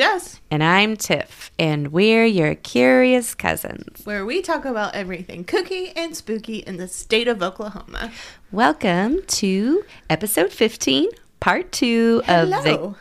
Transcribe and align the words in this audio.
Jess, 0.00 0.40
And 0.50 0.64
I'm 0.64 0.96
Tiff, 0.96 1.50
and 1.58 1.92
we're 1.92 2.24
your 2.24 2.54
curious 2.54 3.34
cousins. 3.34 4.00
where 4.04 4.24
we 4.24 4.40
talk 4.40 4.64
about 4.64 4.94
everything 4.94 5.44
kooky 5.44 5.92
and 5.94 6.16
spooky 6.16 6.60
in 6.60 6.78
the 6.78 6.88
state 6.88 7.28
of 7.28 7.42
Oklahoma. 7.42 8.10
Welcome 8.50 9.20
to 9.26 9.84
episode 10.08 10.52
15, 10.52 11.10
part 11.38 11.70
two 11.70 12.22
of 12.26 12.48
the 12.48 12.94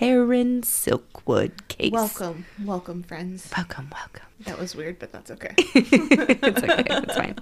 Karen 0.00 0.62
Silkwood 0.62 1.52
case. 1.68 1.92
Welcome, 1.92 2.44
welcome, 2.64 3.04
friends. 3.04 3.48
Welcome, 3.56 3.90
welcome. 3.92 4.26
That 4.40 4.58
was 4.58 4.74
weird, 4.74 4.98
but 4.98 5.12
that's 5.12 5.30
okay. 5.30 5.54
it's 5.58 5.92
okay. 6.60 6.84
It's 6.90 7.14
fine. 7.14 7.36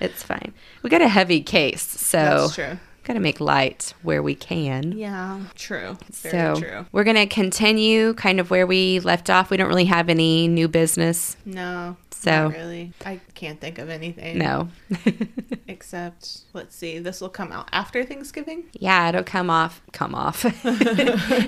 It's 0.00 0.22
fine. 0.22 0.54
We 0.82 0.88
got 0.88 1.02
a 1.02 1.08
heavy 1.08 1.42
case, 1.42 1.82
so 1.82 2.16
That's 2.16 2.54
true. 2.54 2.78
Got 3.06 3.14
to 3.14 3.20
make 3.20 3.40
light 3.40 3.94
where 4.02 4.22
we 4.22 4.34
can. 4.34 4.92
Yeah, 4.92 5.40
true. 5.54 5.96
Very 6.12 6.32
so 6.54 6.60
true. 6.60 6.86
we're 6.92 7.04
going 7.04 7.16
to 7.16 7.26
continue 7.26 8.12
kind 8.14 8.40
of 8.40 8.50
where 8.50 8.66
we 8.66 9.00
left 9.00 9.30
off. 9.30 9.48
We 9.50 9.56
don't 9.56 9.68
really 9.68 9.84
have 9.86 10.08
any 10.08 10.48
new 10.48 10.68
business. 10.68 11.36
No, 11.44 11.96
So- 12.10 12.48
not 12.48 12.52
really. 12.52 12.92
I 13.04 13.20
can't 13.34 13.60
think 13.60 13.78
of 13.78 13.88
anything. 13.88 14.38
No. 14.38 14.68
Except, 15.68 16.38
let's 16.52 16.74
see, 16.76 16.98
this 16.98 17.20
will 17.20 17.28
come 17.28 17.52
out 17.52 17.68
after 17.72 18.04
Thanksgiving. 18.04 18.64
yeah, 18.72 19.08
it'll 19.08 19.22
come 19.24 19.50
off. 19.50 19.82
Come 19.92 20.14
off. 20.14 20.44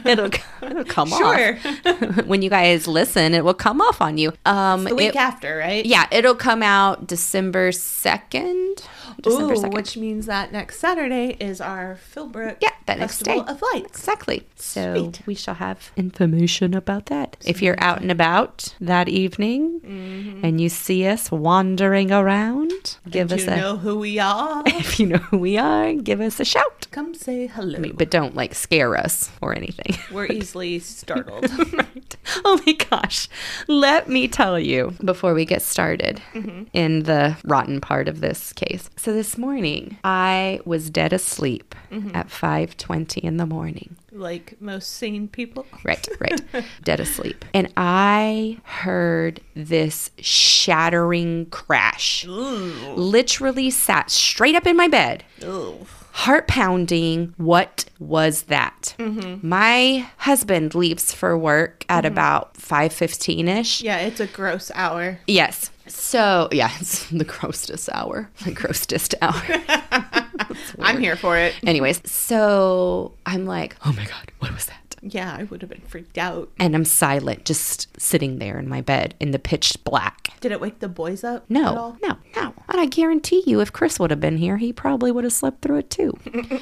it'll, 0.07 0.31
it'll 0.63 0.85
come 0.85 1.09
Sure. 1.09 1.57
off. 1.87 2.27
when 2.27 2.43
you 2.43 2.51
guys 2.51 2.87
listen, 2.87 3.35
it 3.35 3.45
will 3.45 3.55
come 3.55 3.81
off 3.81 4.01
on 4.01 4.19
you. 4.19 4.33
Um, 4.45 4.85
The 4.85 4.95
week 4.95 5.11
it- 5.11 5.17
after, 5.17 5.57
right? 5.57 5.85
yeah, 5.85 6.07
it'll 6.11 6.35
come 6.35 6.63
out 6.63 7.07
December 7.07 7.71
2nd. 7.71 8.83
December 9.23 9.55
Ooh, 9.55 9.57
2nd. 9.57 9.75
which 9.75 9.97
means 9.97 10.27
that 10.27 10.53
next 10.53 10.79
Saturday 10.79 11.37
is 11.41 11.61
our 11.61 11.99
Philbrook 12.15 12.57
Yeah, 12.61 12.71
that 12.87 12.99
next 12.99 13.19
Festival 13.19 13.43
day. 13.45 13.53
of 13.53 13.63
Lights. 13.73 13.99
Exactly. 13.99 14.47
So 14.57 14.95
Sweet. 14.95 15.21
we 15.27 15.35
shall 15.35 15.55
have 15.55 15.91
information 15.97 16.75
about 16.75 17.07
that. 17.07 17.37
If 17.45 17.63
you're 17.63 17.79
out 17.79 18.01
and 18.01 18.11
about 18.11 18.75
that 18.81 19.09
evening 19.09 19.81
mm-hmm. 19.81 20.45
and 20.45 20.61
you 20.61 20.69
see 20.69 21.07
us 21.07 21.31
wandering 21.31 22.11
around, 22.13 22.97
give 23.09 23.33
us 23.33 23.45
you 23.47 23.53
a 23.53 23.57
know 23.57 23.77
who 23.77 23.99
we 23.99 24.19
are? 24.19 24.63
if 24.67 24.99
you 25.01 25.07
know 25.07 25.19
who 25.19 25.39
we 25.39 25.57
are, 25.59 25.93
give 25.95 26.21
us 26.21 26.41
a 26.41 26.45
shout. 26.45 26.87
Come 26.91 27.15
say 27.15 27.47
hello. 27.47 27.83
But 27.95 28.11
don't 28.11 28.35
like 28.35 28.55
scare 28.55 28.97
us 28.97 29.31
or 29.41 29.55
anything. 29.55 29.97
We're 30.13 30.27
easily 30.33 30.79
startled. 30.79 31.51
right. 31.73 32.08
Oh 32.45 32.61
my 32.67 32.73
gosh. 32.73 33.29
Let 33.67 34.09
me 34.09 34.29
tell 34.29 34.59
you 34.59 34.95
before 35.05 35.35
we 35.35 35.45
get 35.45 35.61
started 35.63 36.23
mm-hmm. 36.33 36.65
in 36.73 37.03
the 37.03 37.37
rotten 37.45 37.81
part 37.81 38.09
of 38.09 38.21
this 38.21 38.53
case. 38.53 38.89
So 38.97 39.13
this 39.13 39.37
morning, 39.37 39.99
I 40.05 40.61
was 40.65 40.89
dead 40.91 41.13
asleep 41.13 41.75
mm-hmm. 41.91 42.15
at 42.15 42.29
5:20 42.29 43.19
in 43.19 43.37
the 43.37 43.47
morning. 43.47 43.97
like 44.13 44.57
most 44.61 44.91
sane 44.95 45.29
people. 45.29 45.67
Right, 45.85 46.07
right. 46.21 46.41
dead 46.83 47.01
asleep. 47.01 47.45
And 47.55 47.73
I 47.77 48.59
heard 48.65 49.41
this 49.55 50.11
shattering 50.19 51.47
crash. 51.47 52.25
Ooh. 52.27 52.95
Literally 52.95 53.71
sat 53.71 54.11
straight 54.11 54.55
up 54.55 54.67
in 54.67 54.77
my 54.77 54.89
bed 54.89 55.25
Ooh. 55.45 55.87
Heart 56.19 56.49
pounding. 56.49 57.33
What 57.37 57.85
was 58.01 58.43
that? 58.45 58.95
Mm-hmm. 58.99 59.47
My 59.49 60.09
husband 60.19 60.75
leaves 60.75 61.13
for 61.13 61.39
work 61.39 61.85
at 61.89 62.05
about 62.05 62.55
5:15 62.55 63.49
ish. 63.61 63.83
Yeah, 63.83 63.99
it's 63.99 64.19
a 64.19 64.27
gross 64.27 64.73
hour. 64.75 65.21
Yes. 65.29 65.71
So, 65.87 66.49
yeah, 66.51 66.71
it's 66.81 67.09
the 67.23 67.25
grossest 67.25 67.89
hour. 67.93 68.29
The 68.45 68.53
grossest 68.53 69.15
hour. 69.23 69.43
I'm 70.81 70.99
here 71.01 71.17
for 71.17 71.37
it. 71.37 71.55
Anyways, 71.65 72.01
so 72.11 73.13
I'm 73.25 73.47
like, 73.47 73.77
"Oh 73.85 73.93
my 73.93 74.05
god, 74.05 74.33
what 74.41 74.53
was 74.53 74.67
that?" 74.67 74.88
Yeah, 75.03 75.35
I 75.39 75.45
would 75.45 75.63
have 75.63 75.71
been 75.71 75.81
freaked 75.83 76.19
out. 76.19 76.51
And 76.59 76.75
I'm 76.75 76.85
silent, 76.85 77.45
just 77.45 78.01
sitting 78.01 78.39
there 78.39 78.59
in 78.59 78.69
my 78.69 78.81
bed 78.81 79.15
in 79.21 79.31
the 79.31 79.39
pitch 79.39 79.77
black. 79.85 80.39
Did 80.41 80.53
it 80.53 80.61
wake 80.61 80.79
the 80.81 80.89
boys 80.89 81.25
up? 81.25 81.45
at 81.45 81.51
No, 81.51 81.77
all? 81.77 81.97
no, 82.03 82.17
no. 82.37 82.55
And 82.69 82.81
I 82.81 82.87
guarantee 82.87 83.43
you, 83.47 83.61
if 83.61 83.73
Chris 83.73 83.99
would 83.99 84.11
have 84.11 84.21
been 84.21 84.37
here, 84.39 84.57
he 84.59 84.73
probably 84.73 85.11
would 85.13 85.25
have 85.25 85.33
slept 85.33 85.63
through 85.63 85.79
it 85.79 85.91
too. 85.91 86.13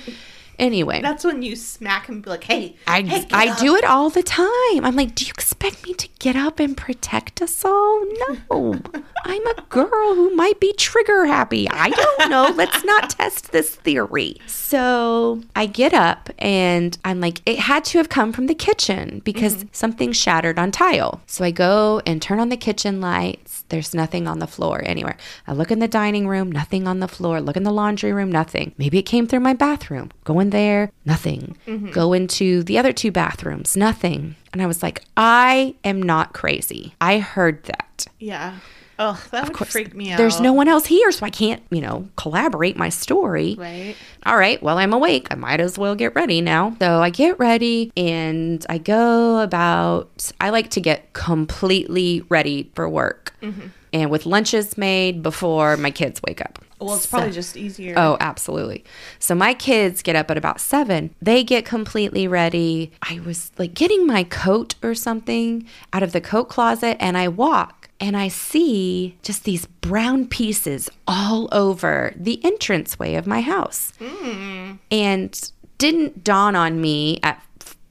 anyway, 0.59 1.00
That's 1.03 1.25
when 1.25 1.43
you 1.43 1.56
smack 1.56 2.06
him 2.06 2.17
and 2.17 2.25
be 2.25 2.31
like, 2.31 2.44
hey, 2.44 2.77
I, 2.87 3.03
hey, 3.03 3.21
get 3.25 3.33
I 3.33 3.49
up. 3.49 3.59
do 3.59 3.77
it 3.77 3.84
all 3.84 4.11
the 4.11 4.22
time. 4.22 4.49
I'm 4.84 4.97
like, 4.97 5.15
do 5.15 5.25
you 5.25 5.31
expect 5.31 5.87
me 5.87 5.94
to 5.94 6.09
get 6.19 6.37
up 6.37 6.61
and 6.61 6.77
protect 6.77 7.43
us 7.43 7.65
all? 7.65 8.05
No. 8.50 8.81
I'm 9.25 9.47
a 9.47 9.62
girl 9.69 10.15
who 10.15 10.34
might 10.37 10.61
be 10.61 10.72
trigger 10.75 11.27
happy. 11.27 11.69
I 11.69 11.91
don't 11.91 12.31
know. 12.31 12.53
Let's 12.55 12.84
not 12.84 13.11
test 13.19 13.50
this 13.50 13.75
theory. 13.75 14.37
So 14.47 15.43
I 15.56 15.67
get 15.67 15.93
up 15.93 16.31
and 16.39 16.97
I'm 17.05 17.21
like, 17.21 17.43
it 17.44 17.59
had 17.59 17.84
to 17.87 17.99
have 17.99 18.09
come 18.09 18.33
from 18.33 18.47
the 18.47 18.55
kitchen 18.55 19.21
because 19.25 19.56
mm-hmm. 19.56 19.69
something 19.73 20.12
shattered 20.12 20.59
on 20.59 20.71
tile. 20.71 21.23
So 21.27 21.44
I 21.44 21.50
go 21.50 22.00
and 22.06 22.23
turn 22.23 22.38
on 22.38 22.50
the 22.50 22.56
kitchen 22.56 23.00
lights. 23.00 23.65
There's 23.69 23.94
nothing 23.94 24.28
on 24.28 24.38
the 24.38 24.47
floor 24.47 24.83
anywhere. 24.84 25.17
I 25.47 25.53
look 25.53 25.73
in 25.73 25.81
the 25.81 25.88
dining 25.88 26.28
room, 26.28 26.53
nothing 26.53 26.87
on 26.87 27.00
the 27.00 27.09
floor. 27.09 27.41
Look 27.41 27.56
in 27.56 27.65
the 27.65 27.73
laundry 27.73 28.12
room, 28.12 28.31
nothing. 28.31 28.75
Maybe 28.78 28.99
it 28.99 29.03
came 29.03 29.27
through 29.27 29.41
my 29.41 29.55
bathroom. 29.55 30.11
Go 30.23 30.38
in 30.38 30.46
there, 30.51 30.93
nothing. 31.05 31.57
Mm-hmm. 31.67 31.91
Go 31.91 32.12
into 32.12 32.62
the 32.62 32.79
other 32.79 32.93
two 32.93 33.11
bathrooms, 33.11 33.77
nothing. 33.77 34.37
And 34.53 34.62
I 34.62 34.67
was 34.67 34.83
like, 34.83 35.03
I 35.17 35.75
am 35.84 36.03
not 36.03 36.33
crazy. 36.33 36.95
I 37.01 37.19
heard 37.19 37.65
that. 37.65 38.07
Yeah. 38.19 38.59
Oh, 38.99 39.23
that 39.31 39.59
would 39.59 39.69
freak 39.69 39.95
me 39.95 40.11
out. 40.11 40.17
There's 40.17 40.41
no 40.41 40.55
one 40.55 40.69
else 40.69 40.87
here, 40.87 41.12
so 41.12 41.27
I 41.27 41.31
can't, 41.31 41.62
you 41.71 41.83
know, 41.83 42.09
collaborate 42.17 42.79
my 42.79 42.89
story. 42.89 43.55
Right. 43.59 43.95
All 44.25 44.39
right, 44.39 44.62
well, 44.62 44.79
I'm 44.79 44.95
awake. 44.95 45.29
I 45.31 45.35
might 45.35 45.61
as 45.61 45.77
well 45.77 45.95
get 45.95 46.15
ready 46.15 46.41
now. 46.41 46.75
So 46.79 47.03
I 47.03 47.11
get 47.11 47.39
ready 47.39 47.93
and 47.95 48.65
I 48.71 48.79
go 48.79 49.41
about, 49.41 50.33
I 50.41 50.49
like 50.49 50.71
to 50.71 50.81
get 50.81 51.12
completely 51.12 52.25
ready 52.31 52.71
for 52.75 52.89
work 52.89 53.35
mm-hmm. 53.43 53.69
and 53.93 54.11
with 54.11 54.25
lunches 54.25 54.79
made 54.79 55.23
before 55.23 55.77
my 55.77 55.91
kids 55.91 56.23
wake 56.27 56.41
up. 56.41 56.65
Well, 56.81 56.94
it's 56.97 57.09
So- 57.09 57.16
probably 57.16 57.32
just 57.32 57.56
easier. 57.56 57.94
Oh, 57.97 58.16
absolutely. 58.20 58.84
So 59.19 59.34
my 59.34 59.54
kids 59.54 60.03
get 60.03 60.16
up 60.16 60.31
at 60.31 60.37
about 60.37 60.60
seven. 60.60 61.14
They 61.22 61.42
get 61.42 61.64
completely 61.64 62.28
ready. 62.28 62.92
I 63.03 63.20
was 63.25 63.50
like 63.59 63.75
getting 63.75 64.06
my 64.06 64.25
coat 64.25 64.75
or 64.82 64.94
something 64.94 65.66
out 65.92 66.03
of 66.03 66.12
the 66.12 66.20
coat 66.20 66.44
closet 66.48 66.97
and 67.00 67.16
I 67.16 67.28
walk 67.28 67.88
and 67.98 68.16
I 68.16 68.28
see 68.28 69.16
just 69.22 69.44
these 69.44 69.64
brown 69.81 70.26
pieces 70.26 70.91
all 71.06 71.48
over 71.50 72.12
the 72.14 72.41
entranceway 72.44 73.14
of 73.14 73.26
my 73.26 73.41
house. 73.41 73.93
Hmm. 73.98 74.72
And 74.91 75.50
didn't 75.78 76.25
dawn 76.25 76.56
on 76.56 76.81
me 76.81 77.19
at 77.22 77.43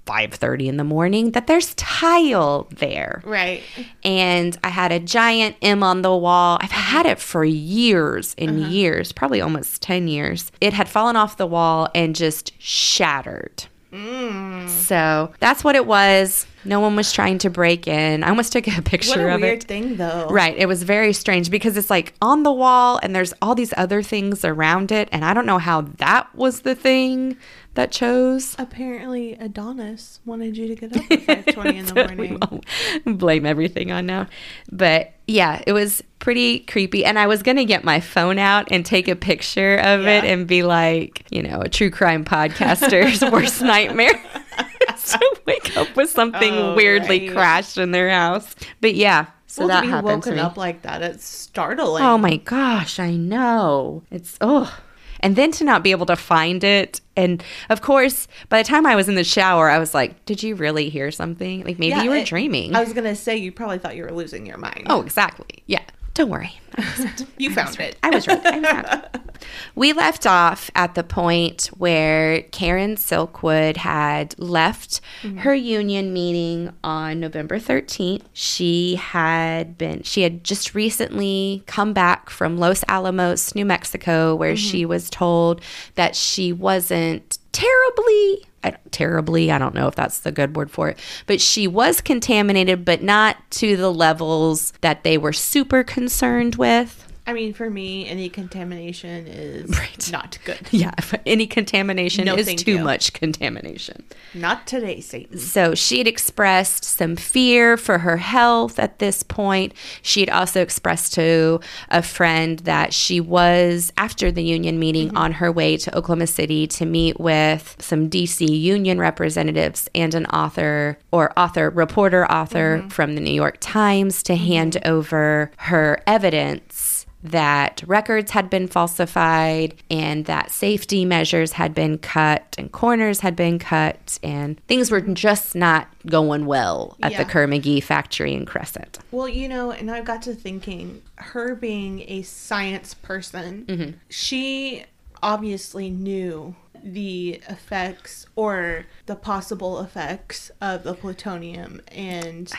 5:30 0.06 0.68
in 0.68 0.78
the 0.78 0.84
morning 0.84 1.32
that 1.32 1.48
there's 1.48 1.74
tile 1.76 2.68
there 2.72 3.22
Right. 3.26 3.64
and 4.04 4.58
I 4.64 4.70
had 4.70 4.92
a 4.92 5.00
giant 5.00 5.56
M 5.62 5.84
on 5.84 6.02
the 6.02 6.16
wall. 6.16 6.58
I've 6.62 6.72
had 6.72 7.06
it 7.06 7.20
for 7.20 7.44
years 7.44 8.36
and 8.38 8.62
uh-huh. 8.62 8.70
years, 8.70 9.12
probably 9.12 9.42
almost 9.42 9.82
10 9.82 10.08
years. 10.08 10.52
It 10.62 10.74
had 10.74 10.88
fallen 10.88 11.16
off 11.16 11.38
the 11.38 11.48
wall 11.48 11.90
and 11.96 12.16
just 12.16 12.54
shattered. 12.62 13.66
Mm. 13.96 14.70
So 14.70 15.34
that's 15.40 15.64
what 15.64 15.76
it 15.76 15.86
was. 15.86 16.46
No 16.68 16.80
one 16.80 16.96
was 16.96 17.12
trying 17.14 17.38
to 17.40 17.50
break 17.50 17.88
in. 17.88 18.24
I 18.24 18.30
almost 18.30 18.52
took 18.52 18.68
a 18.68 18.72
What 18.76 18.86
picture 18.86 19.30
a 19.30 19.36
of 19.36 19.42
weird 19.42 19.64
it. 19.64 19.68
thing, 19.68 19.98
though. 19.98 20.28
Right. 20.30 20.56
It 20.58 20.66
was 20.68 20.84
very 20.84 21.14
strange 21.14 21.50
because 21.52 21.78
it's 21.78 21.90
like 21.90 22.14
on 22.22 22.44
the 22.44 22.52
wall 22.52 23.00
and 23.04 23.16
there's 23.16 23.34
all 23.42 23.54
these 23.56 23.74
other 23.78 24.02
things 24.02 24.44
around 24.44 24.92
it. 24.92 25.08
And 25.12 25.24
I 25.24 25.34
don't 25.34 25.46
know 25.46 25.59
how 25.59 25.82
that 25.82 26.34
was 26.36 26.62
the 26.62 26.74
thing 26.76 27.38
that 27.76 27.92
chose. 27.92 28.56
Apparently, 28.58 29.34
Adonis 29.34 30.20
wanted 30.26 30.58
you 30.58 30.68
to 30.70 30.76
get 30.76 30.96
up 30.98 31.12
at 31.12 31.46
5:20 31.46 31.76
in 31.76 31.86
the 31.86 31.94
morning. 33.06 33.18
blame 33.18 33.46
everything 33.46 33.91
on 33.91 34.06
now. 34.08 34.28
But 34.72 35.14
yeah, 35.28 35.62
it 35.68 35.74
was 35.74 36.02
pretty 36.26 36.58
creepy. 36.62 37.06
And 37.06 37.20
I 37.20 37.28
was 37.28 37.44
going 37.44 37.58
to 37.58 37.66
get 37.66 37.84
my 37.84 38.00
phone 38.00 38.40
out 38.40 38.68
and 38.72 38.84
take 38.84 39.08
a 39.08 39.16
picture 39.16 39.76
of 39.78 40.08
it 40.08 40.24
and 40.24 40.48
be 40.48 40.64
like, 40.64 41.24
you 41.30 41.44
know, 41.44 41.62
a 41.62 41.70
true 41.70 41.92
crime 41.92 42.26
podcaster's 42.26 43.22
worst 43.32 43.62
nightmare. 43.62 44.20
to 45.06 45.36
wake 45.46 45.78
up 45.78 45.96
with 45.96 46.10
something 46.10 46.52
Oh, 46.52 46.74
weirdly 46.76 47.28
right. 47.28 47.32
crashed 47.36 47.78
in 47.78 47.92
their 47.92 48.10
house. 48.10 48.56
But 48.82 48.96
yeah, 48.96 49.28
so 49.46 49.62
well, 49.62 49.68
that 49.68 49.82
to 49.82 49.86
be 49.86 49.92
happened 49.92 50.24
to 50.24 50.30
woken 50.30 50.36
me. 50.38 50.40
up 50.40 50.58
like 50.58 50.82
that, 50.82 51.04
it's 51.04 51.24
startling. 51.28 52.02
Oh 52.04 52.18
my 52.18 52.38
gosh, 52.38 52.98
I 53.00 53.12
know. 53.12 54.02
It's 54.10 54.36
oh. 54.42 54.76
And 55.20 55.36
then 55.36 55.52
to 55.54 55.64
not 55.64 55.84
be 55.84 55.92
able 55.92 56.06
to 56.08 56.16
find 56.16 56.64
it. 56.64 57.02
And 57.16 57.44
of 57.70 57.82
course, 57.82 58.28
by 58.50 58.62
the 58.62 58.68
time 58.68 58.86
I 58.88 58.96
was 58.96 59.08
in 59.10 59.16
the 59.16 59.24
shower, 59.24 59.70
I 59.70 59.78
was 59.78 59.94
like, 59.94 60.26
Did 60.26 60.42
you 60.42 60.56
really 60.56 60.90
hear 60.90 61.12
something? 61.12 61.64
Like 61.64 61.78
maybe 61.78 61.92
Yeah, 61.92 62.04
you 62.04 62.10
were 62.10 62.18
it- 62.18 62.28
dreaming. 62.28 62.76
I 62.76 62.80
was 62.80 62.94
gonna 62.94 63.16
say 63.16 63.38
you 63.38 63.52
probably 63.52 63.78
thought 63.78 63.96
you 63.96 64.04
were 64.04 64.12
losing 64.12 64.46
your 64.48 64.58
mind. 64.58 64.88
oh, 64.90 65.02
exactly. 65.04 65.64
Yeah. 65.68 65.84
Don't 66.16 66.29
worry. 66.29 66.59
you 67.38 67.53
found 67.53 67.78
it. 67.79 67.97
I 68.02 68.09
was 68.09 68.26
right. 68.26 68.44
I 68.46 68.62
found 68.62 68.88
it. 68.88 69.22
We 69.76 69.94
left 69.94 70.26
off 70.26 70.72
at 70.73 70.96
the 70.96 71.03
point 71.03 71.67
where 71.78 72.44
Karen 72.44 72.96
Silkwood 72.96 73.78
had 73.78 74.34
left 74.40 75.02
mm-hmm. 75.22 75.38
her 75.40 75.53
union 75.53 76.14
meeting 76.14 76.73
on 76.84 77.20
November 77.20 77.59
13th. 77.59 78.23
She 78.34 78.96
had 78.96 79.78
been, 79.78 80.03
she 80.03 80.22
had 80.22 80.44
just 80.44 80.73
recently 80.73 81.64
come 81.67 81.94
back 81.94 82.29
from 82.29 82.58
Los 82.58 82.84
Alamos, 82.88 83.53
New 83.53 83.66
Mexico, 83.66 84.34
where 84.35 84.53
mm-hmm. 84.53 84.70
she 84.70 84.85
was 84.85 85.09
told 85.09 85.62
that 85.96 86.16
she 86.16 86.53
wasn't 86.53 87.38
terribly 87.55 88.46
I, 88.66 88.75
terribly 88.91 89.49
i 89.49 89.57
don't 89.57 89.73
know 89.73 89.87
if 89.87 89.96
that's 89.96 90.19
the 90.19 90.31
good 90.34 90.57
word 90.57 90.69
for 90.69 90.90
it 90.90 90.99
but 91.25 91.40
she 91.40 91.67
was 91.67 92.02
contaminated 92.02 92.84
but 92.84 93.02
not 93.02 93.37
to 93.52 93.78
the 93.78 93.91
levels 93.91 94.73
that 94.81 95.03
they 95.03 95.17
were 95.17 95.31
super 95.31 95.81
concerned 95.81 96.55
with 96.55 97.04
I 97.28 97.34
mean, 97.34 97.54
for 97.54 97.70
me, 97.70 98.08
any 98.08 98.30
contamination 98.30 99.28
is 99.28 99.70
Right. 99.80 100.12
not 100.12 100.38
good. 100.46 100.60
yeah 100.72 100.92
any 101.26 101.48
contamination 101.48 102.26
No, 102.26 102.36
is 102.36 102.54
too 102.56 102.74
you. 102.74 102.84
much 102.84 103.14
contamination 103.14 104.04
Not 104.34 104.68
today, 104.68 105.00
Satan. 105.02 105.38
So 105.38 105.76
she 105.76 105.98
had 105.98 106.08
expressed 106.08 106.84
some 106.84 107.16
fear 107.16 107.78
for 107.78 108.00
her 108.00 108.18
health 108.18 108.80
at 108.80 109.00
this 109.00 109.24
point. 109.24 109.74
She 110.02 110.20
had 110.20 110.30
also 110.30 110.62
expressed 110.62 111.14
to 111.14 111.60
a 111.90 112.02
friend 112.02 112.60
that 112.60 112.94
she 112.94 113.20
was, 113.20 113.92
after 113.98 114.32
the 114.32 114.44
union 114.44 114.78
meeting, 114.80 115.08
mm-hmm. 115.10 115.18
on 115.18 115.32
her 115.34 115.52
way 115.52 115.78
to 115.78 115.98
Oklahoma 115.98 116.28
City 116.28 116.68
to 116.68 116.86
meet 116.86 117.20
with 117.20 117.76
some 117.80 118.10
DC 118.10 118.48
union 118.48 119.00
representatives 119.00 119.90
and 119.96 120.14
an 120.14 120.26
author 120.28 120.98
or 121.12 121.38
author, 121.38 121.70
reporter 121.70 122.26
author 122.32 122.80
mm-hmm. 122.80 122.88
from 122.90 123.16
the 123.16 123.22
New 123.22 123.34
York 123.34 123.58
Times 123.60 124.22
to 124.24 124.34
mm-hmm. 124.34 124.46
hand 124.46 124.78
over 124.86 125.52
her 125.58 126.02
evidence 126.08 126.95
that 127.32 127.84
records 127.88 128.32
had 128.32 128.50
been 128.50 128.68
falsified 128.68 129.76
and 129.90 130.26
that 130.26 130.52
safety 130.52 131.06
measures 131.06 131.54
had 131.54 131.74
been 131.74 131.98
cut 131.98 132.56
and 132.58 132.72
corners 132.72 133.22
had 133.22 133.36
been 133.36 133.60
cut 133.60 134.20
and 134.24 134.60
things 134.68 134.92
were 134.92 135.02
just 135.02 135.56
not 135.56 135.88
going 136.06 136.46
well 136.46 136.98
at 137.02 137.12
the 137.14 137.20
Yeah. 137.20 137.24
Kerr 137.24 137.48
McGee 137.48 137.84
factory 137.84 138.34
in 138.34 138.46
Crescent. 138.46 139.00
Well, 139.12 139.28
you 139.28 139.50
know, 139.50 139.72
and 139.72 139.90
I 139.90 140.02
got 140.02 140.22
to 140.24 140.36
thinking, 140.36 141.02
her 141.16 141.56
being 141.56 142.04
a 142.08 142.22
science 142.24 142.94
person, 142.94 143.66
mm-hmm. 143.66 143.92
she 144.10 144.86
obviously 145.24 145.90
knew 145.90 146.56
the 146.84 147.42
effects 147.50 148.28
or 148.36 148.86
the 149.08 149.16
possible 149.16 149.80
effects 149.80 150.52
of 150.62 150.84
the 150.84 150.94
plutonium 150.94 151.82
and 151.88 152.52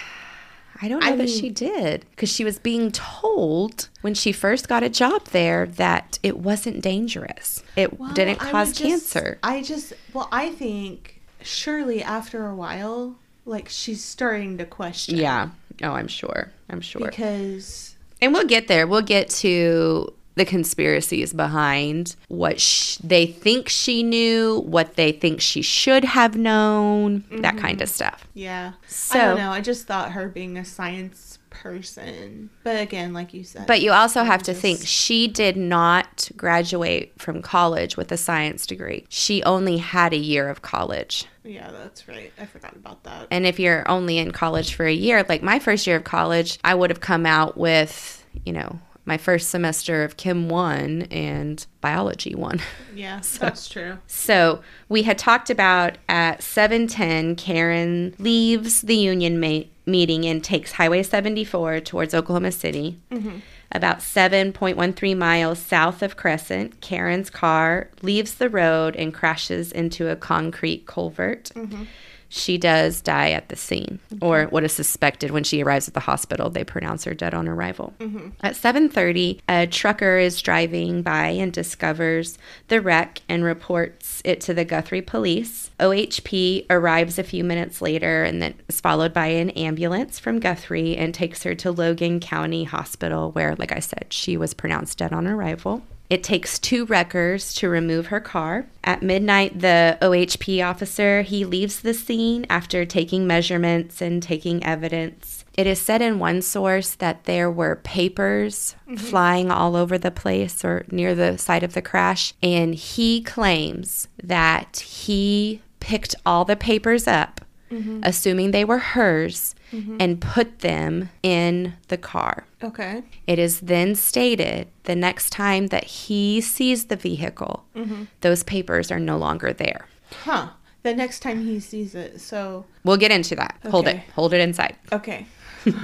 I 0.80 0.88
don't 0.88 1.00
know 1.00 1.06
I 1.06 1.16
that 1.16 1.24
mean- 1.24 1.40
she 1.40 1.48
did 1.50 2.04
because 2.10 2.28
she 2.30 2.44
was 2.44 2.58
being 2.58 2.92
told 2.92 3.88
when 4.02 4.14
she 4.14 4.32
first 4.32 4.68
got 4.68 4.82
a 4.82 4.88
job 4.88 5.24
there 5.26 5.66
that 5.66 6.18
it 6.22 6.38
wasn't 6.38 6.82
dangerous. 6.82 7.62
It 7.76 7.98
Well, 7.98 8.12
didn't 8.12 8.42
I 8.42 8.50
cause 8.50 8.68
would 8.68 8.76
just- 8.76 8.88
cancer. 9.12 9.38
I 9.42 9.62
just, 9.62 9.92
well, 10.12 10.28
I 10.32 10.50
think 10.50 11.20
surely 11.42 12.02
after 12.02 12.46
a 12.46 12.54
while, 12.54 13.16
like 13.44 13.68
she's 13.68 14.02
starting 14.04 14.58
to 14.58 14.64
question. 14.66 15.16
Yeah. 15.16 15.50
Oh, 15.82 15.92
I'm 15.92 16.08
sure. 16.08 16.50
I'm 16.68 16.80
sure. 16.80 17.06
Because, 17.06 17.94
And 18.20 18.32
we'll 18.32 18.46
get 18.46 18.66
there. 18.68 18.86
We'll 18.86 19.02
get 19.02 19.28
to 19.30 20.12
the 20.36 20.44
conspiracies 20.44 21.32
behind 21.32 22.14
what 22.28 22.60
sh- 22.60 22.98
they 22.98 23.26
think 23.26 23.68
she 23.68 24.02
knew, 24.02 24.60
what 24.60 24.94
they 24.94 25.10
think 25.10 25.40
she 25.40 25.62
should 25.62 26.04
have 26.04 26.36
known, 26.36 27.24
that 27.30 27.54
mm-hmm. 27.54 27.58
kind 27.58 27.82
of 27.82 27.88
stuff. 27.88 28.26
yeah. 28.34 28.72
I 29.12 29.18
don't 29.18 29.38
know. 29.38 29.50
I 29.50 29.60
just 29.60 29.86
thought 29.86 30.12
her 30.12 30.28
being 30.28 30.56
a 30.56 30.64
science 30.64 31.38
person. 31.50 32.50
But 32.64 32.80
again, 32.80 33.12
like 33.12 33.32
you 33.32 33.44
said. 33.44 33.66
But 33.66 33.80
you 33.80 33.92
also 33.92 34.24
have 34.24 34.42
to 34.44 34.54
think 34.54 34.80
she 34.82 35.26
did 35.26 35.56
not 35.56 36.30
graduate 36.36 37.12
from 37.18 37.42
college 37.42 37.96
with 37.96 38.12
a 38.12 38.16
science 38.16 38.66
degree. 38.66 39.06
She 39.08 39.42
only 39.44 39.78
had 39.78 40.12
a 40.12 40.18
year 40.18 40.48
of 40.48 40.62
college. 40.62 41.24
Yeah, 41.44 41.70
that's 41.70 42.08
right. 42.08 42.32
I 42.38 42.46
forgot 42.46 42.76
about 42.76 43.04
that. 43.04 43.28
And 43.30 43.46
if 43.46 43.58
you're 43.58 43.88
only 43.88 44.18
in 44.18 44.32
college 44.32 44.74
for 44.74 44.84
a 44.84 44.92
year, 44.92 45.24
like 45.28 45.42
my 45.42 45.58
first 45.58 45.86
year 45.86 45.96
of 45.96 46.04
college, 46.04 46.58
I 46.62 46.74
would 46.74 46.90
have 46.90 47.00
come 47.00 47.24
out 47.24 47.56
with, 47.56 48.24
you 48.44 48.52
know, 48.52 48.78
my 49.06 49.16
first 49.16 49.48
semester 49.48 50.04
of 50.04 50.16
Chem 50.16 50.48
1 50.48 51.02
and 51.10 51.64
Biology 51.80 52.34
1. 52.34 52.60
Yeah, 52.94 53.20
that's 53.38 53.68
true. 53.68 53.98
So 54.06 54.62
we 54.88 55.02
had 55.02 55.18
talked 55.18 55.50
about 55.50 55.98
at 56.08 56.40
7:10 56.40 57.36
Karen 57.36 58.14
leaves 58.18 58.80
the 58.80 58.96
union 58.96 59.38
ma- 59.38 59.64
meeting 59.84 60.24
and 60.24 60.42
takes 60.42 60.72
Highway 60.72 61.02
74 61.02 61.80
towards 61.80 62.14
Oklahoma 62.14 62.52
City. 62.52 62.98
Mm-hmm. 63.10 63.40
About 63.70 63.98
7.13 63.98 65.18
miles 65.18 65.58
south 65.58 66.02
of 66.02 66.16
Crescent, 66.16 66.80
Karen's 66.80 67.28
car 67.28 67.90
leaves 68.00 68.36
the 68.36 68.48
road 68.48 68.96
and 68.96 69.12
crashes 69.12 69.72
into 69.72 70.08
a 70.08 70.16
concrete 70.16 70.86
culvert. 70.86 71.50
Mm-hmm. 71.54 71.84
She 72.28 72.58
does 72.58 73.00
die 73.00 73.30
at 73.30 73.48
the 73.48 73.56
scene, 73.56 74.00
or 74.20 74.44
what 74.46 74.64
is 74.64 74.72
suspected 74.72 75.30
when 75.30 75.44
she 75.44 75.62
arrives 75.62 75.88
at 75.88 75.94
the 75.94 76.00
hospital. 76.00 76.50
They 76.50 76.64
pronounce 76.64 77.04
her 77.04 77.14
dead 77.14 77.34
on 77.34 77.48
arrival. 77.48 77.94
At 78.40 78.56
7:30, 78.56 79.40
a 79.48 79.66
trucker 79.66 80.18
is 80.18 80.42
driving 80.42 81.02
by 81.02 81.28
and 81.28 81.52
discovers 81.52 82.38
the 82.68 82.80
wreck 82.80 83.20
and 83.28 83.44
reports 83.44 84.22
it 84.24 84.40
to 84.42 84.54
the 84.54 84.64
Guthrie 84.64 85.02
police. 85.02 85.70
OHP 85.78 86.66
arrives 86.68 87.18
a 87.18 87.22
few 87.22 87.44
minutes 87.44 87.80
later 87.80 88.24
and 88.24 88.42
then 88.42 88.54
is 88.68 88.80
followed 88.80 89.12
by 89.12 89.26
an 89.26 89.50
ambulance 89.50 90.18
from 90.18 90.40
Guthrie 90.40 90.96
and 90.96 91.14
takes 91.14 91.42
her 91.44 91.54
to 91.54 91.70
Logan 91.70 92.20
County 92.20 92.64
Hospital, 92.64 93.30
where, 93.32 93.54
like 93.56 93.72
I 93.72 93.80
said, 93.80 94.06
she 94.10 94.36
was 94.36 94.54
pronounced 94.54 94.98
dead 94.98 95.12
on 95.12 95.26
arrival. 95.26 95.82
It 96.08 96.22
takes 96.22 96.58
two 96.58 96.86
wreckers 96.86 97.52
to 97.54 97.68
remove 97.68 98.06
her 98.06 98.20
car. 98.20 98.66
At 98.84 99.02
midnight, 99.02 99.60
the 99.60 99.98
OHP 100.00 100.64
officer, 100.64 101.22
he 101.22 101.44
leaves 101.44 101.80
the 101.80 101.94
scene 101.94 102.46
after 102.48 102.84
taking 102.84 103.26
measurements 103.26 104.00
and 104.00 104.22
taking 104.22 104.64
evidence. 104.64 105.44
It 105.56 105.66
is 105.66 105.80
said 105.80 106.02
in 106.02 106.18
one 106.18 106.42
source 106.42 106.94
that 106.96 107.24
there 107.24 107.50
were 107.50 107.76
papers 107.76 108.76
mm-hmm. 108.86 108.96
flying 108.96 109.50
all 109.50 109.74
over 109.74 109.98
the 109.98 110.10
place 110.10 110.64
or 110.64 110.84
near 110.90 111.14
the 111.14 111.38
site 111.38 111.62
of 111.62 111.74
the 111.74 111.82
crash, 111.82 112.34
and 112.42 112.74
he 112.74 113.22
claims 113.22 114.08
that 114.22 114.80
he 114.80 115.62
picked 115.80 116.14
all 116.26 116.44
the 116.44 116.56
papers 116.56 117.06
up, 117.06 117.40
Mm-hmm. 117.70 118.00
assuming 118.04 118.52
they 118.52 118.64
were 118.64 118.78
hers, 118.78 119.54
mm-hmm. 119.72 119.96
and 119.98 120.20
put 120.20 120.60
them 120.60 121.10
in 121.22 121.74
the 121.88 121.96
car. 121.96 122.46
Okay. 122.62 123.02
It 123.26 123.38
is 123.40 123.60
then 123.60 123.94
stated 123.96 124.68
the 124.84 124.94
next 124.94 125.30
time 125.30 125.66
that 125.68 125.84
he 125.84 126.40
sees 126.40 126.84
the 126.84 126.96
vehicle, 126.96 127.64
mm-hmm. 127.74 128.04
those 128.20 128.44
papers 128.44 128.92
are 128.92 129.00
no 129.00 129.16
longer 129.16 129.52
there. 129.52 129.86
Huh. 130.22 130.50
The 130.84 130.94
next 130.94 131.20
time 131.20 131.44
he 131.44 131.58
sees 131.58 131.96
it. 131.96 132.20
So, 132.20 132.64
We'll 132.84 132.96
get 132.96 133.10
into 133.10 133.34
that. 133.34 133.58
Hold 133.68 133.88
it. 133.88 134.00
Hold 134.14 134.32
it 134.32 134.40
inside. 134.40 134.76
okay. 134.92 135.26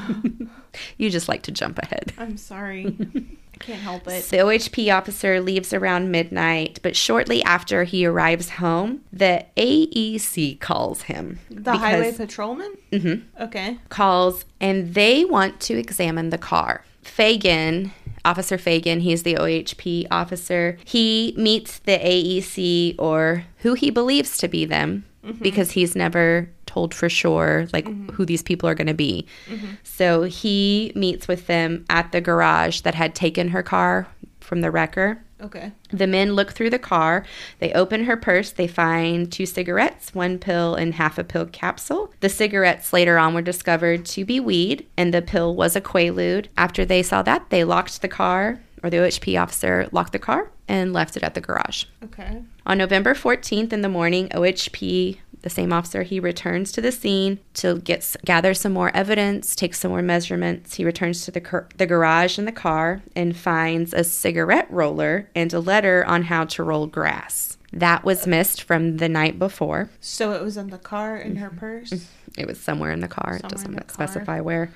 You 0.96 1.10
just 1.10 1.28
like 1.28 1.42
to 1.42 1.52
jump 1.52 1.78
ahead. 1.78 2.12
I'm 2.16 2.36
sorry. 2.36 2.96
Can't 3.62 3.80
help 3.80 4.06
it. 4.08 4.24
The 4.24 4.38
OHP 4.38 4.94
officer 4.94 5.40
leaves 5.40 5.72
around 5.72 6.10
midnight, 6.10 6.80
but 6.82 6.96
shortly 6.96 7.42
after 7.44 7.84
he 7.84 8.04
arrives 8.04 8.50
home, 8.50 9.02
the 9.12 9.46
AEC 9.56 10.60
calls 10.60 11.02
him. 11.02 11.38
The 11.50 11.76
highway 11.76 12.12
patrolman? 12.12 12.74
Mm-hmm. 12.92 13.42
Okay. 13.42 13.78
calls 13.88 14.44
and 14.60 14.94
they 14.94 15.24
want 15.24 15.60
to 15.60 15.78
examine 15.78 16.30
the 16.30 16.38
car. 16.38 16.84
Fagan, 17.02 17.92
Officer 18.24 18.58
Fagan, 18.58 19.00
he's 19.00 19.22
the 19.22 19.34
OHP 19.34 20.06
officer, 20.10 20.78
he 20.84 21.34
meets 21.36 21.78
the 21.80 21.98
AEC 21.98 22.94
or 22.98 23.44
who 23.58 23.74
he 23.74 23.90
believes 23.90 24.36
to 24.38 24.48
be 24.48 24.64
them 24.64 25.04
because 25.40 25.72
he's 25.72 25.94
never 25.94 26.50
told 26.72 26.94
for 26.94 27.08
sure 27.08 27.66
like 27.72 27.84
mm-hmm. 27.84 28.08
who 28.14 28.24
these 28.24 28.42
people 28.42 28.68
are 28.68 28.74
going 28.74 28.86
to 28.86 28.94
be. 28.94 29.26
Mm-hmm. 29.48 29.66
So 29.82 30.22
he 30.22 30.92
meets 30.94 31.28
with 31.28 31.46
them 31.46 31.84
at 31.90 32.12
the 32.12 32.20
garage 32.20 32.80
that 32.80 32.94
had 32.94 33.14
taken 33.14 33.48
her 33.48 33.62
car 33.62 34.06
from 34.40 34.62
the 34.62 34.70
wrecker. 34.70 35.22
Okay. 35.40 35.72
The 35.90 36.06
men 36.06 36.34
look 36.34 36.52
through 36.52 36.70
the 36.70 36.78
car. 36.78 37.24
They 37.58 37.72
open 37.72 38.04
her 38.04 38.16
purse. 38.16 38.52
They 38.52 38.68
find 38.68 39.30
two 39.30 39.44
cigarettes, 39.44 40.14
one 40.14 40.38
pill, 40.38 40.76
and 40.76 40.94
half 40.94 41.18
a 41.18 41.24
pill 41.24 41.46
capsule. 41.46 42.14
The 42.20 42.28
cigarettes 42.28 42.92
later 42.92 43.18
on 43.18 43.34
were 43.34 43.42
discovered 43.42 44.06
to 44.06 44.24
be 44.24 44.38
weed, 44.38 44.86
and 44.96 45.12
the 45.12 45.20
pill 45.20 45.56
was 45.56 45.74
a 45.74 45.80
Quaalude. 45.80 46.46
After 46.56 46.84
they 46.84 47.02
saw 47.02 47.22
that, 47.22 47.50
they 47.50 47.64
locked 47.64 48.02
the 48.02 48.08
car, 48.08 48.60
or 48.84 48.90
the 48.90 48.98
OHP 48.98 49.40
officer 49.40 49.88
locked 49.90 50.12
the 50.12 50.20
car 50.20 50.52
and 50.68 50.92
left 50.92 51.16
it 51.16 51.24
at 51.24 51.34
the 51.34 51.40
garage. 51.40 51.86
Okay. 52.04 52.42
On 52.64 52.78
November 52.78 53.12
14th 53.12 53.72
in 53.72 53.82
the 53.82 53.88
morning, 53.88 54.28
OHP, 54.28 55.18
the 55.42 55.50
same 55.50 55.72
officer, 55.72 56.02
he 56.02 56.20
returns 56.20 56.72
to 56.72 56.80
the 56.80 56.92
scene 56.92 57.38
to 57.54 57.78
get 57.80 58.16
gather 58.24 58.54
some 58.54 58.72
more 58.72 58.94
evidence, 58.94 59.54
take 59.54 59.74
some 59.74 59.90
more 59.90 60.02
measurements. 60.02 60.74
He 60.74 60.84
returns 60.84 61.24
to 61.24 61.30
the 61.30 61.40
car, 61.40 61.68
the 61.76 61.86
garage 61.86 62.38
and 62.38 62.46
the 62.46 62.52
car 62.52 63.02
and 63.14 63.36
finds 63.36 63.92
a 63.92 64.04
cigarette 64.04 64.70
roller 64.70 65.28
and 65.34 65.52
a 65.52 65.60
letter 65.60 66.04
on 66.06 66.24
how 66.24 66.44
to 66.44 66.62
roll 66.62 66.86
grass. 66.86 67.58
That 67.72 68.04
was 68.04 68.26
missed 68.26 68.62
from 68.62 68.98
the 68.98 69.08
night 69.08 69.38
before. 69.38 69.88
So 70.00 70.32
it 70.32 70.42
was 70.42 70.56
in 70.56 70.68
the 70.68 70.78
car 70.78 71.16
in 71.16 71.36
her 71.36 71.48
mm-hmm. 71.48 71.58
purse? 71.58 71.90
Mm-hmm. 71.90 72.40
It 72.40 72.46
was 72.46 72.60
somewhere 72.60 72.92
in 72.92 73.00
the 73.00 73.08
car. 73.08 73.36
it 73.36 73.40
Somewhere 73.42 73.64
in 73.64 73.72
doesn't 73.74 73.90
specify 73.90 74.40
where. 74.40 74.70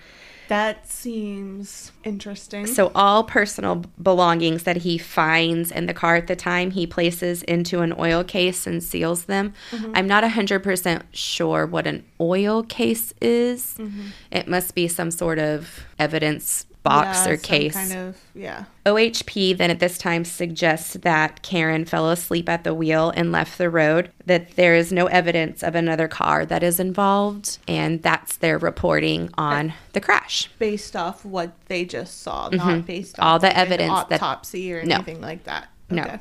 That 0.49 0.89
seems 0.89 1.93
interesting. 2.05 2.67
So 2.67 2.93
all 2.95 3.25
personal 3.25 3.85
belongings 4.01 4.63
that 4.63 4.79
he 4.79 4.99
finds 4.99 5.73
in 5.73 5.87
the 5.87 5.95
car 5.95 6.17
at 6.17 6.27
the 6.27 6.37
time, 6.37 6.71
he 6.71 6.87
places 6.87 7.43
into 7.43 7.81
an 7.81 7.93
oil 7.99 8.23
case 8.23 8.67
and 8.67 8.83
seals 8.83 9.25
them. 9.25 9.55
Mm-hmm. 9.71 9.93
I'm 9.95 10.07
not 10.07 10.23
100% 10.25 11.03
sure 11.13 11.67
what 11.67 11.87
an 11.87 12.05
oil 12.21 12.63
case 12.63 13.13
is. 13.21 13.77
Mm-hmm. 13.79 14.09
It 14.31 14.49
must 14.49 14.75
be 14.75 14.89
some 14.89 15.11
sort 15.11 15.39
of 15.39 15.85
evidence 15.99 16.67
box 16.89 17.27
Yeah, 17.27 17.33
or 17.33 17.37
case. 17.37 17.73
Kind 17.75 17.93
of, 17.93 18.17
yeah. 18.35 18.65
OHP 18.85 19.57
then 19.57 19.71
at 19.71 19.81
this 19.81 19.99
time 19.99 20.25
suggests 20.25 20.95
that 20.95 21.43
Karen 21.43 21.85
fell 21.85 22.09
asleep 22.11 22.49
at 22.49 22.65
the 22.65 22.73
wheel 22.75 23.13
and 23.17 23.33
left 23.33 23.59
the 23.59 23.69
road, 23.71 24.11
that 24.25 24.57
there 24.57 24.75
is 24.75 24.93
no 24.93 25.07
evidence 25.07 25.63
of 25.63 25.75
another 25.75 26.09
car 26.09 26.47
that 26.47 26.63
is 26.63 26.79
involved, 26.79 27.59
and 27.67 28.03
that's 28.03 28.37
their 28.37 28.59
reporting 28.59 29.31
on 29.37 29.73
the 29.93 30.01
crash. 30.01 30.49
Based 30.59 30.95
off 30.97 31.25
what 31.25 31.53
they 31.67 31.85
just 31.85 32.23
saw, 32.23 32.49
not 32.51 32.87
based 32.87 33.19
on 33.19 33.23
Mm-hmm. 33.25 33.29
All 33.33 33.39
the 33.39 33.57
evidence 33.57 34.05
that- 34.09 34.23
autopsy 34.23 34.73
or 34.73 34.85
No. 34.85 34.97
anything 34.97 35.21
like 35.21 35.45
that. 35.45 35.69
No. 35.91 36.19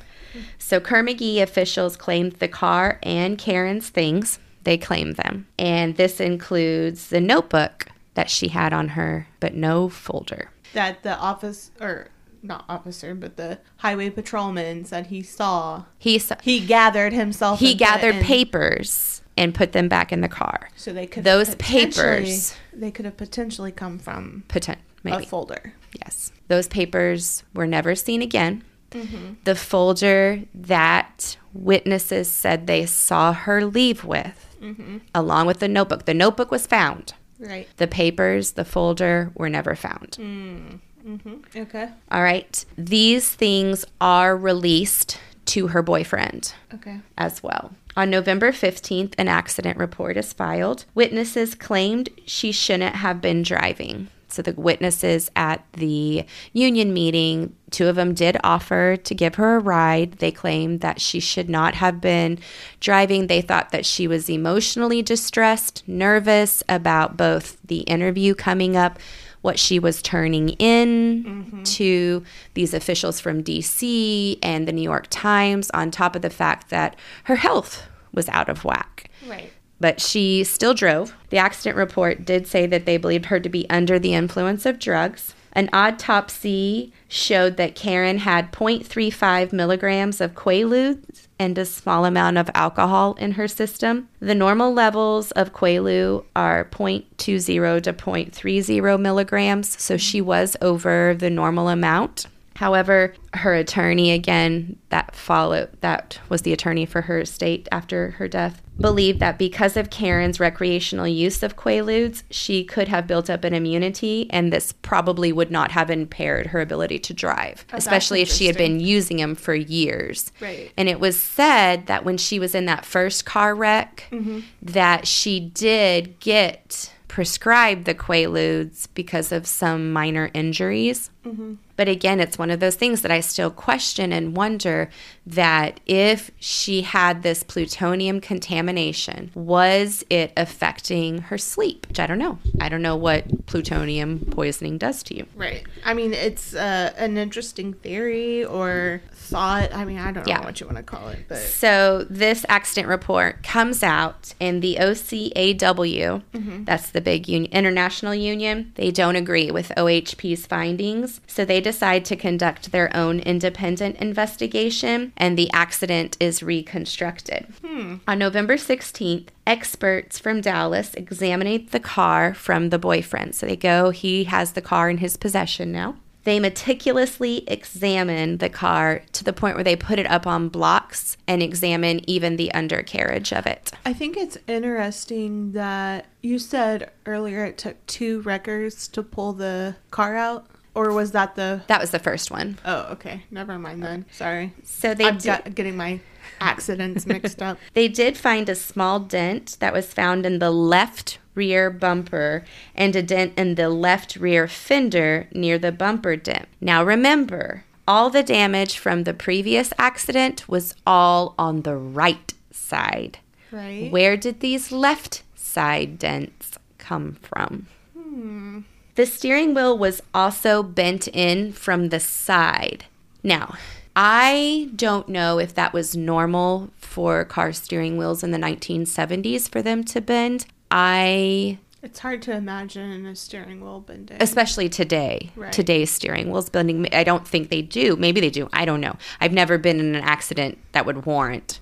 So 0.60 0.79
Kerr-McGee 0.79 1.41
officials 1.41 1.95
claimed 1.98 2.34
the 2.34 2.48
car 2.48 3.00
and 3.03 3.38
Karen's 3.38 3.89
things. 3.89 4.38
They 4.63 4.77
claimed 4.77 5.15
them. 5.15 5.48
And 5.57 5.95
this 5.95 6.19
includes 6.19 7.10
the 7.10 7.22
notebook 7.22 7.88
that 8.15 8.29
she 8.29 8.48
had 8.50 8.74
on 8.74 8.89
her, 8.89 9.27
but 9.39 9.53
no 9.53 9.89
folder. 9.89 10.50
That 10.75 11.03
the 11.03 11.17
office 11.17 11.72
or 11.82 12.08
not 12.44 12.63
officer, 12.70 13.15
but 13.15 13.38
the 13.38 13.58
highway 13.77 14.10
patrolman 14.12 14.86
said 14.86 15.08
he 15.08 15.24
saw. 15.24 15.86
He 15.98 16.17
s- 16.17 16.32
He 16.44 16.60
gathered 16.60 17.12
himself. 17.13 17.60
he 17.60 17.74
gathered 17.74 18.22
papers 18.24 19.24
and 19.36 19.53
put 19.55 19.72
them 19.72 19.88
back 19.89 20.13
in 20.13 20.22
the 20.22 20.27
car. 20.29 20.70
So 20.75 20.94
they 20.94 21.08
could 21.08 21.24
those 21.24 21.55
papers- 21.55 22.53
They 22.72 22.91
could 22.91 23.05
have 23.05 23.17
potentially 23.17 23.72
come 23.72 23.98
from 23.98 24.44
Potent, 24.48 24.77
maybe. 25.03 25.24
a 25.24 25.25
folder. 25.27 25.74
Yes. 26.03 26.32
Those 26.48 26.67
papers 26.67 27.44
were 27.53 27.65
never 27.67 27.96
seen 27.96 28.22
again. 28.22 28.63
Mm-hmm. 28.91 29.34
The 29.44 29.55
folder 29.55 30.44
that 30.53 31.38
witnesses 31.53 32.29
said 32.29 32.67
they 32.67 32.86
saw 32.86 33.34
her 33.34 33.65
leave 33.65 34.03
with, 34.03 34.55
Mm-hmm. 34.62 34.98
along 35.13 35.48
with 35.48 35.60
the 35.60 35.67
notebook. 35.67 36.05
The 36.05 36.13
notebook 36.13 36.50
was 36.51 36.65
found. 36.67 37.13
Right. 37.39 37.68
The 37.77 37.88
papers, 37.88 38.51
the 38.51 38.65
folder 38.65 39.32
were 39.36 39.50
never 39.50 39.75
found. 39.75 40.12
Mm-hmm. 40.20 41.38
Okay. 41.56 41.89
All 42.12 42.24
right. 42.24 42.65
These 42.77 43.30
things 43.30 43.86
are 44.01 44.36
released 44.36 45.20
to 45.48 45.68
her 45.68 45.82
boyfriend 45.84 46.54
Okay. 46.74 47.00
as 47.18 47.44
well. 47.44 47.74
On 47.96 48.10
November 48.10 48.51
15th, 48.51 49.13
an 49.18 49.27
accident 49.27 49.77
report 49.77 50.18
is 50.18 50.34
filed. 50.34 50.86
Witnesses 50.96 51.54
claimed 51.56 52.10
she 52.25 52.51
shouldn't 52.51 52.96
have 52.96 53.22
been 53.22 53.44
driving. 53.44 54.10
So 54.36 54.42
the 54.42 54.54
witnesses 54.54 55.32
at 55.36 55.65
the 55.74 56.25
union 56.54 56.94
meeting, 56.94 57.56
two 57.72 57.88
of 57.88 57.96
them 57.96 58.13
did 58.13 58.38
offer 58.44 58.98
to 58.98 59.15
give 59.15 59.36
her 59.36 59.56
a 59.56 59.60
ride. 59.60 60.13
They 60.13 60.32
claimed 60.32 60.82
that 60.82 61.01
she 61.01 61.20
should 61.20 61.50
not 61.50 61.75
have 61.75 62.01
been 62.01 62.39
driving. 62.80 63.27
They 63.27 63.42
thought 63.42 63.72
that 63.72 63.86
she 63.86 64.08
was 64.08 64.30
emotionally 64.30 65.01
distressed, 65.01 65.84
nervous 65.88 66.63
about 66.68 67.18
both 67.18 67.58
the 67.65 67.80
interview 67.80 68.36
coming 68.36 68.75
up, 68.75 69.00
what 69.42 69.60
she 69.60 69.80
was 69.80 70.01
turning 70.01 70.50
in 70.50 71.24
mm-hmm. 71.24 71.63
to 71.63 72.24
these 72.56 72.74
officials 72.74 73.20
from 73.20 73.44
DC 73.44 74.39
and 74.44 74.68
the 74.68 74.74
New 74.74 74.82
York 74.82 75.08
Times, 75.10 75.70
on 75.72 75.92
top 75.92 76.15
of 76.15 76.22
the 76.22 76.30
fact 76.30 76.70
that 76.70 76.96
her 77.25 77.36
health 77.36 77.88
was 78.12 78.27
out 78.30 78.50
of 78.50 78.63
whack 78.63 79.10
Right. 79.27 79.51
But 79.86 80.01
she 80.01 80.44
still 80.44 80.74
drove. 80.74 81.13
The 81.30 81.38
accident 81.38 81.77
report 81.77 82.25
did 82.25 82.48
say 82.48 82.65
that 82.65 82.88
they 82.88 82.98
believed 82.98 83.27
her 83.27 83.39
to 83.39 83.50
be 83.50 83.70
under 83.70 84.00
the 84.00 84.15
influence 84.15 84.65
of 84.65 84.80
drugs. 84.80 85.36
An 85.54 85.70
autopsy 85.74 86.92
showed 87.08 87.58
that 87.58 87.75
Karen 87.75 88.18
had 88.18 88.51
0.35 88.51 89.54
milligrams 89.54 90.22
of 90.22 90.34
Quaaludes 90.34 91.27
and 91.38 91.56
a 91.60 91.65
small 91.65 92.06
amount 92.06 92.39
of 92.39 92.50
alcohol 92.56 93.13
in 93.20 93.34
her 93.34 93.48
system. 93.48 94.10
The 94.20 94.34
normal 94.34 94.74
levels 94.74 95.30
of 95.34 95.54
Quaalude 95.54 96.25
are 96.36 96.65
0.20 96.65 97.06
to 97.18 97.36
0.30 97.36 99.00
milligrams, 99.00 99.80
so 99.80 99.98
she 99.98 100.20
was 100.20 100.58
over 100.63 101.13
the 101.13 101.30
normal 101.30 101.70
amount. 101.70 102.25
However, 102.55 103.13
her 103.33 103.53
attorney, 103.53 104.12
again, 104.12 104.77
that 104.89 105.13
followed, 105.13 105.69
that 105.81 106.19
was 106.29 106.43
the 106.43 106.53
attorney 106.53 106.85
for 106.85 107.01
her 107.01 107.19
estate 107.19 107.67
after 107.71 108.12
her 108.12 108.29
death, 108.29 108.62
believed 108.79 109.19
that 109.19 109.38
because 109.38 109.75
of 109.75 109.89
Karen's 109.89 110.39
recreational 110.39 111.07
use 111.07 111.43
of 111.43 111.57
Quaaludes, 111.57 112.24
she 112.29 112.63
could 112.63 112.88
have 112.88 113.07
built 113.07 113.29
up 113.29 113.43
an 113.43 113.53
immunity, 113.53 114.27
and 114.31 114.53
this 114.53 114.71
probably 114.71 115.33
would 115.33 115.51
not 115.51 115.71
have 115.71 115.89
impaired 115.89 116.47
her 116.47 116.62
ability 116.62 117.00
to 117.00 117.13
drive, 117.13 117.65
oh, 117.67 117.71
that's 117.71 117.85
especially 117.85 118.21
if 118.21 118.29
she 118.29 118.45
had 118.45 118.57
been 118.57 118.79
using 118.79 119.17
them 119.17 119.35
for 119.35 119.53
years. 119.53 120.31
Right. 120.39 120.71
And 120.77 120.88
it 120.88 121.00
was 121.00 121.19
said 121.19 121.88
that 121.88 122.05
when 122.05 122.17
she 122.17 122.39
was 122.39 122.55
in 122.55 122.65
that 122.67 122.85
first 122.85 123.25
car 123.25 123.53
wreck, 123.53 124.07
mm-hmm. 124.12 124.41
that 124.62 125.07
she 125.07 125.41
did 125.41 126.19
get 126.21 126.93
prescribed 127.09 127.85
the 127.85 127.95
Quaaludes 127.95 128.88
because 128.93 129.31
of 129.31 129.45
some 129.47 129.93
minor 129.93 130.31
injuries. 130.33 131.12
Mm-hmm. 131.25 131.55
But 131.75 131.88
again, 131.89 132.20
it's 132.20 132.38
one 132.38 132.51
of 132.51 132.60
those 132.60 132.75
things 132.75 133.01
that 133.01 133.12
I 133.12 133.20
still 133.20 133.51
question 133.51 134.13
and 134.13 134.36
wonder 134.36 134.89
that 135.27 135.79
if 135.86 136.29
she 136.39 136.82
had 136.84 137.24
this 137.24 137.44
plutonium 137.44 138.22
contamination, 138.22 139.32
was 139.34 140.03
it 140.10 140.32
affecting 140.38 141.17
her 141.20 141.38
sleep? 141.38 141.88
Which 141.88 142.00
I 142.00 142.05
don't 142.08 142.20
know. 142.20 142.38
I 142.60 142.70
don't 142.70 142.82
know 142.82 142.96
what 142.96 143.46
plutonium 143.48 144.20
poisoning 144.32 144.77
does 144.77 145.01
to 145.03 145.15
you. 145.15 145.25
Right. 145.36 145.65
I 145.84 145.94
mean, 145.94 146.13
it's 146.13 146.53
uh, 146.53 146.94
an 146.98 147.17
interesting 147.17 147.74
theory 147.74 148.46
or 148.46 149.01
thought. 149.13 149.74
I 149.74 149.84
mean, 149.86 149.98
I 149.98 150.12
don't 150.12 150.27
Yeah. 150.27 150.38
know 150.38 150.44
what 150.44 150.60
you 150.60 150.67
want 150.67 150.77
to 150.77 150.84
call 150.84 151.10
it, 151.10 151.25
but 151.27 151.38
So 151.39 152.05
this 152.10 152.46
accident 152.48 152.88
report 152.88 153.41
comes 153.44 153.82
out, 153.82 154.34
and 154.39 154.62
the 154.62 154.77
OCAW, 154.79 156.22
that's 156.65 156.89
the 156.91 157.01
big 157.01 157.27
union, 157.27 157.51
international 157.51 158.13
union, 158.13 158.72
they 158.75 158.91
don't 158.91 159.15
agree 159.15 159.50
with 159.51 159.72
OHP's 159.75 160.46
findings. 160.46 161.22
So 161.27 161.46
they 161.46 161.62
decide 161.62 162.05
to 162.05 162.15
conduct 162.15 162.72
their 162.72 162.96
own 162.96 163.20
independent 163.20 163.98
investigation, 163.98 165.13
and 165.17 165.38
the 165.38 165.51
accident 165.51 166.17
is 166.19 166.43
reconstructed. 166.43 167.48
Hmm. 167.65 167.95
On 168.07 168.19
November 168.19 168.55
16th, 168.55 169.27
experts 169.48 170.19
from 170.19 170.41
Dallas 170.41 170.93
examined 170.95 171.69
the 171.69 171.79
car 171.79 172.34
from 172.34 172.69
the 172.69 172.79
boyfriend. 172.79 173.36
So 173.36 173.45
they 173.45 173.55
go, 173.55 173.91
he 173.91 174.25
has 174.25 174.53
the 174.53 174.62
car 174.62 174.89
in 174.89 174.98
his 174.98 175.17
possession 175.17 175.72
now. 175.72 175.95
They 176.25 176.39
meticulously 176.39 177.48
examine 177.48 178.38
the 178.38 178.50
car 178.50 179.03
to 179.13 179.24
the 179.24 179.31
point 179.31 179.55
where 179.55 179.63
they 179.63 179.75
put 179.75 180.00
it 180.00 180.07
up 180.07 180.25
on 180.25 180.50
blocks 180.50 181.17
and 181.27 181.43
examine 181.43 182.01
even 182.10 182.36
the 182.36 182.51
undercarriage 182.51 183.31
of 183.31 183.45
it. 183.45 183.72
I 183.86 183.93
think 183.93 184.17
it's 184.17 184.38
interesting 184.48 185.51
that 185.51 186.07
you 186.24 186.39
said 186.39 186.91
earlier 187.05 187.45
it 187.45 187.60
took 187.60 187.86
two 187.86 188.22
wreckers 188.22 188.88
to 188.89 189.03
pull 189.03 189.34
the 189.34 189.75
car 189.91 190.15
out, 190.15 190.48
or 190.75 190.91
was 190.91 191.12
that 191.12 191.36
the? 191.36 191.62
That 191.67 191.82
was 191.82 191.91
the 191.91 192.00
first 192.00 192.29
one. 192.29 192.60
Oh, 192.65 192.88
okay. 192.91 193.24
Never 193.32 193.58
mind 193.58 193.82
then. 193.82 194.05
Sorry. 194.12 194.53
So 194.63 194.94
they 194.94 195.05
I'm 195.05 195.17
did, 195.17 195.25
got, 195.25 195.55
getting 195.55 195.77
my 195.77 196.01
accidents 196.39 197.05
mixed 197.05 197.41
up. 197.41 197.58
they 197.74 197.88
did 197.88 198.17
find 198.17 198.50
a 198.50 198.55
small 198.55 199.00
dent 199.00 199.58
that 199.60 199.74
was 199.74 199.94
found 199.94 200.25
in 200.25 200.39
the 200.39 200.51
left 200.51 201.20
rear 201.34 201.70
bumper 201.70 202.46
and 202.75 202.96
a 202.96 203.03
dent 203.03 203.34
in 203.38 203.55
the 203.55 203.70
left 203.70 204.15
rear 204.15 204.48
fender 204.48 205.27
near 205.34 205.58
the 205.58 205.72
bumper 205.72 206.15
dent. 206.15 206.48
Now 206.62 206.84
remember, 206.84 207.65
all 207.88 208.10
the 208.10 208.24
damage 208.24 208.77
from 208.77 209.03
the 209.03 209.13
previous 209.13 209.72
accident 209.77 210.48
was 210.48 210.75
all 210.88 211.36
on 211.38 211.62
the 211.62 211.77
right 211.77 212.34
side. 212.51 213.20
Right. 213.51 213.91
Where 213.91 214.17
did 214.17 214.39
these 214.39 214.72
left 214.72 215.24
side 215.36 216.00
dents 216.00 216.58
come 216.77 217.13
from? 217.22 217.67
Hmm. 217.94 218.60
The 218.96 219.06
steering 219.06 219.54
wheel 219.54 219.78
was 219.78 220.02
also 220.14 220.64
bent 220.64 221.08
in 221.10 221.52
from 221.52 221.90
the 221.90 222.00
side. 222.00 222.86
Now, 223.24 223.56
I 223.96 224.70
don't 224.75 225.10
know 225.10 225.38
if 225.40 225.54
that 225.56 225.74
was 225.74 225.96
normal 225.96 226.70
for 226.78 227.25
car 227.25 227.52
steering 227.54 227.98
wheels 227.98 228.24
in 228.24 228.32
the 228.32 228.38
1970s 228.38 229.50
for 229.50 229.62
them 229.62 229.84
to 229.86 230.02
bend. 230.02 230.46
I, 230.72 231.58
It's 231.84 232.00
hard 232.00 232.22
to 232.24 232.32
imagine 232.36 233.06
a 233.06 233.16
steering 233.16 233.62
wheel 233.62 233.82
bending. 233.82 234.18
especially 234.22 234.70
today, 234.70 235.32
Right. 235.36 235.52
today's 235.52 235.92
steering 235.92 236.32
wheels 236.32 236.50
bending, 236.50 236.88
I 236.94 237.04
don't 237.04 237.28
think 237.28 237.50
they 237.50 237.62
do. 237.62 237.96
Maybe 237.98 238.22
they 238.22 238.30
do. 238.30 238.48
I 238.54 238.64
don't 238.66 238.82
know. 238.82 238.96
I've 239.20 239.34
never 239.34 239.58
been 239.58 239.80
in 239.80 239.96
an 239.96 240.04
accident 240.04 240.58
that 240.72 240.86
would 240.86 241.06
warrant. 241.06 241.60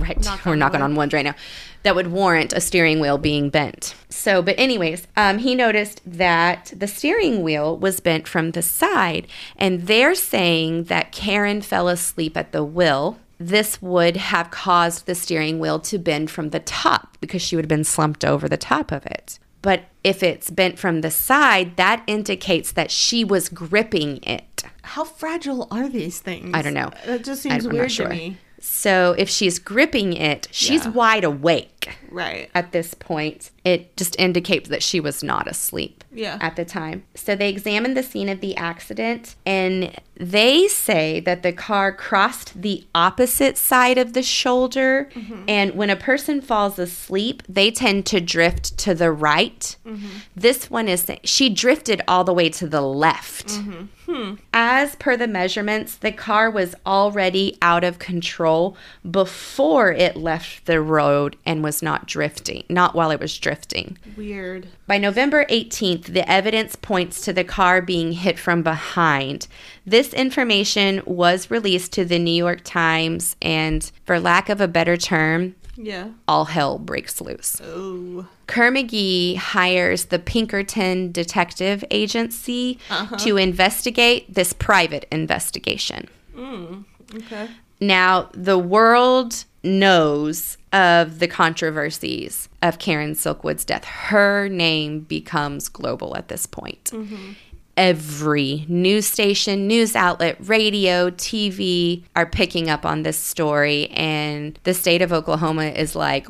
Right, 0.00 0.22
Knock 0.24 0.40
we're 0.46 0.52
on 0.52 0.58
knocking 0.58 0.80
wood. 0.80 0.84
on 0.84 0.94
wood 0.96 1.12
right 1.12 1.24
now. 1.24 1.34
That 1.82 1.94
would 1.94 2.08
warrant 2.08 2.52
a 2.52 2.60
steering 2.60 3.00
wheel 3.00 3.16
being 3.18 3.48
bent. 3.48 3.94
So, 4.10 4.42
but 4.42 4.58
anyways, 4.58 5.06
um, 5.16 5.38
he 5.38 5.54
noticed 5.54 6.02
that 6.04 6.72
the 6.76 6.86
steering 6.86 7.42
wheel 7.42 7.76
was 7.76 8.00
bent 8.00 8.28
from 8.28 8.50
the 8.50 8.62
side, 8.62 9.26
and 9.56 9.86
they're 9.86 10.14
saying 10.14 10.84
that 10.84 11.12
Karen 11.12 11.62
fell 11.62 11.88
asleep 11.88 12.36
at 12.36 12.52
the 12.52 12.64
wheel. 12.64 13.18
This 13.38 13.80
would 13.80 14.18
have 14.18 14.50
caused 14.50 15.06
the 15.06 15.14
steering 15.14 15.58
wheel 15.58 15.80
to 15.80 15.98
bend 15.98 16.30
from 16.30 16.50
the 16.50 16.60
top 16.60 17.16
because 17.20 17.40
she 17.40 17.56
would 17.56 17.64
have 17.64 17.70
been 17.70 17.84
slumped 17.84 18.24
over 18.24 18.48
the 18.48 18.58
top 18.58 18.92
of 18.92 19.06
it. 19.06 19.38
But 19.62 19.84
if 20.04 20.22
it's 20.22 20.50
bent 20.50 20.78
from 20.78 21.00
the 21.02 21.10
side, 21.10 21.76
that 21.76 22.02
indicates 22.06 22.72
that 22.72 22.90
she 22.90 23.24
was 23.24 23.48
gripping 23.48 24.22
it. 24.22 24.64
How 24.82 25.04
fragile 25.04 25.68
are 25.70 25.88
these 25.88 26.20
things? 26.20 26.50
I 26.54 26.62
don't 26.62 26.74
know. 26.74 26.90
It 27.04 27.24
just 27.24 27.42
seems 27.42 27.66
I'm 27.66 27.72
weird 27.72 27.92
sure. 27.92 28.08
to 28.08 28.14
me. 28.14 28.38
So 28.60 29.14
if 29.18 29.28
she's 29.28 29.58
gripping 29.58 30.12
it, 30.12 30.46
she's 30.50 30.84
Yeah. 30.84 30.90
wide 30.92 31.24
awake. 31.24 31.79
Right. 32.10 32.50
at 32.54 32.72
this 32.72 32.94
point. 32.94 33.50
It 33.64 33.96
just 33.96 34.18
indicates 34.18 34.68
that 34.68 34.82
she 34.82 35.00
was 35.00 35.22
not 35.22 35.46
asleep 35.46 36.02
Yeah. 36.12 36.38
at 36.40 36.56
the 36.56 36.64
time. 36.64 37.04
So 37.14 37.36
they 37.36 37.48
examined 37.50 37.96
the 37.96 38.02
scene 38.02 38.28
of 38.28 38.40
the 38.40 38.56
accident 38.56 39.36
and 39.46 39.92
they 40.16 40.68
say 40.68 41.20
that 41.20 41.42
the 41.42 41.52
car 41.52 41.92
crossed 41.92 42.60
the 42.60 42.84
opposite 42.94 43.56
side 43.56 43.96
of 43.96 44.12
the 44.12 44.22
shoulder. 44.22 45.08
Mm-hmm. 45.14 45.44
And 45.48 45.74
when 45.74 45.88
a 45.88 45.96
person 45.96 46.40
falls 46.42 46.78
asleep, 46.78 47.42
they 47.48 47.70
tend 47.70 48.04
to 48.06 48.20
drift 48.20 48.76
to 48.78 48.94
the 48.94 49.10
right. 49.12 49.76
Mm-hmm. 49.86 50.08
This 50.36 50.70
one 50.70 50.88
is 50.88 51.10
she 51.24 51.48
drifted 51.48 52.02
all 52.08 52.24
the 52.24 52.34
way 52.34 52.48
to 52.50 52.66
the 52.66 52.82
left. 52.82 53.48
Mm-hmm. 53.48 53.84
Hmm. 54.12 54.34
As 54.52 54.96
per 54.96 55.16
the 55.16 55.28
measurements, 55.28 55.94
the 55.96 56.10
car 56.12 56.50
was 56.50 56.74
already 56.84 57.56
out 57.62 57.84
of 57.84 57.98
control 58.00 58.76
before 59.08 59.92
it 59.92 60.16
left 60.16 60.66
the 60.66 60.80
road 60.80 61.36
and 61.46 61.62
was 61.62 61.69
not 61.82 62.06
drifting, 62.06 62.64
not 62.68 62.94
while 62.94 63.10
it 63.10 63.20
was 63.20 63.38
drifting. 63.38 63.96
Weird. 64.16 64.66
By 64.86 64.98
November 64.98 65.44
18th, 65.46 66.04
the 66.06 66.28
evidence 66.30 66.74
points 66.76 67.20
to 67.22 67.32
the 67.32 67.44
car 67.44 67.80
being 67.80 68.12
hit 68.12 68.38
from 68.38 68.62
behind. 68.62 69.46
This 69.86 70.12
information 70.12 71.02
was 71.06 71.50
released 71.50 71.92
to 71.94 72.04
the 72.04 72.18
New 72.18 72.34
York 72.34 72.60
Times, 72.64 73.36
and 73.40 73.90
for 74.04 74.18
lack 74.20 74.48
of 74.48 74.60
a 74.60 74.68
better 74.68 74.96
term, 74.96 75.54
Yeah. 75.76 76.08
all 76.28 76.46
hell 76.46 76.78
breaks 76.78 77.20
loose. 77.20 77.60
Oh. 77.64 78.26
Kerr-McGee 78.46 79.36
hires 79.36 80.06
the 80.06 80.18
Pinkerton 80.18 81.12
Detective 81.12 81.84
Agency 81.90 82.78
uh-huh. 82.90 83.16
to 83.18 83.36
investigate 83.36 84.34
this 84.34 84.52
private 84.52 85.06
investigation. 85.12 86.08
Mm, 86.36 86.84
okay. 87.14 87.48
Now, 87.80 88.28
the 88.34 88.58
world 88.58 89.44
knows 89.62 90.58
of 90.72 91.18
the 91.18 91.28
controversies 91.28 92.48
of 92.62 92.78
Karen 92.78 93.14
Silkwood's 93.14 93.64
death. 93.64 93.84
Her 93.84 94.48
name 94.48 95.00
becomes 95.00 95.68
global 95.68 96.16
at 96.16 96.28
this 96.28 96.46
point. 96.46 96.84
Mm-hmm. 96.92 97.32
Every 97.76 98.66
news 98.68 99.06
station, 99.06 99.66
news 99.66 99.96
outlet, 99.96 100.36
radio, 100.40 101.10
TV 101.10 102.04
are 102.14 102.26
picking 102.26 102.68
up 102.68 102.84
on 102.84 103.02
this 103.04 103.16
story, 103.16 103.88
and 103.90 104.58
the 104.64 104.74
state 104.74 105.02
of 105.02 105.12
Oklahoma 105.12 105.66
is 105.66 105.96
like, 105.96 106.26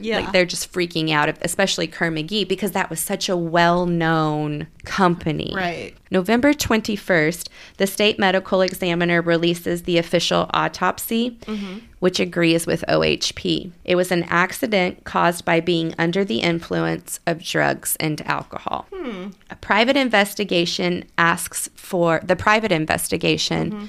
Yeah. 0.00 0.20
Like 0.20 0.32
they're 0.32 0.46
just 0.46 0.72
freaking 0.72 1.10
out, 1.10 1.34
especially 1.42 1.86
Kerr 1.86 2.10
McGee, 2.10 2.46
because 2.46 2.72
that 2.72 2.90
was 2.90 3.00
such 3.00 3.28
a 3.28 3.36
well 3.36 3.86
known 3.86 4.66
company. 4.84 5.52
Right. 5.54 5.94
November 6.10 6.52
21st, 6.52 7.48
the 7.78 7.86
state 7.86 8.18
medical 8.18 8.60
examiner 8.62 9.20
releases 9.20 9.82
the 9.82 9.98
official 9.98 10.48
autopsy, 10.54 11.32
mm-hmm. 11.42 11.78
which 11.98 12.20
agrees 12.20 12.66
with 12.66 12.84
OHP. 12.88 13.72
It 13.84 13.96
was 13.96 14.12
an 14.12 14.22
accident 14.24 15.04
caused 15.04 15.44
by 15.44 15.60
being 15.60 15.94
under 15.98 16.24
the 16.24 16.40
influence 16.40 17.18
of 17.26 17.42
drugs 17.42 17.96
and 17.98 18.20
alcohol. 18.26 18.86
Hmm. 18.94 19.28
A 19.50 19.56
private 19.56 19.96
investigation 19.96 21.04
asks 21.18 21.68
for 21.74 22.20
the 22.22 22.36
private 22.36 22.72
investigation. 22.72 23.70
Mm-hmm. 23.70 23.86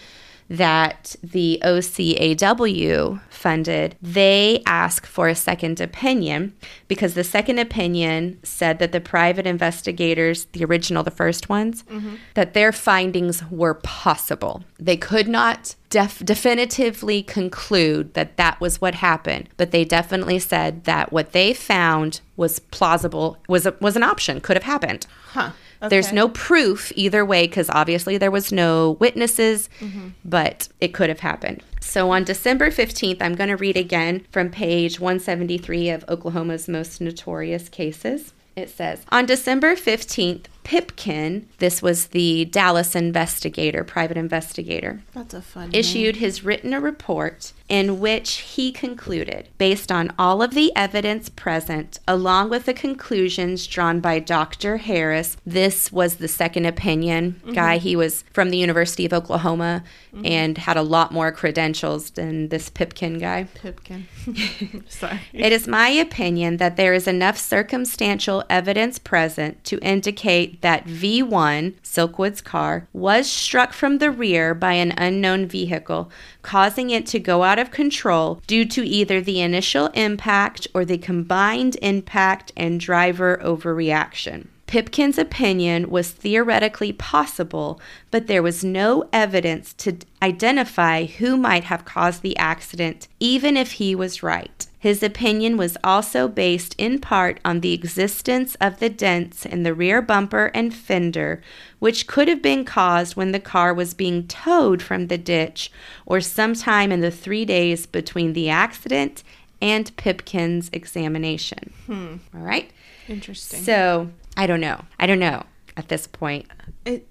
That 0.50 1.16
the 1.22 1.60
OCAW 1.64 3.22
funded, 3.30 3.96
they 4.02 4.64
ask 4.66 5.06
for 5.06 5.28
a 5.28 5.36
second 5.36 5.80
opinion 5.80 6.54
because 6.88 7.14
the 7.14 7.24
second 7.24 7.60
opinion 7.60 8.40
said 8.44 8.80
that 8.80 8.92
the 8.92 9.02
private 9.02 9.46
investigators, 9.46 10.46
the 10.54 10.66
original, 10.66 11.04
the 11.04 11.12
first 11.12 11.50
ones, 11.50 11.84
mm-hmm. 11.84 12.16
that 12.34 12.54
their 12.54 12.72
findings 12.72 13.44
were 13.50 13.76
possible. 13.76 14.64
They 14.80 14.98
could 14.98 15.28
not 15.28 15.76
def- 15.90 16.24
definitively 16.26 17.24
conclude 17.24 18.14
that 18.14 18.38
that 18.38 18.60
was 18.60 18.82
what 18.82 18.96
happened, 18.96 19.50
but 19.58 19.72
they 19.72 19.86
definitely 19.86 20.40
said 20.40 20.86
that 20.86 21.12
what 21.12 21.32
they 21.32 21.54
found 21.54 22.22
was 22.36 22.60
plausible, 22.60 23.38
was 23.48 23.66
a, 23.66 23.76
was 23.80 23.96
an 23.96 24.04
option, 24.04 24.42
could 24.42 24.56
have 24.56 24.64
happened. 24.64 25.08
Huh. 25.30 25.52
There's 25.82 26.12
no 26.12 26.30
proof 26.30 26.92
either 26.96 27.24
way 27.24 27.48
because 27.48 27.70
obviously 27.70 28.18
there 28.18 28.32
was 28.32 28.52
no 28.52 28.92
witnesses, 29.00 29.70
mm-hmm. 29.80 30.10
but 30.26 30.70
it 30.80 30.94
could 30.94 31.10
have 31.10 31.20
happened. 31.20 31.64
So 31.82 32.12
on 32.12 32.24
December 32.24 32.70
15th, 32.70 33.22
I'm 33.22 33.36
going 33.36 33.50
to 33.50 33.56
read 33.56 33.78
again 33.78 34.26
from 34.32 34.50
page 34.50 35.00
173 35.00 35.90
of 35.90 36.06
Oklahoma's 36.10 36.68
most 36.68 37.00
notorious 37.00 37.70
cases. 37.70 38.34
It 38.56 38.70
says 38.70 39.06
On 39.10 39.26
December 39.26 39.76
15th, 39.76 40.46
Pipkin, 40.68 41.48
this 41.60 41.82
was 41.82 42.08
the 42.08 42.44
Dallas 42.44 42.94
investigator, 42.94 43.86
private 43.86 44.18
investigator, 44.18 45.02
That's 45.14 45.34
a 45.34 45.42
fun. 45.42 45.70
issued 45.72 46.18
his 46.18 46.44
written 46.44 46.76
report 46.82 47.54
in 47.70 48.00
which 48.00 48.36
he 48.36 48.72
concluded, 48.72 49.48
based 49.58 49.92
on 49.92 50.14
all 50.18 50.42
of 50.42 50.54
the 50.54 50.74
evidence 50.76 51.28
present, 51.30 52.00
along 52.08 52.50
with 52.50 52.66
the 52.66 52.74
conclusions 52.74 53.68
drawn 53.68 54.00
by 54.00 54.20
Dr. 54.20 54.78
Harris, 54.78 55.36
this 55.46 55.92
was 55.92 56.16
the 56.16 56.28
second 56.30 56.66
opinion 56.66 57.34
mm-hmm. 57.40 57.54
guy. 57.54 57.78
He 57.78 57.96
was 57.96 58.24
from 58.32 58.50
the 58.50 58.58
University 58.58 59.06
of 59.06 59.14
Oklahoma 59.14 59.84
mm-hmm. 60.14 60.26
and 60.26 60.58
had 60.58 60.78
a 60.78 60.82
lot 60.82 61.12
more 61.12 61.32
credentials 61.32 62.12
than 62.12 62.48
this 62.50 62.70
Pipkin 62.70 63.20
guy. 63.20 63.48
Pipkin. 63.56 64.08
Sorry. 64.88 65.20
It 65.34 65.52
is 65.52 65.68
my 65.68 65.90
opinion 65.90 66.58
that 66.58 66.78
there 66.78 66.94
is 66.94 67.08
enough 67.08 67.38
circumstantial 67.38 68.44
evidence 68.50 68.98
present 68.98 69.64
to 69.66 69.78
indicate 69.80 70.57
that 70.62 70.86
V1, 70.86 71.74
Silkwood's 71.84 72.42
car, 72.42 72.88
was 72.94 73.30
struck 73.30 73.74
from 73.74 73.98
the 73.98 74.12
rear 74.12 74.54
by 74.54 74.74
an 74.74 74.94
unknown 74.98 75.48
vehicle, 75.48 76.10
causing 76.42 76.90
it 76.90 77.06
to 77.08 77.20
go 77.20 77.44
out 77.44 77.60
of 77.60 77.72
control 77.72 78.42
due 78.48 78.66
to 78.66 78.88
either 78.88 79.22
the 79.22 79.42
initial 79.42 79.88
impact 79.88 80.68
or 80.74 80.86
the 80.86 80.98
combined 80.98 81.78
impact 81.82 82.52
and 82.56 82.80
driver 82.80 83.40
overreaction. 83.44 84.48
Pipkin's 84.68 85.18
opinion 85.18 85.90
was 85.90 86.12
theoretically 86.12 86.92
possible, 86.92 87.80
but 88.12 88.28
there 88.28 88.44
was 88.44 88.66
no 88.66 89.08
evidence 89.14 89.72
to 89.76 89.98
identify 90.22 91.06
who 91.06 91.38
might 91.38 91.64
have 91.64 91.86
caused 91.86 92.22
the 92.22 92.38
accident, 92.38 93.08
even 93.18 93.56
if 93.56 93.74
he 93.74 93.96
was 93.96 94.22
right. 94.22 94.68
His 94.78 95.02
opinion 95.02 95.56
was 95.56 95.78
also 95.86 96.28
based 96.28 96.76
in 96.78 97.00
part 97.00 97.40
on 97.46 97.62
the 97.62 97.74
existence 97.74 98.56
of 98.60 98.80
the 98.80 98.90
dents 98.90 99.46
in 99.46 99.64
the 99.64 99.74
rear 99.74 100.02
bumper 100.02 100.52
and 100.54 100.74
fender, 100.74 101.42
which 101.80 102.06
could 102.06 102.28
have 102.28 102.42
been 102.42 102.66
caused 102.66 103.16
when 103.16 103.32
the 103.32 103.40
car 103.40 103.74
was 103.74 103.94
being 103.94 104.28
towed 104.28 104.82
from 104.82 105.08
the 105.08 105.18
ditch 105.18 105.72
or 106.06 106.20
sometime 106.20 106.92
in 106.92 107.00
the 107.00 107.10
three 107.10 107.46
days 107.46 107.86
between 107.86 108.34
the 108.34 108.50
accident 108.50 109.24
and 109.62 109.96
Pipkin's 109.96 110.70
examination. 110.74 111.74
Hmm. 111.86 112.16
All 112.36 112.42
right. 112.42 112.70
Interesting. 113.08 113.64
So 113.64 114.10
I 114.38 114.48
don't 114.48 114.62
know. 114.62 114.86
I 115.00 115.08
don't 115.08 115.20
know 115.20 115.44
at 115.76 115.90
this 115.90 116.08
point. 116.08 116.48
it, 116.86 117.08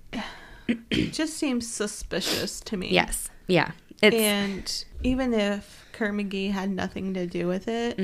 it 0.90 1.12
just 1.12 1.34
seems 1.34 1.68
suspicious 1.68 2.60
to 2.60 2.76
me. 2.76 2.88
Yes. 2.90 3.30
Yeah. 3.46 3.72
It's 4.02 4.16
And 4.16 4.84
even 5.02 5.32
if 5.32 5.86
Kerr 5.92 6.12
McGee 6.12 6.50
had 6.52 6.70
nothing 6.70 7.14
to 7.14 7.26
do 7.26 7.46
with 7.46 7.66
it, 7.68 7.98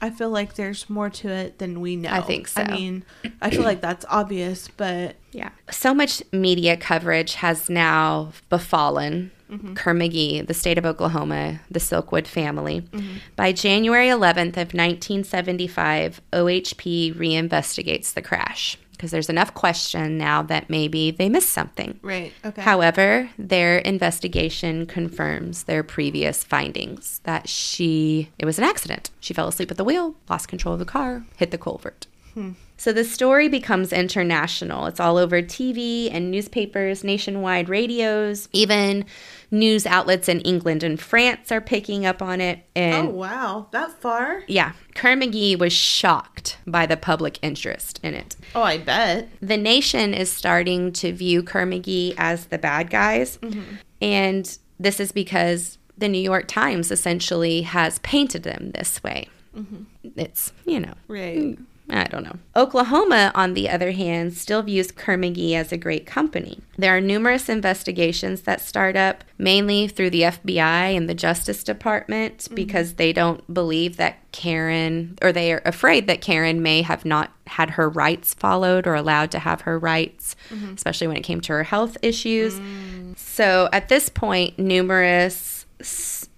I 0.00 0.10
feel 0.10 0.30
like 0.30 0.54
there's 0.54 0.88
more 0.88 1.10
to 1.10 1.28
it 1.28 1.58
than 1.58 1.80
we 1.80 1.96
know. 1.96 2.08
Mm-hmm. 2.08 2.18
I 2.18 2.22
think 2.22 2.48
so. 2.48 2.62
I 2.62 2.70
mean, 2.70 3.04
I 3.42 3.50
feel 3.50 3.62
like 3.62 3.80
that's 3.82 4.06
obvious, 4.08 4.68
but 4.68 5.16
yeah. 5.32 5.50
So 5.70 5.92
much 5.92 6.22
media 6.32 6.76
coverage 6.76 7.34
has 7.34 7.68
now 7.68 8.32
befallen 8.48 9.32
Mm-hmm. 9.50 9.74
Kerr 9.74 9.94
McGee, 9.94 10.46
the 10.46 10.54
state 10.54 10.78
of 10.78 10.86
Oklahoma, 10.86 11.60
the 11.70 11.78
Silkwood 11.78 12.26
family. 12.26 12.80
Mm-hmm. 12.80 13.16
By 13.36 13.52
January 13.52 14.08
11th 14.08 14.56
of 14.56 14.72
1975, 14.72 16.20
OHP 16.32 17.14
reinvestigates 17.14 18.14
the 18.14 18.22
crash 18.22 18.78
because 18.92 19.10
there's 19.10 19.28
enough 19.28 19.52
question 19.54 20.16
now 20.16 20.40
that 20.42 20.70
maybe 20.70 21.10
they 21.10 21.28
missed 21.28 21.50
something. 21.50 21.98
right. 22.02 22.32
Okay. 22.44 22.62
However, 22.62 23.30
their 23.36 23.78
investigation 23.78 24.86
confirms 24.86 25.64
their 25.64 25.82
previous 25.82 26.44
findings 26.44 27.20
that 27.24 27.48
she, 27.48 28.30
it 28.38 28.46
was 28.46 28.56
an 28.56 28.64
accident. 28.64 29.10
She 29.20 29.34
fell 29.34 29.48
asleep 29.48 29.70
at 29.70 29.76
the 29.76 29.84
wheel, 29.84 30.14
lost 30.30 30.48
control 30.48 30.74
of 30.74 30.78
the 30.78 30.84
car, 30.86 31.24
hit 31.36 31.50
the 31.50 31.58
culvert. 31.58 32.06
Hmm. 32.34 32.52
So 32.76 32.92
the 32.92 33.04
story 33.04 33.48
becomes 33.48 33.92
international. 33.92 34.86
It's 34.86 35.00
all 35.00 35.16
over 35.16 35.40
TV 35.40 36.12
and 36.12 36.30
newspapers, 36.30 37.04
nationwide 37.04 37.68
radios, 37.68 38.48
even 38.52 39.04
news 39.50 39.86
outlets 39.86 40.28
in 40.28 40.40
England 40.40 40.82
and 40.82 41.00
France 41.00 41.52
are 41.52 41.60
picking 41.60 42.04
up 42.04 42.20
on 42.20 42.40
it. 42.40 42.66
And 42.74 43.08
oh 43.08 43.10
wow, 43.10 43.66
that 43.70 43.92
far? 44.00 44.42
yeah, 44.48 44.72
Kerr 44.94 45.16
McGee 45.16 45.58
was 45.58 45.72
shocked 45.72 46.58
by 46.66 46.86
the 46.86 46.96
public 46.96 47.38
interest 47.42 48.00
in 48.02 48.14
it. 48.14 48.36
Oh, 48.54 48.62
I 48.62 48.78
bet. 48.78 49.28
The 49.40 49.56
nation 49.56 50.12
is 50.12 50.30
starting 50.30 50.92
to 50.94 51.12
view 51.12 51.42
Kerr 51.42 51.66
McGee 51.66 52.14
as 52.18 52.46
the 52.46 52.58
bad 52.58 52.90
guys. 52.90 53.38
Mm-hmm. 53.38 53.76
And 54.02 54.58
this 54.80 54.98
is 54.98 55.12
because 55.12 55.78
the 55.96 56.08
New 56.08 56.20
York 56.20 56.48
Times 56.48 56.90
essentially 56.90 57.62
has 57.62 58.00
painted 58.00 58.42
them 58.42 58.72
this 58.72 59.02
way. 59.04 59.28
Mm-hmm. 59.56 59.84
It's, 60.16 60.52
you 60.66 60.80
know, 60.80 60.94
Right. 61.06 61.56
I 61.90 62.04
don't 62.04 62.24
know. 62.24 62.38
Oklahoma, 62.56 63.30
on 63.34 63.52
the 63.52 63.68
other 63.68 63.90
hand, 63.90 64.32
still 64.32 64.62
views 64.62 64.90
Kerr-McGee 64.90 65.52
as 65.52 65.70
a 65.70 65.76
great 65.76 66.06
company. 66.06 66.60
There 66.78 66.96
are 66.96 67.00
numerous 67.00 67.50
investigations 67.50 68.42
that 68.42 68.62
start 68.62 68.96
up, 68.96 69.22
mainly 69.36 69.86
through 69.88 70.10
the 70.10 70.22
FBI 70.22 70.96
and 70.96 71.08
the 71.08 71.14
Justice 71.14 71.62
Department, 71.62 72.38
mm-hmm. 72.38 72.54
because 72.54 72.94
they 72.94 73.12
don't 73.12 73.52
believe 73.52 73.98
that 73.98 74.16
Karen, 74.32 75.18
or 75.20 75.30
they 75.30 75.52
are 75.52 75.62
afraid 75.66 76.06
that 76.06 76.22
Karen 76.22 76.62
may 76.62 76.80
have 76.82 77.04
not 77.04 77.30
had 77.46 77.70
her 77.70 77.88
rights 77.88 78.32
followed 78.32 78.86
or 78.86 78.94
allowed 78.94 79.30
to 79.32 79.38
have 79.38 79.60
her 79.62 79.78
rights, 79.78 80.36
mm-hmm. 80.48 80.72
especially 80.72 81.06
when 81.06 81.18
it 81.18 81.22
came 81.22 81.40
to 81.42 81.52
her 81.52 81.64
health 81.64 81.98
issues. 82.00 82.54
Mm. 82.58 83.18
So 83.18 83.68
at 83.72 83.88
this 83.88 84.08
point, 84.08 84.58
numerous 84.58 85.66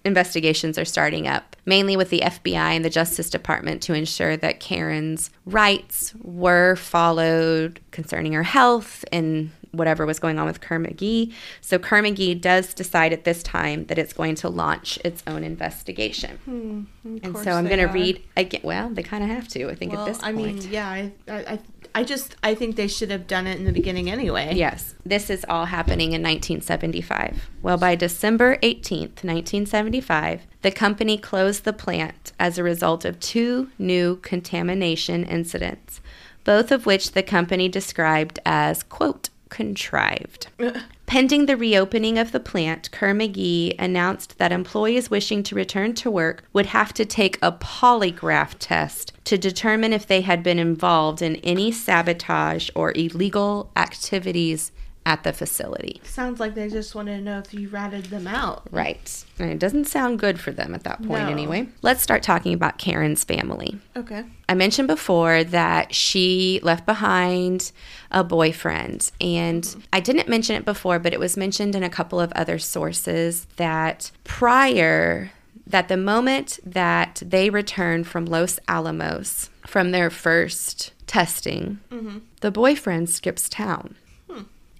investigations 0.03 0.77
are 0.77 0.85
starting 0.85 1.27
up, 1.27 1.55
mainly 1.67 1.97
with 1.97 2.09
the 2.09 2.21
FBI 2.21 2.55
and 2.55 2.83
the 2.83 2.89
Justice 2.89 3.29
Department 3.29 3.83
to 3.83 3.93
ensure 3.93 4.37
that 4.37 4.59
Karen's 4.59 5.29
rights 5.45 6.15
were 6.23 6.75
followed 6.77 7.81
concerning 7.91 8.33
her 8.33 8.43
health 8.43 9.03
and 9.11 9.51
whatever 9.71 10.05
was 10.05 10.17
going 10.17 10.39
on 10.39 10.45
with 10.45 10.61
Kerr-McGee. 10.61 11.33
So 11.61 11.77
Kerr-McGee 11.77 12.39
does 12.39 12.73
decide 12.73 13.13
at 13.13 13.25
this 13.25 13.43
time 13.43 13.85
that 13.87 13.97
it's 13.97 14.13
going 14.13 14.35
to 14.35 14.49
launch 14.49 14.97
its 15.03 15.21
own 15.27 15.43
investigation. 15.43 16.37
Hmm, 16.45 16.83
and 17.23 17.37
so 17.37 17.51
I'm 17.51 17.65
going 17.65 17.79
to 17.79 17.85
read 17.85 18.23
again. 18.35 18.61
Well, 18.63 18.89
they 18.89 19.03
kind 19.03 19.23
of 19.23 19.29
have 19.29 19.47
to, 19.49 19.69
I 19.69 19.75
think, 19.75 19.91
well, 19.91 20.01
at 20.01 20.07
this 20.07 20.19
point. 20.19 20.37
I 20.37 20.41
mean, 20.41 20.61
yeah, 20.71 20.89
I, 20.89 21.11
I, 21.27 21.59
I 21.95 22.03
just 22.03 22.35
I 22.43 22.55
think 22.55 22.75
they 22.75 22.87
should 22.87 23.11
have 23.11 23.27
done 23.27 23.47
it 23.47 23.57
in 23.57 23.65
the 23.65 23.71
beginning 23.71 24.09
anyway. 24.09 24.53
Yes. 24.55 24.95
This 25.05 25.29
is 25.29 25.45
all 25.49 25.65
happening 25.65 26.13
in 26.13 26.21
1975. 26.21 27.49
Well, 27.61 27.77
by 27.77 27.95
December 27.95 28.57
18th, 28.57 29.23
1975, 29.23 30.45
the 30.61 30.71
company 30.71 31.17
closed 31.17 31.63
the 31.63 31.73
plant 31.73 32.33
as 32.39 32.57
a 32.57 32.63
result 32.63 33.05
of 33.05 33.19
two 33.19 33.69
new 33.77 34.17
contamination 34.17 35.23
incidents, 35.23 36.01
both 36.43 36.71
of 36.71 36.85
which 36.85 37.11
the 37.11 37.23
company 37.23 37.69
described 37.69 38.39
as 38.45 38.83
quote 38.83 39.29
contrived. 39.49 40.47
Pending 41.05 41.45
the 41.45 41.55
reopening 41.55 42.17
of 42.17 42.33
the 42.33 42.39
plant, 42.39 42.91
Kerr-McGee 42.91 43.75
announced 43.79 44.37
that 44.37 44.51
employees 44.51 45.09
wishing 45.09 45.41
to 45.43 45.55
return 45.55 45.93
to 45.95 46.11
work 46.11 46.43
would 46.51 46.65
have 46.67 46.93
to 46.95 47.05
take 47.05 47.37
a 47.41 47.53
polygraph 47.53 48.55
test 48.59 49.13
to 49.23 49.37
determine 49.37 49.93
if 49.93 50.05
they 50.05 50.21
had 50.21 50.43
been 50.43 50.59
involved 50.59 51.21
in 51.21 51.37
any 51.37 51.71
sabotage 51.71 52.69
or 52.75 52.91
illegal 52.95 53.71
activities 53.77 54.71
at 55.07 55.23
the 55.23 55.31
facility. 55.31 56.01
Sounds 56.03 56.37
like 56.37 56.53
they 56.53 56.67
just 56.67 56.93
wanted 56.93 57.15
to 57.15 57.23
know 57.23 57.39
if 57.39 57.53
you 57.53 57.69
ratted 57.69 58.05
them 58.05 58.27
out. 58.27 58.67
Right. 58.71 59.23
And 59.39 59.49
it 59.49 59.57
doesn't 59.57 59.85
sound 59.85 60.19
good 60.19 60.37
for 60.37 60.51
them 60.51 60.75
at 60.75 60.83
that 60.83 60.97
point, 60.97 61.23
no. 61.23 61.29
anyway. 61.29 61.69
Let's 61.81 62.01
start 62.01 62.23
talking 62.23 62.53
about 62.53 62.77
Karen's 62.77 63.23
family. 63.23 63.79
Okay. 63.95 64.25
I 64.49 64.53
mentioned 64.53 64.89
before 64.89 65.45
that 65.45 65.95
she 65.95 66.59
left 66.61 66.85
behind 66.85 67.71
a 68.11 68.21
boyfriend. 68.21 69.09
And. 69.21 69.85
I 69.93 70.01
didn't 70.01 70.27
mention 70.27 70.57
it 70.57 70.65
before, 70.65 70.99
but 70.99 71.13
it 71.13 71.21
was 71.21 71.37
mentioned 71.37 71.73
in 71.73 71.83
a 71.83 71.89
couple 71.89 72.19
of 72.19 72.33
other 72.33 72.59
sources 72.59 73.47
that 73.55 74.11
prior 74.25 75.31
that 75.65 75.87
the 75.87 75.97
moment 75.97 76.59
that 76.65 77.21
they 77.25 77.49
returned 77.49 78.07
from 78.07 78.25
Los 78.25 78.59
Alamos 78.67 79.49
from 79.65 79.91
their 79.91 80.09
first 80.09 80.91
testing, 81.07 81.79
mm-hmm. 81.89 82.19
the 82.41 82.51
boyfriend 82.51 83.09
skips 83.09 83.47
town. 83.49 83.95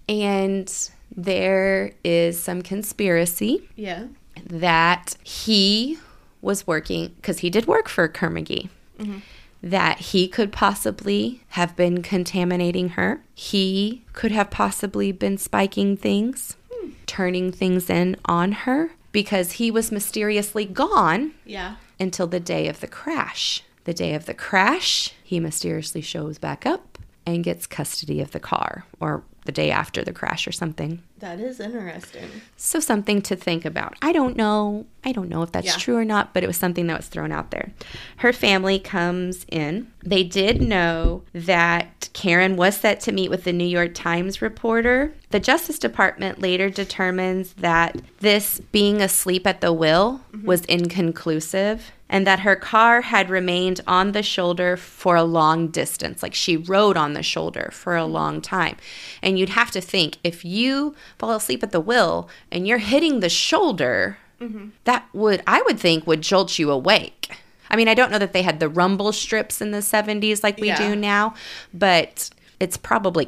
And 0.09 0.71
there 1.15 1.91
is 2.03 2.41
some 2.41 2.61
conspiracy. 2.61 3.69
Yeah. 3.75 4.07
That 4.45 5.15
he 5.23 5.97
was 6.41 6.67
working, 6.67 7.13
because 7.15 7.39
he 7.39 7.49
did 7.49 7.65
work 7.65 7.89
for 7.89 8.07
Kerr-McGee, 8.07 8.69
mm-hmm. 8.99 9.17
that 9.63 9.99
he 9.99 10.27
could 10.27 10.51
possibly 10.51 11.41
have 11.49 11.75
been 11.75 12.03
contaminating 12.03 12.89
her. 12.89 13.23
He 13.33 14.03
could 14.13 14.31
have 14.31 14.51
possibly 14.51 15.11
been 15.11 15.37
spiking 15.37 15.97
things, 15.97 16.55
hmm. 16.71 16.91
turning 17.07 17.51
things 17.51 17.89
in 17.89 18.15
on 18.25 18.51
her, 18.51 18.91
because 19.11 19.53
he 19.53 19.71
was 19.71 19.91
mysteriously 19.91 20.65
gone. 20.65 21.33
Yeah. 21.43 21.77
Until 21.99 22.27
the 22.27 22.39
day 22.39 22.67
of 22.67 22.79
the 22.79 22.87
crash. 22.87 23.63
The 23.85 23.93
day 23.93 24.13
of 24.13 24.27
the 24.27 24.35
crash, 24.35 25.13
he 25.23 25.39
mysteriously 25.39 26.01
shows 26.01 26.37
back 26.37 26.65
up 26.65 26.99
and 27.25 27.43
gets 27.43 27.65
custody 27.65 28.21
of 28.21 28.31
the 28.31 28.39
car, 28.39 28.85
or 28.99 29.23
the 29.47 29.51
day 29.51 29.71
after 29.71 30.03
the 30.03 30.13
crash 30.13 30.45
or 30.47 30.51
something. 30.51 31.01
That 31.17 31.39
is 31.39 31.59
interesting. 31.59 32.29
So 32.57 32.79
something 32.79 33.23
to 33.23 33.35
think 33.35 33.65
about. 33.65 33.95
I 34.03 34.11
don't 34.11 34.37
know. 34.37 34.85
I 35.07 35.13
don't 35.13 35.29
know 35.29 35.41
if 35.41 35.53
that's 35.53 35.67
yeah. 35.67 35.77
true 35.77 35.95
or 35.95 36.03
not, 36.03 36.33
but 36.33 36.43
it 36.43 36.47
was 36.47 36.57
something 36.57 36.87
that 36.87 36.97
was 36.97 37.07
thrown 37.07 37.31
out 37.31 37.49
there. 37.51 37.71
Her 38.17 38.33
family 38.33 38.77
comes 38.77 39.45
in. 39.49 39.89
They 40.03 40.25
did 40.25 40.61
know 40.61 41.23
that 41.31 42.09
Karen 42.11 42.57
was 42.57 42.75
set 42.75 42.99
to 43.01 43.13
meet 43.13 43.29
with 43.29 43.45
the 43.45 43.53
New 43.53 43.63
York 43.63 43.93
Times 43.93 44.41
reporter. 44.41 45.13
The 45.29 45.39
Justice 45.39 45.79
Department 45.79 46.41
later 46.41 46.69
determines 46.69 47.53
that 47.53 48.01
this 48.19 48.59
being 48.73 49.01
asleep 49.01 49.47
at 49.47 49.61
the 49.61 49.71
wheel 49.71 50.19
mm-hmm. 50.33 50.45
was 50.45 50.65
inconclusive 50.65 51.93
and 52.09 52.27
that 52.27 52.41
her 52.41 52.57
car 52.57 52.99
had 52.99 53.29
remained 53.29 53.79
on 53.87 54.11
the 54.11 54.23
shoulder 54.23 54.75
for 54.75 55.15
a 55.15 55.23
long 55.23 55.69
distance. 55.69 56.21
Like 56.21 56.33
she 56.33 56.57
rode 56.57 56.97
on 56.97 57.13
the 57.13 57.23
shoulder 57.23 57.69
for 57.71 57.95
a 57.95 58.05
long 58.05 58.41
time. 58.41 58.75
And 59.21 59.39
you'd 59.39 59.49
have 59.49 59.71
to 59.71 59.79
think 59.79 60.17
if 60.21 60.43
you 60.43 60.95
fall 61.17 61.31
asleep 61.31 61.63
at 61.63 61.71
the 61.71 61.79
wheel 61.79 62.27
and 62.51 62.67
you're 62.67 62.77
hitting 62.79 63.21
the 63.21 63.29
shoulder, 63.29 64.17
mm-hmm. 64.39 64.69
that 64.83 65.07
would, 65.13 65.41
I 65.47 65.61
would 65.63 65.79
think, 65.79 66.07
would 66.07 66.21
jolt 66.21 66.57
you 66.59 66.71
awake. 66.71 67.31
I 67.69 67.75
mean, 67.75 67.87
I 67.87 67.93
don't 67.93 68.11
know 68.11 68.19
that 68.19 68.33
they 68.33 68.41
had 68.41 68.59
the 68.59 68.69
rumble 68.69 69.11
strips 69.11 69.61
in 69.61 69.71
the 69.71 69.79
70s 69.79 70.43
like 70.43 70.57
we 70.57 70.67
yeah. 70.67 70.77
do 70.77 70.95
now, 70.95 71.33
but 71.73 72.29
it's 72.59 72.77
probably, 72.77 73.27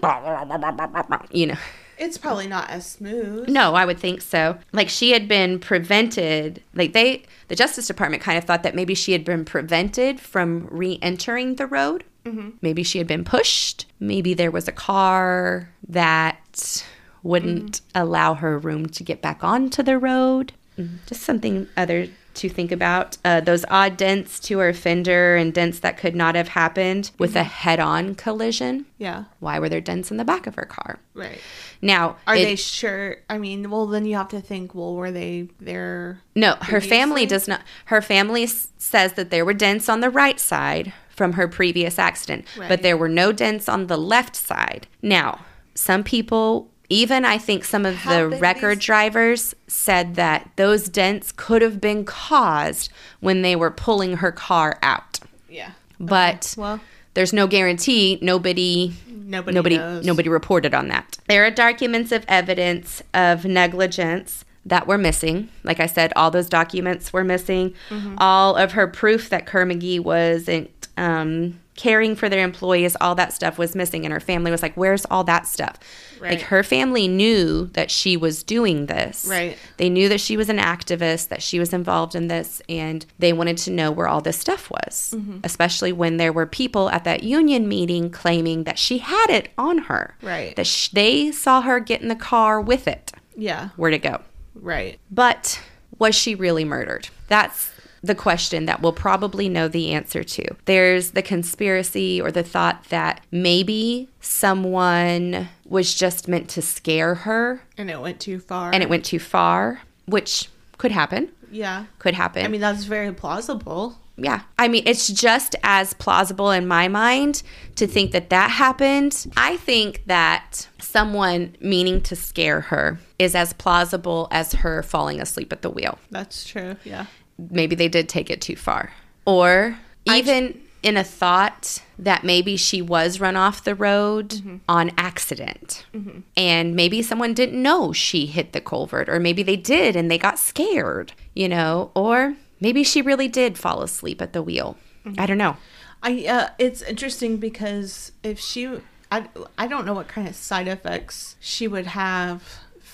you 1.31 1.47
know. 1.47 1.57
It's 1.97 2.17
probably 2.17 2.47
not 2.47 2.69
as 2.69 2.85
smooth. 2.87 3.49
No, 3.49 3.75
I 3.75 3.83
would 3.85 3.99
think 3.99 4.21
so. 4.21 4.57
Like 4.71 4.87
she 4.87 5.11
had 5.11 5.27
been 5.27 5.59
prevented, 5.59 6.63
like 6.73 6.93
they, 6.93 7.23
the 7.49 7.55
Justice 7.55 7.87
Department 7.87 8.23
kind 8.23 8.37
of 8.37 8.45
thought 8.45 8.63
that 8.63 8.73
maybe 8.73 8.95
she 8.95 9.11
had 9.11 9.25
been 9.25 9.43
prevented 9.43 10.21
from 10.21 10.67
re 10.71 10.97
entering 11.01 11.55
the 11.55 11.67
road. 11.67 12.05
Mm-hmm. 12.23 12.51
Maybe 12.61 12.83
she 12.83 12.99
had 12.99 13.07
been 13.07 13.25
pushed. 13.25 13.85
Maybe 13.99 14.33
there 14.33 14.51
was 14.51 14.67
a 14.67 14.71
car 14.71 15.69
that 15.89 16.85
wouldn't 17.21 17.81
mm-hmm. 17.81 18.01
allow 18.01 18.33
her 18.35 18.57
room 18.57 18.87
to 18.87 19.03
get 19.03 19.21
back 19.21 19.43
onto 19.43 19.83
the 19.83 19.97
road. 19.97 20.53
Mm-hmm. 20.79 20.95
Just 21.05 21.21
something 21.21 21.67
other 21.75 22.07
to 22.35 22.49
think 22.49 22.71
about. 22.71 23.17
Uh, 23.25 23.41
those 23.41 23.65
odd 23.69 23.97
dents 23.97 24.39
to 24.39 24.59
her 24.59 24.73
fender 24.73 25.35
and 25.35 25.53
dents 25.53 25.79
that 25.79 25.97
could 25.97 26.15
not 26.15 26.35
have 26.35 26.49
happened 26.49 27.11
with 27.17 27.35
a 27.35 27.39
mm-hmm. 27.39 27.49
head 27.49 27.79
on 27.79 28.15
collision. 28.15 28.85
Yeah. 28.97 29.25
Why 29.39 29.59
were 29.59 29.69
there 29.69 29.81
dents 29.81 30.09
in 30.09 30.17
the 30.17 30.25
back 30.25 30.47
of 30.47 30.55
her 30.55 30.65
car? 30.65 30.99
Right. 31.13 31.39
Now, 31.81 32.17
are 32.27 32.35
it, 32.35 32.43
they 32.43 32.55
sure? 32.55 33.17
I 33.29 33.37
mean, 33.37 33.69
well, 33.69 33.87
then 33.87 34.05
you 34.05 34.15
have 34.15 34.29
to 34.29 34.41
think, 34.41 34.73
well, 34.73 34.95
were 34.95 35.11
they 35.11 35.49
there? 35.59 36.21
No, 36.35 36.55
her 36.61 36.81
family 36.81 37.25
does 37.25 37.47
not. 37.47 37.61
Her 37.85 38.01
family 38.01 38.47
says 38.47 39.13
that 39.13 39.31
there 39.31 39.45
were 39.45 39.53
dents 39.53 39.89
on 39.89 39.99
the 39.99 40.09
right 40.09 40.39
side 40.39 40.93
from 41.09 41.33
her 41.33 41.47
previous 41.47 41.99
accident, 41.99 42.45
right. 42.57 42.69
but 42.69 42.81
there 42.81 42.95
were 42.95 43.09
no 43.09 43.31
dents 43.31 43.67
on 43.67 43.87
the 43.87 43.97
left 43.97 44.35
side. 44.35 44.87
Now, 45.01 45.43
some 45.75 46.03
people 46.03 46.69
even 46.89 47.23
I 47.25 47.37
think 47.37 47.63
some 47.63 47.85
of 47.85 47.95
How 47.95 48.17
the 48.17 48.27
record 48.37 48.79
these- 48.79 48.85
drivers 48.85 49.55
said 49.67 50.15
that 50.15 50.49
those 50.55 50.89
dents 50.89 51.31
could 51.31 51.61
have 51.61 51.79
been 51.79 52.03
caused 52.05 52.91
when 53.19 53.41
they 53.43 53.55
were 53.55 53.71
pulling 53.71 54.17
her 54.17 54.31
car 54.31 54.77
out. 54.81 55.19
Yeah. 55.49 55.71
But 55.99 56.53
okay. 56.53 56.61
well, 56.61 56.79
there's 57.13 57.33
no 57.33 57.47
guarantee. 57.47 58.17
Nobody 58.21 58.93
nobody 59.07 59.55
nobody, 59.55 59.77
knows. 59.77 60.05
nobody 60.05 60.29
reported 60.29 60.73
on 60.73 60.87
that. 60.87 61.17
There 61.27 61.45
are 61.45 61.51
documents 61.51 62.11
of 62.11 62.25
evidence 62.27 63.03
of 63.13 63.45
negligence 63.45 64.45
that 64.65 64.87
were 64.87 64.97
missing. 64.97 65.49
Like 65.63 65.79
I 65.79 65.85
said, 65.85 66.13
all 66.15 66.31
those 66.31 66.49
documents 66.49 67.11
were 67.13 67.23
missing. 67.23 67.73
Mm-hmm. 67.89 68.15
All 68.17 68.55
of 68.55 68.73
her 68.73 68.87
proof 68.87 69.29
that 69.29 69.45
Kerr-McGee 69.45 69.99
wasn't 70.01 70.87
um, 70.97 71.59
caring 71.79 72.13
for 72.13 72.27
their 72.27 72.43
employees, 72.43 72.97
all 72.99 73.15
that 73.15 73.31
stuff 73.31 73.57
was 73.57 73.73
missing. 73.73 74.03
And 74.03 74.11
her 74.11 74.19
family 74.19 74.51
was 74.51 74.61
like, 74.61 74.75
Where's 74.75 75.05
all 75.05 75.23
that 75.23 75.47
stuff? 75.47 75.77
Right. 76.19 76.31
Like 76.31 76.41
her 76.41 76.61
family 76.61 77.07
knew 77.07 77.67
that 77.67 77.89
she 77.89 78.17
was 78.17 78.43
doing 78.43 78.87
this. 78.87 79.25
Right. 79.25 79.57
They 79.77 79.89
knew 79.89 80.09
that 80.09 80.19
she 80.19 80.35
was 80.35 80.49
an 80.49 80.57
activist, 80.57 81.29
that 81.29 81.41
she 81.41 81.57
was 81.57 81.71
involved 81.71 82.15
in 82.15 82.27
this, 82.27 82.61
and 82.67 83.05
they 83.17 83.31
wanted 83.31 83.57
to 83.59 83.71
know 83.71 83.91
where 83.91 84.09
all 84.09 84.19
this 84.19 84.37
stuff 84.37 84.69
was. 84.69 85.13
Mm-hmm. 85.15 85.39
Especially 85.45 85.93
when 85.93 86.17
there 86.17 86.33
were 86.33 86.45
people 86.45 86.89
at 86.89 87.05
that 87.05 87.23
union 87.23 87.69
meeting 87.69 88.09
claiming 88.09 88.65
that 88.65 88.77
she 88.77 88.97
had 88.97 89.29
it 89.29 89.49
on 89.57 89.77
her. 89.77 90.17
Right. 90.21 90.53
That 90.57 90.67
sh- 90.67 90.89
they 90.89 91.31
saw 91.31 91.61
her 91.61 91.79
get 91.79 92.01
in 92.01 92.09
the 92.09 92.15
car 92.15 92.59
with 92.59 92.89
it. 92.89 93.13
Yeah. 93.37 93.69
Where'd 93.77 93.93
it 93.93 94.03
go? 94.03 94.19
Right. 94.53 94.99
But 95.09 95.61
was 95.97 96.13
she 96.13 96.35
really 96.35 96.65
murdered? 96.65 97.07
That's 97.29 97.71
the 98.01 98.15
question 98.15 98.65
that 98.65 98.81
we'll 98.81 98.93
probably 98.93 99.49
know 99.49 99.67
the 99.67 99.91
answer 99.91 100.23
to. 100.23 100.45
There's 100.65 101.11
the 101.11 101.21
conspiracy 101.21 102.21
or 102.21 102.31
the 102.31 102.43
thought 102.43 102.85
that 102.85 103.21
maybe 103.31 104.09
someone 104.21 105.49
was 105.65 105.93
just 105.93 106.27
meant 106.27 106.49
to 106.49 106.61
scare 106.61 107.15
her. 107.15 107.61
And 107.77 107.89
it 107.89 107.99
went 108.01 108.19
too 108.19 108.39
far. 108.39 108.71
And 108.73 108.81
it 108.81 108.89
went 108.89 109.05
too 109.05 109.19
far, 109.19 109.81
which 110.05 110.49
could 110.77 110.91
happen. 110.91 111.29
Yeah. 111.51 111.85
Could 111.99 112.13
happen. 112.13 112.45
I 112.45 112.47
mean, 112.47 112.61
that's 112.61 112.83
very 112.85 113.11
plausible. 113.13 113.97
yeah. 114.17 114.41
I 114.57 114.67
mean, 114.67 114.83
it's 114.85 115.07
just 115.07 115.55
as 115.63 115.93
plausible 115.93 116.51
in 116.51 116.67
my 116.67 116.87
mind 116.87 117.41
to 117.75 117.87
think 117.87 118.11
that 118.11 118.29
that 118.29 118.51
happened. 118.51 119.25
I 119.37 119.57
think 119.57 120.03
that 120.05 120.67
someone 120.79 121.55
meaning 121.59 122.01
to 122.01 122.15
scare 122.15 122.61
her 122.61 122.99
is 123.17 123.33
as 123.35 123.53
plausible 123.53 124.27
as 124.31 124.53
her 124.53 124.83
falling 124.83 125.21
asleep 125.21 125.51
at 125.53 125.61
the 125.61 125.69
wheel. 125.69 125.97
That's 126.11 126.45
true. 126.45 126.75
Yeah. 126.83 127.05
Maybe 127.49 127.75
they 127.75 127.87
did 127.87 128.09
take 128.09 128.29
it 128.29 128.41
too 128.41 128.55
far. 128.55 128.91
Or 129.25 129.77
even 130.05 130.61
in 130.81 130.95
a 130.95 131.03
thought 131.03 131.81
that 131.97 132.23
maybe 132.23 132.55
she 132.55 132.81
was 132.81 133.19
run 133.19 133.35
off 133.35 133.63
the 133.63 133.75
road 133.75 134.29
mm-hmm. 134.29 134.57
on 134.67 134.91
accident. 134.97 135.85
Mm-hmm. 135.93 136.19
And 136.37 136.75
maybe 136.75 137.01
someone 137.01 137.33
didn't 137.33 137.61
know 137.61 137.91
she 137.91 138.25
hit 138.25 138.53
the 138.53 138.61
culvert, 138.61 139.09
or 139.09 139.19
maybe 139.19 139.43
they 139.43 139.57
did 139.57 139.95
and 139.95 140.09
they 140.09 140.17
got 140.17 140.39
scared, 140.39 141.13
you 141.33 141.49
know, 141.49 141.91
or 141.95 142.35
maybe 142.61 142.83
she 142.83 143.01
really 143.01 143.27
did 143.27 143.57
fall 143.57 143.81
asleep 143.81 144.21
at 144.21 144.33
the 144.33 144.41
wheel. 144.41 144.77
Mm-hmm. 145.05 145.19
I 145.19 145.25
don't 145.25 145.37
know. 145.37 145.57
I 146.01 146.25
uh, 146.25 146.49
it's 146.57 146.81
interesting 146.81 147.37
because 147.37 148.13
if 148.23 148.39
she 148.39 148.79
I, 149.11 149.27
I 149.57 149.67
don't 149.67 149.85
know 149.85 149.93
what 149.93 150.07
kind 150.07 150.27
of 150.27 150.35
side 150.35 150.67
effects 150.67 151.35
she 151.39 151.67
would 151.67 151.87
have 151.87 152.43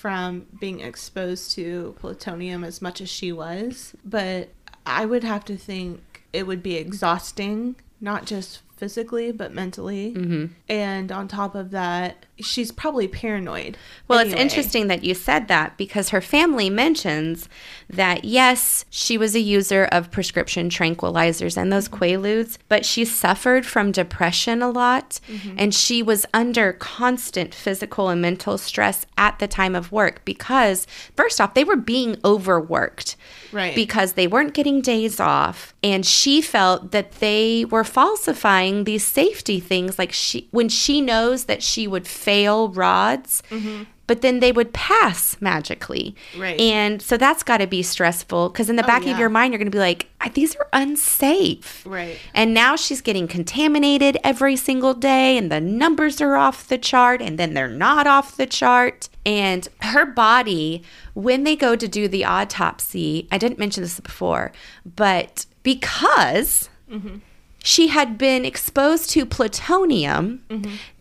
from 0.06 0.46
being 0.60 0.82
exposed 0.82 1.50
to 1.50 1.96
plutonium 1.98 2.64
as 2.64 2.80
much 2.80 3.02
as 3.02 3.10
she 3.10 3.32
was, 3.32 3.96
but 4.06 4.50
I 4.86 5.04
would 5.04 5.24
have 5.24 5.44
to 5.46 5.58
think 5.58 6.22
it 6.32 6.46
would 6.46 6.62
be 6.62 6.76
exhausting, 6.76 7.76
not 8.00 8.28
just 8.28 8.62
physically 8.86 9.32
but 9.32 9.52
mentally. 9.52 10.14
Mm-hmm. 10.14 10.46
And 10.70 11.12
on 11.12 11.28
top 11.28 11.56
of 11.56 11.72
that, 11.72 12.28
she's 12.40 12.72
probably 12.72 13.08
paranoid. 13.08 13.78
Well, 14.08 14.20
anyway. 14.20 14.34
it's 14.34 14.42
interesting 14.42 14.88
that 14.90 15.04
you 15.04 15.16
said 15.16 15.48
that 15.48 15.76
because 15.76 16.10
her 16.10 16.22
family 16.22 16.70
mentions 16.70 17.50
that 17.90 18.26
yes, 18.26 18.86
she 18.92 19.18
was 19.18 19.34
a 19.36 19.40
user 19.40 19.86
of 19.86 20.12
prescription 20.12 20.70
tranquilizers 20.70 21.58
and 21.58 21.74
those 21.74 21.90
quaaludes, 21.90 22.60
but 22.70 22.86
she 22.86 23.06
suffered 23.06 23.66
from 23.66 23.92
depression 23.92 24.62
a 24.62 24.70
lot 24.70 25.20
and 25.58 25.74
she 25.74 26.04
was 26.04 26.28
under 26.32 26.74
constant 26.74 27.56
physical 27.56 28.10
and 28.10 28.22
mental 28.22 28.58
stress 28.60 29.08
at 29.18 29.40
the 29.40 29.48
time 29.48 29.76
of 29.76 29.92
work 29.92 30.24
because 30.26 30.86
first 31.16 31.42
off, 31.42 31.56
they 31.56 31.64
were 31.64 31.76
being 31.76 32.18
overworked. 32.24 33.16
Right. 33.52 33.74
Because 33.74 34.14
they 34.14 34.28
weren't 34.28 34.54
getting 34.54 34.82
days 34.82 35.20
off 35.20 35.74
and 35.82 36.06
she 36.06 36.42
felt 36.42 36.92
that 36.92 37.14
they 37.14 37.64
were 37.66 37.86
falsifying 37.86 38.75
these 38.84 39.06
safety 39.06 39.60
things 39.60 39.98
like 39.98 40.12
she 40.12 40.48
when 40.52 40.70
she 40.70 41.02
knows 41.02 41.46
that 41.46 41.64
she 41.64 41.88
would 41.88 42.06
fail 42.08 42.70
rods 42.70 43.42
mm-hmm. 43.50 43.84
but 44.08 44.22
then 44.22 44.40
they 44.42 44.52
would 44.52 44.74
pass 44.74 45.38
magically 45.40 46.16
Right. 46.38 46.60
and 46.60 47.02
so 47.02 47.18
that's 47.18 47.44
got 47.44 47.58
to 47.58 47.68
be 47.68 47.82
stressful 47.82 48.50
because 48.50 48.70
in 48.70 48.76
the 48.76 48.84
oh, 48.84 48.88
back 48.88 49.06
yeah. 49.06 49.14
of 49.14 49.20
your 49.20 49.30
mind 49.30 49.54
you're 49.54 49.58
going 49.60 49.72
to 49.72 49.72
be 49.72 49.80
like 49.80 50.10
these 50.34 50.56
are 50.56 50.68
unsafe 50.74 51.84
Right. 51.86 52.18
and 52.34 52.54
now 52.54 52.76
she's 52.76 53.02
getting 53.02 53.28
contaminated 53.28 54.18
every 54.24 54.56
single 54.56 54.94
day, 54.94 55.38
and 55.38 55.52
the 55.52 55.62
numbers 55.62 56.20
are 56.20 56.36
off 56.36 56.68
the 56.68 56.78
chart, 56.78 57.22
and 57.22 57.38
then 57.38 57.54
they're 57.54 57.68
not 57.68 58.08
off 58.08 58.36
the 58.36 58.46
chart. 58.46 59.08
And 59.26 59.68
her 59.82 60.06
body, 60.06 60.84
when 61.14 61.44
they 61.44 61.56
go 61.56 61.76
to 61.76 61.88
do 61.88 62.08
the 62.08 62.26
autopsy, 62.26 63.28
I 63.32 63.38
didn't 63.38 63.60
mention 63.60 63.84
this 63.84 64.00
before, 64.00 64.52
but 64.84 65.46
because 65.64 66.70
mm-hmm. 66.92 67.18
She 67.66 67.88
had 67.88 68.16
been 68.16 68.46
exposed 68.46 69.10
to 69.10 69.26
plutonium, 69.26 70.44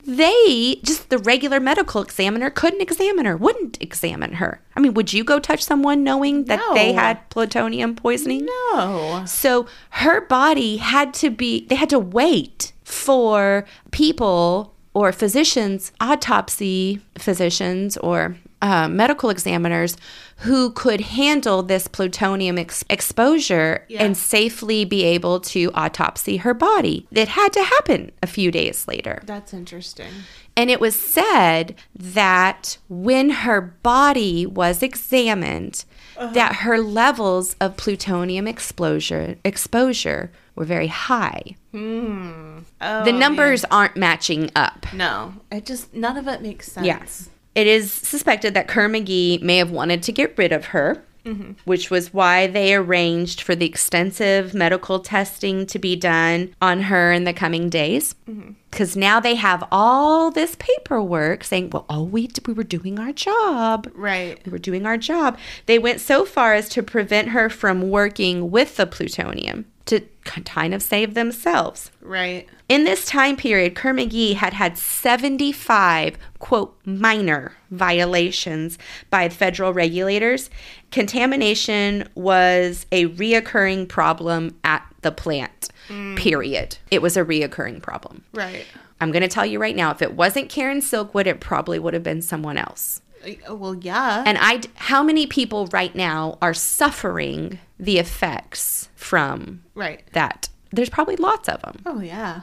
they 0.07 0.77
just 0.83 1.11
the 1.11 1.19
regular 1.19 1.61
medical 1.61 2.01
examiner 2.01 2.49
couldn't 2.49 2.81
examine 2.81 3.27
her, 3.27 3.37
wouldn't 3.37 3.81
examine 3.83 4.35
her. 4.35 4.63
I 4.75 4.81
mean, 4.81 4.95
would 4.95 5.13
you 5.13 5.25
go 5.25 5.39
touch 5.39 5.63
someone 5.63 6.03
knowing 6.03 6.45
that 6.45 6.61
they 6.73 6.93
had 6.95 7.29
plutonium 7.29 7.95
poisoning? 7.95 8.47
No. 8.47 9.25
So 9.27 9.67
her 9.91 10.23
body 10.23 10.79
had 10.79 11.13
to 11.15 11.29
be, 11.29 11.67
they 11.67 11.75
had 11.75 11.91
to 11.91 11.99
wait 11.99 12.73
for 12.83 13.67
people 13.91 14.75
or 14.95 15.13
physicians, 15.13 15.93
autopsy 16.01 17.03
physicians 17.19 17.99
or 17.99 18.37
uh, 18.63 18.89
medical 18.89 19.29
examiners 19.29 19.99
who 20.39 20.71
could 20.71 21.01
handle 21.01 21.63
this 21.63 21.87
plutonium 21.89 22.59
ex- 22.59 22.85
exposure 22.91 23.85
Yeah. 23.89 24.05
and 24.05 24.17
safely 24.17 24.85
be 24.85 25.05
able 25.05 25.41
to 25.41 25.71
autopsy 25.75 26.39
her 26.39 26.55
body. 26.55 27.07
It 27.11 27.29
had 27.29 27.53
to 27.53 27.63
happen 27.63 28.11
a 28.23 28.27
few 28.27 28.51
days 28.51 28.87
later. 28.89 29.23
That's 29.25 29.55
interesting. 29.55 30.11
And 30.57 30.71
it 30.71 30.81
was 30.81 30.95
said 30.95 31.75
that 31.95 32.79
when 32.89 33.31
her 33.31 33.61
body 33.61 34.47
was 34.47 34.83
examined, 34.83 35.85
uh-huh. 36.17 36.33
that 36.33 36.57
her 36.57 36.79
levels 36.79 37.57
of 37.61 37.77
plutonium 37.77 38.47
exposure 38.47 39.37
exposure 39.45 40.31
were 40.55 40.65
very 40.65 40.87
high. 40.87 41.57
Hmm. 41.73 42.59
Oh, 42.81 43.05
the 43.05 43.13
numbers 43.13 43.65
aren't 43.71 43.97
matching 43.97 44.51
up. 44.55 44.87
No, 44.93 45.35
it 45.51 45.67
just 45.67 45.93
none 45.93 46.17
of 46.17 46.29
it 46.29 46.43
makes 46.43 46.71
sense. 46.71 46.87
Yes. 46.87 47.31
It 47.55 47.67
is 47.67 47.93
suspected 47.93 48.55
that 48.55 48.69
Kerr 48.69 48.89
McGee 48.89 49.41
may 49.43 49.59
have 49.59 49.71
wanted 49.71 50.03
to 50.05 50.13
get 50.13 50.37
rid 50.37 50.53
of 50.53 50.67
her, 50.67 51.05
mm-hmm. 51.25 51.53
which 51.65 51.91
was 51.91 52.13
why 52.13 52.47
they 52.47 52.75
arranged 52.75 53.41
for 53.41 53.55
the 53.55 53.67
extensive 53.67 54.55
medical 54.55 54.99
testing 54.99 55.67
to 55.67 55.79
be 55.79 55.95
done 55.97 56.55
on 56.61 56.83
her 56.83 57.13
in 57.13 57.25
the 57.25 57.33
coming 57.33 57.69
days. 57.69 58.15
Mm-hmm. 58.29 58.53
Because 58.71 58.97
now 58.97 59.21
they 59.21 59.37
have 59.37 59.63
all 59.71 60.33
this 60.33 60.57
paperwork 60.59 61.45
saying, 61.45 61.71
well, 61.71 61.87
oh, 61.89 62.03
we, 62.03 62.29
we 62.45 62.53
were 62.53 62.65
doing 62.65 62.99
our 62.99 63.13
job. 63.13 63.89
Right. 63.95 64.45
We 64.45 64.51
were 64.51 64.59
doing 64.59 64.85
our 64.85 64.97
job. 64.97 65.39
They 65.67 65.79
went 65.79 66.01
so 66.01 66.25
far 66.25 66.55
as 66.55 66.69
to 66.71 66.83
prevent 66.83 67.29
her 67.29 67.49
from 67.49 67.89
working 67.91 68.51
with 68.51 68.77
the 68.77 68.87
plutonium 68.87 69.67
to 69.87 70.01
kind 70.25 70.73
of 70.73 70.83
save 70.83 71.15
themselves. 71.15 71.91
Right. 72.01 72.49
In 72.69 72.85
this 72.85 73.05
time 73.05 73.37
period, 73.37 73.75
Kerr 73.75 73.93
McGee 73.93 74.35
had 74.35 74.55
had 74.55 74.79
75, 74.79 76.17
quote, 76.39 76.75
minor 76.87 77.53
violations 77.71 78.79
by 79.11 79.29
federal 79.29 79.75
regulators. 79.75 80.49
Contamination 80.91 82.09
was 82.15 82.87
a 82.91 83.09
reoccurring 83.09 83.89
problem 83.89 84.57
at 84.65 84.87
the 85.03 85.13
plant, 85.13 85.69
period. 86.17 86.79
It 86.91 87.03
was 87.03 87.17
a 87.17 87.25
reoccurring 87.25 87.83
problem. 87.83 88.25
Right. 88.33 88.65
I'm 89.01 89.13
going 89.13 89.23
to 89.23 89.29
tell 89.29 89.45
you 89.45 89.59
right 89.59 89.77
now 89.77 89.91
if 89.91 90.01
it 90.01 90.15
wasn't 90.15 90.49
Karen 90.49 90.81
Silkwood, 90.81 91.27
it 91.27 91.41
probably 91.41 91.79
would 91.79 91.93
have 91.93 92.03
been 92.03 92.23
someone 92.23 92.57
else. 92.57 93.03
Uh, 93.23 93.55
Well, 93.55 93.75
yeah. 93.75 94.25
And 94.27 94.39
I, 94.41 94.63
how 94.77 95.03
many 95.03 95.27
people 95.27 95.67
right 95.67 95.95
now 95.95 96.39
are 96.41 96.55
suffering 96.55 97.59
the 97.79 97.99
effects 97.99 98.89
from 99.05 99.63
right. 99.75 100.03
that? 100.13 100.49
There's 100.73 100.91
probably 100.91 101.17
lots 101.17 101.49
of 101.49 101.61
them. 101.63 101.81
Oh 101.87 102.01
yeah. 102.01 102.41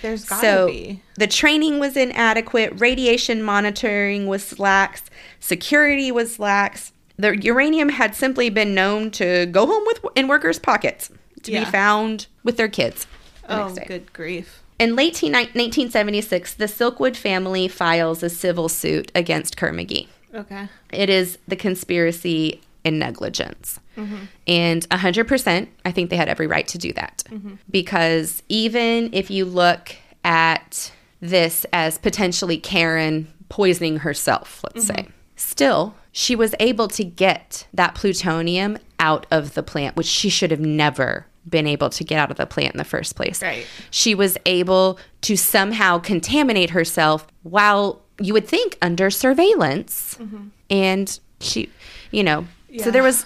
There's 0.00 0.24
gotta 0.24 0.40
So 0.40 0.66
be. 0.68 1.02
the 1.16 1.26
training 1.26 1.80
was 1.80 1.96
inadequate, 1.96 2.74
radiation 2.80 3.42
monitoring 3.42 4.28
was 4.28 4.60
lax, 4.60 5.02
security 5.40 6.12
was 6.12 6.38
lax. 6.38 6.92
The 7.16 7.36
uranium 7.42 7.88
had 7.88 8.14
simply 8.14 8.48
been 8.50 8.74
known 8.74 9.10
to 9.12 9.46
go 9.46 9.66
home 9.66 9.82
with 9.86 10.04
in 10.14 10.28
workers' 10.28 10.60
pockets 10.60 11.10
to 11.42 11.50
Yeah. 11.52 11.64
be 11.64 11.70
found 11.70 12.26
with 12.44 12.56
their 12.58 12.68
kids. 12.68 13.06
the 13.48 13.60
Oh, 13.62 13.74
good 13.86 14.12
grief. 14.12 14.60
In 14.78 14.94
late 14.96 15.14
teen- 15.14 15.32
1976, 15.32 16.54
the 16.54 16.66
Silkwood 16.66 17.16
family 17.16 17.66
files 17.68 18.22
a 18.22 18.28
civil 18.30 18.68
suit 18.68 19.10
against 19.14 19.56
Kerr 19.56 19.72
McGee. 19.72 20.08
Okay. 20.34 20.68
It 20.92 21.08
is 21.08 21.38
the 21.48 21.56
conspiracy 21.56 22.60
and 22.86 23.00
negligence. 23.00 23.80
Mm-hmm. 23.96 24.16
And 24.46 24.88
100%, 24.88 25.68
I 25.84 25.90
think 25.90 26.08
they 26.08 26.16
had 26.16 26.28
every 26.28 26.46
right 26.46 26.66
to 26.68 26.78
do 26.78 26.92
that. 26.92 27.24
Mm-hmm. 27.28 27.54
Because 27.68 28.44
even 28.48 29.10
if 29.12 29.28
you 29.28 29.44
look 29.44 29.96
at 30.24 30.92
this 31.20 31.66
as 31.72 31.98
potentially 31.98 32.58
Karen 32.58 33.26
poisoning 33.48 33.98
herself, 33.98 34.62
let's 34.62 34.86
mm-hmm. 34.86 35.06
say, 35.06 35.12
still, 35.34 35.96
she 36.12 36.36
was 36.36 36.54
able 36.60 36.86
to 36.88 37.02
get 37.04 37.66
that 37.74 37.96
plutonium 37.96 38.78
out 39.00 39.26
of 39.32 39.54
the 39.54 39.64
plant, 39.64 39.96
which 39.96 40.06
she 40.06 40.28
should 40.28 40.52
have 40.52 40.60
never 40.60 41.26
been 41.48 41.66
able 41.66 41.90
to 41.90 42.04
get 42.04 42.18
out 42.18 42.30
of 42.30 42.36
the 42.36 42.46
plant 42.46 42.72
in 42.74 42.78
the 42.78 42.84
first 42.84 43.16
place. 43.16 43.42
Right. 43.42 43.66
She 43.90 44.14
was 44.14 44.38
able 44.46 44.98
to 45.22 45.36
somehow 45.36 45.98
contaminate 45.98 46.70
herself 46.70 47.26
while 47.42 48.02
you 48.20 48.32
would 48.32 48.46
think 48.46 48.78
under 48.80 49.10
surveillance. 49.10 50.18
And 50.70 51.18
she, 51.40 51.70
you 52.10 52.24
know, 52.24 52.46
so 52.82 52.90
there 52.90 53.02
was 53.02 53.24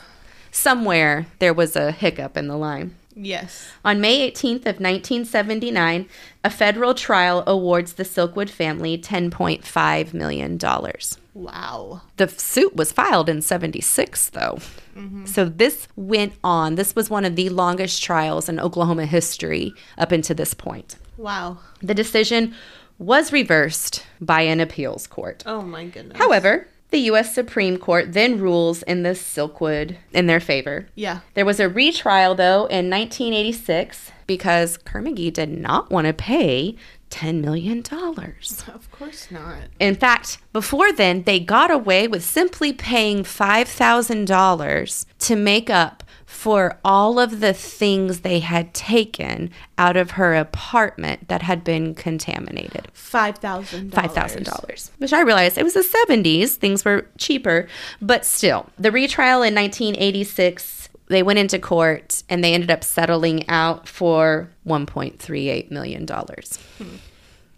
somewhere 0.50 1.26
there 1.38 1.54
was 1.54 1.76
a 1.76 1.92
hiccup 1.92 2.36
in 2.36 2.48
the 2.48 2.56
line. 2.56 2.94
Yes. 3.14 3.68
On 3.84 4.00
May 4.00 4.30
18th 4.30 4.66
of 4.66 4.80
1979, 4.80 6.08
a 6.44 6.50
federal 6.50 6.94
trial 6.94 7.42
awards 7.46 7.94
the 7.94 8.04
Silkwood 8.04 8.48
family 8.48 8.96
10.5 8.96 10.14
million 10.14 10.56
dollars. 10.56 11.18
Wow. 11.34 12.02
The 12.16 12.28
suit 12.28 12.76
was 12.76 12.92
filed 12.92 13.28
in 13.28 13.42
76 13.42 14.30
though. 14.30 14.58
Mm-hmm. 14.96 15.26
So 15.26 15.44
this 15.44 15.88
went 15.96 16.34
on. 16.42 16.74
This 16.76 16.94
was 16.94 17.10
one 17.10 17.24
of 17.24 17.36
the 17.36 17.48
longest 17.48 18.02
trials 18.02 18.48
in 18.48 18.60
Oklahoma 18.60 19.06
history 19.06 19.72
up 19.98 20.12
until 20.12 20.36
this 20.36 20.54
point. 20.54 20.96
Wow. 21.16 21.58
The 21.82 21.94
decision 21.94 22.54
was 22.98 23.32
reversed 23.32 24.04
by 24.20 24.42
an 24.42 24.60
appeals 24.60 25.06
court. 25.06 25.42
Oh 25.46 25.62
my 25.62 25.86
goodness. 25.86 26.18
However, 26.18 26.68
The 26.90 26.98
U.S. 26.98 27.34
Supreme 27.34 27.78
Court 27.78 28.12
then 28.12 28.40
rules 28.40 28.82
in 28.82 29.02
the 29.04 29.10
Silkwood 29.10 29.96
in 30.12 30.26
their 30.26 30.40
favor. 30.40 30.88
Yeah. 30.94 31.20
There 31.34 31.44
was 31.44 31.60
a 31.60 31.68
retrial, 31.68 32.34
though, 32.34 32.66
in 32.66 32.90
1986 32.90 34.10
because 34.26 34.76
Kerr-McGee 34.76 35.32
did 35.32 35.50
not 35.50 35.90
want 35.90 36.06
to 36.08 36.12
pay 36.12 36.76
$10 37.10 37.42
million. 37.42 37.84
Of 38.74 38.90
course 38.90 39.30
not. 39.30 39.62
In 39.78 39.94
fact, 39.94 40.38
before 40.52 40.92
then, 40.92 41.22
they 41.24 41.40
got 41.40 41.70
away 41.70 42.06
with 42.06 42.24
simply 42.24 42.72
paying 42.72 43.24
$5,000 43.24 45.06
to 45.18 45.36
make 45.36 45.70
up 45.70 46.04
for 46.30 46.78
all 46.84 47.18
of 47.18 47.40
the 47.40 47.52
things 47.52 48.20
they 48.20 48.38
had 48.38 48.72
taken 48.72 49.50
out 49.76 49.96
of 49.96 50.12
her 50.12 50.32
apartment 50.32 51.26
that 51.26 51.42
had 51.42 51.64
been 51.64 51.92
contaminated. 51.92 52.86
Five 52.92 53.38
thousand. 53.38 53.92
Five 53.92 54.14
thousand 54.14 54.44
dollars, 54.44 54.92
which 54.98 55.12
I 55.12 55.22
realized 55.22 55.58
it 55.58 55.64
was 55.64 55.74
the 55.74 55.82
seventies; 55.82 56.54
things 56.54 56.84
were 56.84 57.08
cheaper, 57.18 57.66
but 58.00 58.24
still, 58.24 58.70
the 58.78 58.92
retrial 58.92 59.42
in 59.42 59.56
1986, 59.56 60.88
they 61.08 61.24
went 61.24 61.40
into 61.40 61.58
court 61.58 62.22
and 62.28 62.44
they 62.44 62.54
ended 62.54 62.70
up 62.70 62.84
settling 62.84 63.46
out 63.48 63.88
for 63.88 64.48
1.38 64.66 65.70
million 65.72 66.06
dollars. 66.06 66.58
Hmm. 66.78 66.96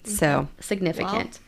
So 0.04 0.48
significant. 0.61 1.38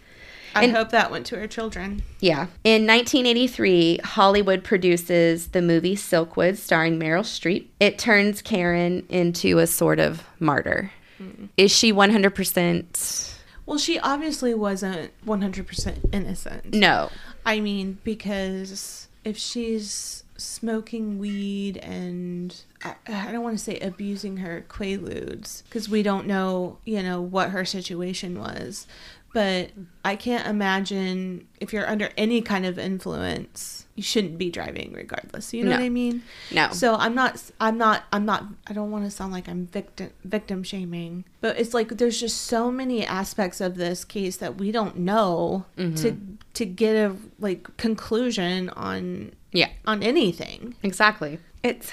I 0.55 0.65
And- 0.65 0.73
hope 0.77 0.91
that 0.91 1.11
went 1.11 1.27
to 1.27 1.37
her 1.39 1.47
children. 1.47 2.03
Yeah. 2.21 2.47
In 2.65 2.87
1983, 2.87 4.01
Hollywood 4.05 4.63
produces 4.65 5.49
the 5.49 5.63
movie 5.63 5.97
Silkwood 5.97 6.57
starring 6.57 6.99
Meryl 6.99 7.23
Streep. 7.25 7.67
It 7.81 7.99
turns 7.99 8.43
Karen 8.43 9.05
into 9.09 9.59
a 9.59 9.67
sort 9.67 9.99
of 9.99 10.23
martyr. 10.39 10.93
Hmm. 11.19 11.47
Is 11.57 11.71
she 11.73 11.93
100%? 11.93 13.31
Well, 13.67 13.79
she 13.79 13.99
obviously 13.99 14.53
wasn't 14.53 15.11
one 15.25 15.41
hundred 15.41 15.67
percent 15.67 15.99
innocent. 16.13 16.75
No. 16.75 17.11
I 17.47 17.61
mean, 17.61 17.99
because 18.05 19.09
if 19.25 19.39
she's 19.39 20.23
smoking 20.37 21.19
weed 21.19 21.79
and 21.79 22.55
I, 22.83 22.95
I 23.09 23.33
don't 23.33 23.43
want 23.43 23.57
to 23.57 23.65
say 23.65 23.79
abusing 23.79 24.39
her 24.39 24.67
quaaludes 24.69 25.63
because 25.65 25.89
we 25.89 26.03
don't 26.03 26.27
know, 26.27 26.77
you 26.85 27.03
know, 27.03 27.23
what 27.23 27.51
her 27.51 27.65
situation 27.65 28.39
was. 28.39 28.87
But 29.35 29.73
I 30.05 30.15
can't 30.15 30.47
imagine 30.47 31.49
if 31.61 31.73
you're 31.73 31.89
under 31.89 32.09
any 32.17 32.41
kind 32.41 32.65
of 32.65 32.79
influence, 32.79 33.85
you 33.97 34.03
shouldn't 34.05 34.39
be 34.39 34.49
driving 34.49 34.93
regardless. 34.95 35.53
You 35.53 35.65
know 35.65 35.71
No. 35.71 35.77
what 35.79 35.85
I 35.85 35.89
mean? 35.89 36.23
No. 36.53 36.71
So 36.71 36.95
I'm 36.95 37.17
not, 37.17 37.43
I'm 37.61 37.77
not, 37.77 38.05
I'm 38.13 38.25
not, 38.25 38.45
I 38.69 38.73
don't 38.73 38.93
want 38.93 39.05
to 39.07 39.11
sound 39.11 39.33
like 39.33 39.49
I'm 39.49 39.67
victim, 39.67 40.11
victim 40.25 40.63
shaming, 40.63 41.25
but 41.41 41.59
it's 41.59 41.75
like 41.75 41.89
there's 41.99 42.21
just 42.21 42.43
so 42.43 42.71
many 42.71 43.05
aspects 43.05 43.61
of 43.61 43.75
this 43.75 44.05
case 44.05 44.37
that 44.37 44.57
we 44.57 44.71
don't 44.71 44.99
know 44.99 45.67
mm-hmm. 45.77 45.97
to, 45.97 46.17
to 46.55 46.65
get 46.65 46.95
a 46.95 47.17
like 47.41 47.77
conclusion 47.77 48.69
on, 48.71 49.33
Yeah. 49.51 49.71
on 49.85 50.05
anything. 50.05 50.77
Exactly. 50.85 51.41
It's 51.65 51.91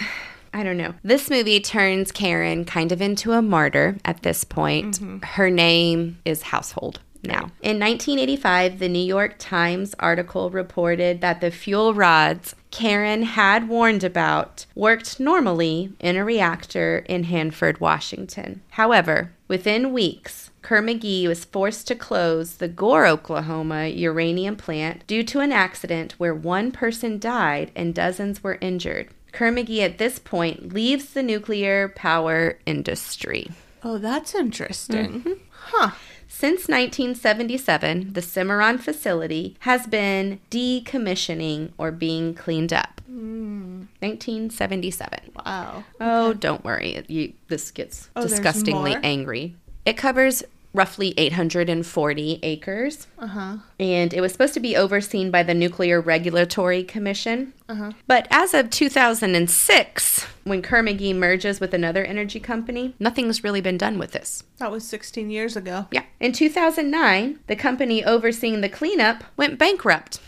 I 0.54 0.64
don't 0.64 0.78
know. 0.78 0.94
This 1.02 1.30
movie 1.30 1.60
turns 1.60 2.12
Karen 2.12 2.66
kind 2.66 2.92
of 2.92 3.02
into 3.02 3.32
a 3.32 3.42
martyr 3.42 3.98
at 4.06 4.22
this 4.22 4.44
point. 4.44 5.00
Mm-hmm. 5.00 5.20
Her 5.24 5.50
name 5.50 6.20
is 6.26 6.42
Household 6.44 7.00
now. 7.24 7.52
In 7.62 7.80
1985, 7.80 8.80
the 8.80 8.90
New 8.90 9.00
York 9.00 9.36
Times 9.38 9.96
article 10.00 10.50
reported 10.50 11.22
that 11.22 11.42
the 11.42 11.52
fuel 11.52 11.94
rods 11.94 12.56
Karen 12.72 13.24
had 13.24 13.68
warned 13.68 14.04
about 14.04 14.66
worked 14.76 15.20
normally 15.20 15.92
in 16.00 16.16
a 16.16 16.24
reactor 16.24 17.04
in 17.08 17.26
Hanford, 17.26 17.80
Washington. 17.80 18.62
However, 18.72 19.34
within 19.48 19.92
weeks, 19.92 20.52
Kerr 20.62 20.82
McGee 20.82 21.28
was 21.28 21.44
forced 21.44 21.88
to 21.88 21.96
close 21.96 22.56
the 22.56 22.68
Gore, 22.68 23.08
Oklahoma 23.08 23.88
uranium 23.88 24.56
plant 24.56 25.06
due 25.08 25.24
to 25.24 25.40
an 25.40 25.52
accident 25.52 26.14
where 26.14 26.36
one 26.36 26.72
person 26.72 27.20
died 27.20 27.72
and 27.76 27.94
dozens 27.94 28.44
were 28.44 28.58
injured. 28.62 29.10
Kerr 29.32 29.52
McGee 29.52 29.80
at 29.80 29.98
this 29.98 30.20
point 30.20 30.74
leaves 30.74 31.14
the 31.14 31.24
nuclear 31.24 31.90
power 31.90 32.60
industry. 32.66 33.50
Oh, 33.84 33.98
that's 33.98 34.36
interesting. 34.36 35.22
Mm-hmm. 35.22 35.34
Huh. 35.50 35.92
Since 36.34 36.70
1977, 36.70 38.14
the 38.14 38.22
Cimarron 38.22 38.78
facility 38.78 39.58
has 39.60 39.86
been 39.86 40.40
decommissioning 40.50 41.72
or 41.78 41.92
being 41.92 42.34
cleaned 42.34 42.72
up. 42.74 43.02
Hmm. 43.06 43.82
1977. 44.00 45.34
Wow. 45.46 45.84
Oh, 46.00 46.34
don't 46.34 46.64
worry. 46.64 47.04
You, 47.08 47.34
this 47.50 47.70
gets 47.70 48.10
Oh, 48.16 48.24
disgustingly 48.24 48.96
angry. 49.04 49.56
It 49.86 49.98
covers 49.98 50.42
roughly 50.74 51.14
840 51.18 52.40
acres, 52.44 53.08
Uh 53.20 53.28
huh. 53.28 53.58
and 53.80 54.14
it 54.14 54.22
was 54.22 54.32
supposed 54.32 54.54
to 54.54 54.60
be 54.60 54.76
overseen 54.76 55.30
by 55.32 55.44
the 55.44 55.54
Nuclear 55.54 56.00
Regulatory 56.00 56.84
Commission. 56.84 57.54
Uh-huh. 57.68 57.92
But 58.08 58.28
as 58.32 58.54
of 58.54 58.70
2006, 58.70 60.26
when 60.44 60.62
Kerr-McGee 60.62 61.16
merges 61.16 61.60
with 61.60 61.74
another 61.74 62.04
energy 62.04 62.40
company, 62.40 62.96
nothing's 63.00 63.44
really 63.44 63.62
been 63.62 63.78
done 63.78 63.98
with 64.00 64.12
this. 64.12 64.44
That 64.60 64.72
was 64.72 64.86
16 64.88 65.30
years 65.30 65.56
ago. 65.56 65.88
Yeah. 65.92 66.04
In 66.20 66.32
2009, 66.32 67.40
the 67.48 67.56
company 67.56 68.04
overseeing 68.04 68.62
the 68.62 68.70
cleanup 68.70 69.24
went 69.38 69.58
bankrupt. 69.60 70.20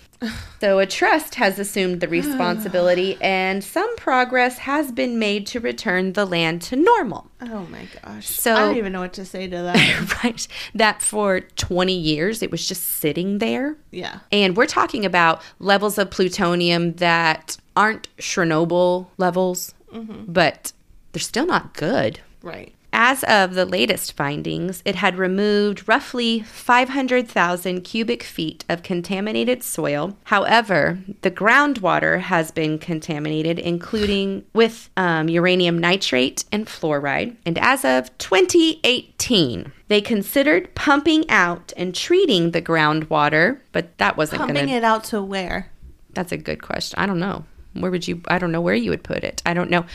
So 0.59 0.79
a 0.79 0.85
trust 0.85 1.35
has 1.35 1.59
assumed 1.59 1.99
the 1.99 2.07
responsibility, 2.19 3.17
and 3.21 3.63
some 3.63 3.95
progress 3.97 4.59
has 4.59 4.91
been 4.91 5.19
made 5.19 5.45
to 5.47 5.59
return 5.59 6.13
the 6.13 6.25
land 6.25 6.61
to 6.63 6.75
normal. 6.75 7.29
Oh 7.41 7.67
my 7.69 7.87
gosh. 8.01 8.27
So- 8.27 8.55
I 8.55 8.59
don't 8.59 8.77
even 8.77 8.93
know 8.93 9.01
what 9.01 9.13
to 9.13 9.25
say 9.25 9.47
to 9.47 9.55
that. 9.57 10.23
right. 10.23 10.47
That 10.73 11.01
for 11.01 11.41
20 11.41 11.93
years 11.93 12.41
it 12.41 12.51
was 12.51 12.67
just 12.67 12.83
sitting 12.83 13.39
there. 13.39 13.75
yeah. 13.91 14.19
And 14.31 14.55
we're 14.55 14.65
talking 14.65 15.05
about 15.05 15.41
levels 15.59 15.97
of 15.97 16.09
plutonium 16.11 16.93
that 16.93 17.57
aren't 17.75 18.07
Chernobyl 18.17 19.07
levels, 19.17 19.73
mm-hmm. 19.91 20.31
but 20.31 20.71
they're 21.11 21.19
still 21.21 21.45
not 21.45 21.73
good. 21.73 22.19
Right. 22.41 22.73
As 22.95 23.23
of 23.23 23.55
the 23.55 23.65
latest 23.65 24.13
findings, 24.15 24.83
it 24.85 24.93
had 24.93 25.17
removed 25.17 25.87
roughly 25.87 26.41
500,000 26.41 27.81
cubic 27.81 28.21
feet 28.21 28.63
of 28.69 28.83
contaminated 28.83 29.63
soil. 29.63 30.15
However, 30.25 30.99
the 31.23 31.31
groundwater 31.31 32.19
has 32.19 32.51
been 32.51 32.77
contaminated, 32.77 33.57
including 33.57 34.45
with 34.53 34.91
um, 34.95 35.27
uranium 35.27 35.79
nitrate 35.79 36.45
and 36.51 36.67
fluoride. 36.67 37.35
And 37.47 37.57
as 37.57 37.83
of 37.83 38.15
2018, 38.19 39.71
they 39.87 39.99
considered 39.99 40.75
pumping 40.75 41.27
out 41.31 41.73
and 41.75 41.95
treating 41.95 42.51
the 42.51 42.61
groundwater, 42.61 43.59
but 43.71 43.97
that 43.97 44.17
wasn't 44.17 44.41
Pumping 44.41 44.67
to. 44.67 44.71
it 44.73 44.83
out 44.83 45.03
to 45.05 45.19
where? 45.23 45.71
That's 46.13 46.31
a 46.31 46.37
good 46.37 46.61
question. 46.61 46.99
I 46.99 47.07
don't 47.07 47.19
know. 47.19 47.43
Where 47.73 47.89
would 47.89 48.07
you? 48.07 48.21
I 48.27 48.37
don't 48.37 48.51
know 48.51 48.61
where 48.61 48.75
you 48.75 48.91
would 48.91 49.03
put 49.03 49.23
it. 49.23 49.41
I 49.47 49.55
don't 49.55 49.71
know 49.71 49.85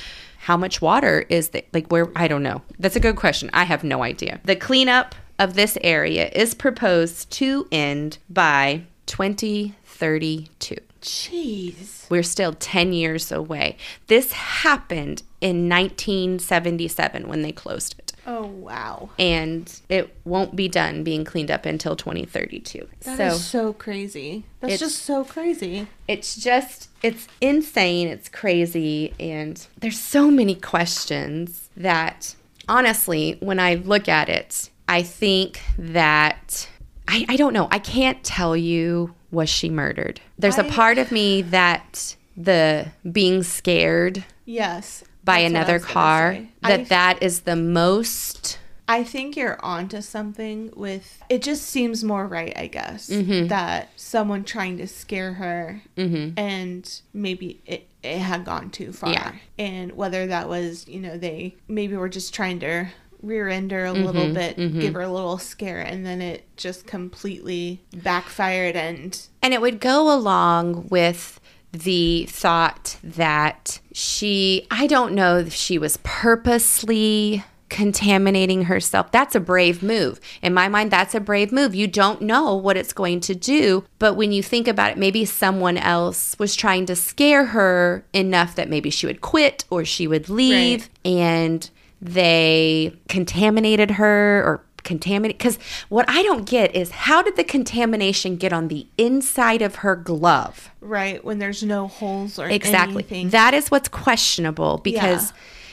how 0.49 0.57
much 0.57 0.81
water 0.81 1.27
is 1.29 1.51
like 1.75 1.89
where. 1.89 2.11
I 2.17 2.27
don't 2.27 2.43
know. 2.43 2.63
That's 2.79 2.97
a 2.97 3.01
good 3.01 3.17
question. 3.17 3.51
I 3.53 3.65
have 3.65 3.85
no 3.85 4.03
idea. 4.03 4.41
The 4.45 4.57
cleanup 4.57 5.15
of 5.39 5.53
this 5.53 5.77
area 5.83 6.31
is 6.35 6.55
proposed 6.55 7.31
to 7.33 7.69
end 7.71 8.17
by 8.31 8.85
2032. 9.05 10.77
Jeez. 11.03 12.09
We're 12.09 12.23
still 12.23 12.55
10 12.55 12.95
years 12.95 13.31
away. 13.31 13.77
This 14.07 14.33
happened 14.33 15.23
in 15.43 15.69
1977 15.69 17.29
when 17.29 17.43
they 17.43 17.53
closed 17.53 17.97
it. 17.99 18.08
Oh 18.31 18.45
wow. 18.47 19.09
And 19.19 19.73
it 19.89 20.15
won't 20.27 20.55
be 20.55 20.69
done 20.69 21.03
being 21.03 21.25
cleaned 21.25 21.51
up 21.51 21.65
until 21.65 21.97
2032. 21.97 22.87
That 23.01 23.17
so 23.17 23.27
is 23.29 23.43
so 23.45 23.73
crazy. 23.73 24.45
That's 24.61 24.75
It's- 24.75 24.81
just 24.93 25.03
so 25.05 25.25
crazy. 25.25 25.87
it's 26.07 26.37
just 26.37 26.91
it's 27.03 27.27
insane 27.41 28.09
it's 28.09 28.29
crazy 28.29 29.15
and 29.19 29.67
there's 29.81 29.99
so 29.99 30.31
many 30.31 30.55
questions 30.57 31.71
that 31.77 32.35
honestly 32.69 33.37
when 33.41 33.59
i 33.61 33.77
look 33.77 34.09
at 34.09 34.29
it 34.29 34.69
i 34.89 35.01
think 35.01 35.61
that 35.79 36.69
i, 37.07 37.25
I 37.29 37.37
don't 37.37 37.53
know 37.53 37.69
i 37.71 37.79
can't 37.79 38.23
tell 38.25 38.57
you 38.57 39.15
was 39.31 39.49
she 39.49 39.69
murdered 39.71 40.21
there's 40.39 40.59
a 40.59 40.67
I- 40.67 40.71
part 40.71 40.99
of 40.99 41.13
me 41.13 41.43
that 41.43 42.17
the 42.37 42.89
being 43.11 43.43
scared 43.43 44.25
Yes. 44.45 45.05
By 45.29 45.43
that's 45.43 45.51
another 45.51 45.79
car 45.79 46.39
that 46.63 46.89
that 46.89 47.23
is 47.23 47.41
the 47.43 47.57
most 47.57 48.59
I 48.91 49.05
think 49.05 49.37
you're 49.37 49.63
onto 49.63 50.01
something 50.01 50.73
with 50.75 51.23
it 51.29 51.43
just 51.43 51.65
seems 51.65 52.03
more 52.03 52.27
right, 52.27 52.57
I 52.57 52.69
guess. 52.69 53.11
Mm-hmm. 53.11 53.49
That 53.49 53.91
someone 53.97 54.45
trying 54.45 54.79
to 54.79 54.87
scare 54.87 55.35
her 55.35 55.83
mhm, 55.95 56.33
and 56.39 57.01
maybe 57.13 57.61
it, 57.67 57.87
it 58.03 58.19
had 58.19 58.47
gone 58.47 58.71
too 58.71 58.95
far. 58.95 59.13
Yeah. 59.13 59.33
And 59.59 59.93
whether 59.93 60.27
that 60.29 60.49
was, 60.49 60.89
you 60.89 61.01
know, 61.01 61.19
they 61.19 61.57
maybe 61.69 61.97
were 61.97 62.09
just 62.09 62.33
trying 62.33 62.61
to 62.61 62.87
rear 63.21 63.49
end 63.49 63.73
her 63.73 63.85
a 63.85 63.93
little 63.93 64.33
bit, 64.33 64.57
give 64.57 64.95
her 64.95 65.03
a 65.03 65.13
little 65.13 65.39
scare, 65.39 65.81
and 65.81 66.07
then 66.07 66.23
it 66.23 66.45
just 66.57 66.87
completely 66.87 67.83
backfired 67.93 68.77
and 68.77 69.21
And 69.43 69.53
it 69.53 69.61
would 69.61 69.81
go 69.81 70.15
along 70.15 70.89
with 70.89 71.41
the 71.73 72.27
thought 72.29 72.97
that 73.03 73.81
she, 73.93 74.67
I 74.71 74.87
don't 74.87 75.13
know 75.15 75.39
if 75.39 75.53
she 75.53 75.79
was 75.79 75.99
purposely 76.03 77.45
contaminating 77.69 78.63
herself. 78.65 79.13
That's 79.13 79.35
a 79.35 79.41
brave 79.41 79.83
move. 79.83 80.19
In 80.41 80.55
my 80.55 80.69
mind, 80.69 80.91
that's 80.91 81.15
a 81.15 81.21
brave 81.21 81.53
move. 81.53 81.75
You 81.75 81.87
don't 81.87 82.23
know 82.23 82.55
what 82.55 82.79
it's 82.79 82.95
going 82.95 83.21
to 83.21 83.35
do. 83.35 83.85
But 83.99 84.15
when 84.15 84.33
you 84.33 84.43
think 84.43 84.67
about 84.67 84.93
it, 84.93 84.97
maybe 84.99 85.27
someone 85.27 85.77
else 85.77 86.35
was 86.39 86.57
trying 86.57 86.87
to 86.87 86.97
scare 86.97 87.47
her 87.47 88.05
enough 88.15 88.55
that 88.55 88.71
maybe 88.71 88.89
she 88.89 89.07
would 89.07 89.21
quit 89.21 89.65
or 89.69 89.85
she 89.85 90.07
would 90.07 90.31
leave 90.31 90.89
Right. 91.05 91.13
and 91.13 91.71
they 92.01 92.97
contaminated 93.09 93.93
her 93.93 94.43
or 94.45 94.65
contaminate 94.85 95.39
because 95.39 95.59
what 95.89 96.05
i 96.09 96.23
don't 96.23 96.49
get 96.49 96.75
is 96.75 96.91
how 96.91 97.23
did 97.23 97.37
the 97.37 97.45
contamination 97.45 98.37
get 98.37 98.53
on 98.53 98.69
the 98.69 98.87
inside 98.97 99.63
of 99.63 99.77
her 99.77 99.95
glove 99.97 100.71
Right. 100.81 101.23
When 101.23 101.39
there's 101.39 101.63
no 101.63 101.87
holes 101.89 102.39
or 102.39 102.49
Exactly. 102.49 102.95
anything. 103.03 103.31
That 103.31 103.53
is 103.53 103.71
what's 103.71 103.89
questionable 103.89 104.79
because 104.79 105.33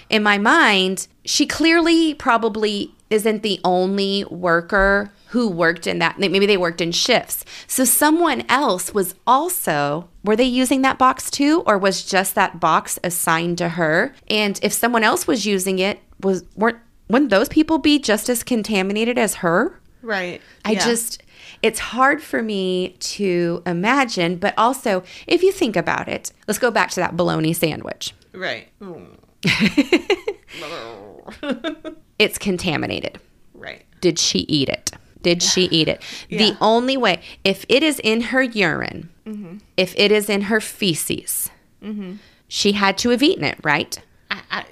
in 0.09 0.23
my 0.23 0.37
mind, 0.37 1.07
she 1.23 1.45
clearly 1.45 2.13
probably 2.15 2.93
isn't 3.09 3.41
the 3.43 3.59
only 3.63 4.25
worker 4.25 5.11
who 5.27 5.47
worked 5.47 5.87
in 5.87 5.99
that. 5.99 6.19
Maybe 6.19 6.45
they 6.45 6.57
worked 6.57 6.81
in 6.81 6.91
shifts. 6.91 7.45
So 7.67 7.85
someone 7.85 8.43
else 8.49 8.93
was 8.93 9.15
also, 9.25 10.09
were 10.23 10.35
they 10.35 10.43
using 10.43 10.81
that 10.81 10.97
box 10.97 11.29
too? 11.31 11.63
Or 11.65 11.77
was 11.77 12.03
just 12.03 12.35
that 12.35 12.59
box 12.59 12.99
assigned 13.03 13.57
to 13.59 13.69
her? 13.69 14.13
And 14.29 14.59
if 14.63 14.73
someone 14.73 15.03
else 15.03 15.27
was 15.27 15.45
using 15.45 15.79
it, 15.79 15.99
was 16.21 16.43
weren't 16.55 16.79
wouldn't 17.09 17.29
those 17.31 17.49
people 17.49 17.77
be 17.77 17.99
just 17.99 18.29
as 18.29 18.43
contaminated 18.43 19.17
as 19.17 19.35
her? 19.35 19.79
right. 20.01 20.41
I 20.63 20.71
Yeah. 20.73 20.85
just, 20.85 21.23
it's 21.63 21.79
hard 21.79 22.21
for 22.21 22.43
me 22.43 22.89
to 22.99 23.63
imagine. 23.65 24.35
But 24.37 24.53
also, 24.57 25.03
if 25.25 25.41
you 25.41 25.51
think 25.51 25.75
about 25.75 26.07
it, 26.07 26.31
let's 26.47 26.59
go 26.59 26.69
back 26.69 26.91
to 26.91 26.97
that 26.97 27.17
bologna 27.17 27.53
sandwich. 27.53 28.13
Right. 28.33 28.67
It's 32.17 32.37
contaminated. 32.37 33.19
right. 33.53 33.83
Did 33.99 34.17
she 34.19 34.39
eat 34.39 34.69
it? 34.69 34.91
Did 35.21 35.41
she 35.43 35.63
eat 35.65 35.87
it? 35.87 36.01
Yeah. 36.29 36.37
The 36.37 36.57
only 36.61 36.95
way, 36.97 37.21
if 37.43 37.65
it 37.67 37.83
is 37.83 37.99
in 38.03 38.21
her 38.21 38.41
urine, 38.43 39.09
Mm-hmm. 39.25 39.57
if 39.75 39.95
it 39.97 40.11
is 40.11 40.29
in 40.29 40.41
her 40.43 40.61
feces, 40.61 41.49
she 42.47 42.73
had 42.73 42.95
to 42.99 43.09
have 43.09 43.23
eaten 43.23 43.43
it, 43.43 43.57
right? 43.63 43.99
I, 44.29 44.41
I, 44.51 44.65